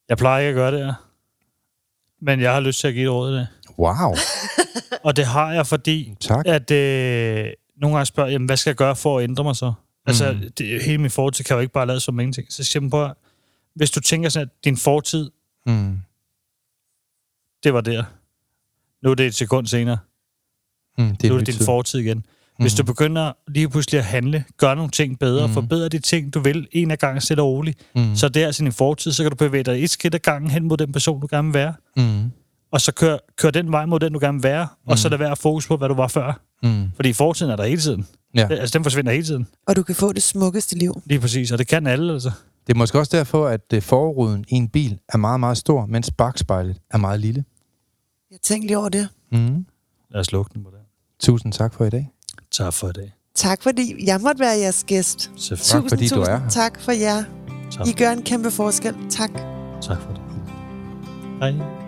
[0.09, 0.95] Jeg plejer ikke at gøre det her.
[2.23, 3.49] Men jeg har lyst til at give et råd i det.
[3.79, 4.15] Wow,
[5.03, 6.47] Og det har jeg, fordi tak.
[6.47, 7.47] at øh,
[7.81, 9.73] nogle gange spørger, jamen, hvad skal jeg gøre for at ændre mig så?
[10.07, 10.51] Altså, Mm.
[10.59, 12.53] det, hele min fortid kan jo ikke bare lade som ingenting.
[12.53, 13.09] Så siger man på,
[13.75, 15.31] hvis du tænker sådan, at din fortid,
[15.67, 15.99] Mm.
[17.65, 18.05] det var der.
[19.03, 19.99] Nu er det et sekund senere.
[20.99, 21.65] Mm, det nu er er nyt det din tid.
[21.67, 22.25] fortid igen.
[22.59, 25.53] Hvis du begynder lige pludselig at handle, gøre nogle ting bedre, mm.
[25.53, 28.15] forbedre de ting, du vil, en af gangen stille og roligt, mm.
[28.17, 30.51] så det er altså din fortid, så kan du bevæge dig et skridt ad gangen
[30.51, 31.75] hen mod den person, du gerne vil være.
[31.97, 32.31] Mm.
[32.71, 34.91] Og så kør, kør den vej mod den, du gerne vil være, mm.
[34.91, 36.41] og så lad være at fokus på, hvad du var før.
[36.63, 36.91] Mm.
[36.97, 38.07] Fordi fortiden er der hele tiden.
[38.35, 38.49] Ja.
[38.51, 39.47] Altså, den forsvinder hele tiden.
[39.67, 41.03] Og du kan få det smukkeste liv.
[41.07, 42.31] Lige præcis, og det kan alle, altså.
[42.67, 45.87] Det er måske også derfor, at øh, forruden i en bil er meget, meget stor,
[45.87, 47.45] mens bagspejlet er meget lille.
[48.31, 49.09] Jeg tænkte lige over det.
[49.33, 49.67] Mm.
[50.11, 50.79] Lad os lukke den på det.
[51.21, 52.11] Tusind tak for i dag.
[52.51, 53.15] Tak for i dag.
[53.35, 55.31] Tak fordi jeg måtte være jeres gæst.
[55.37, 55.91] Selvfølgelig.
[55.91, 56.49] Tak, fordi du er her.
[56.49, 57.25] tak for jer.
[57.71, 58.95] Tak, I gør en kæmpe forskel.
[59.11, 59.31] Tak.
[59.83, 60.23] tak for det.
[61.41, 61.88] Hej.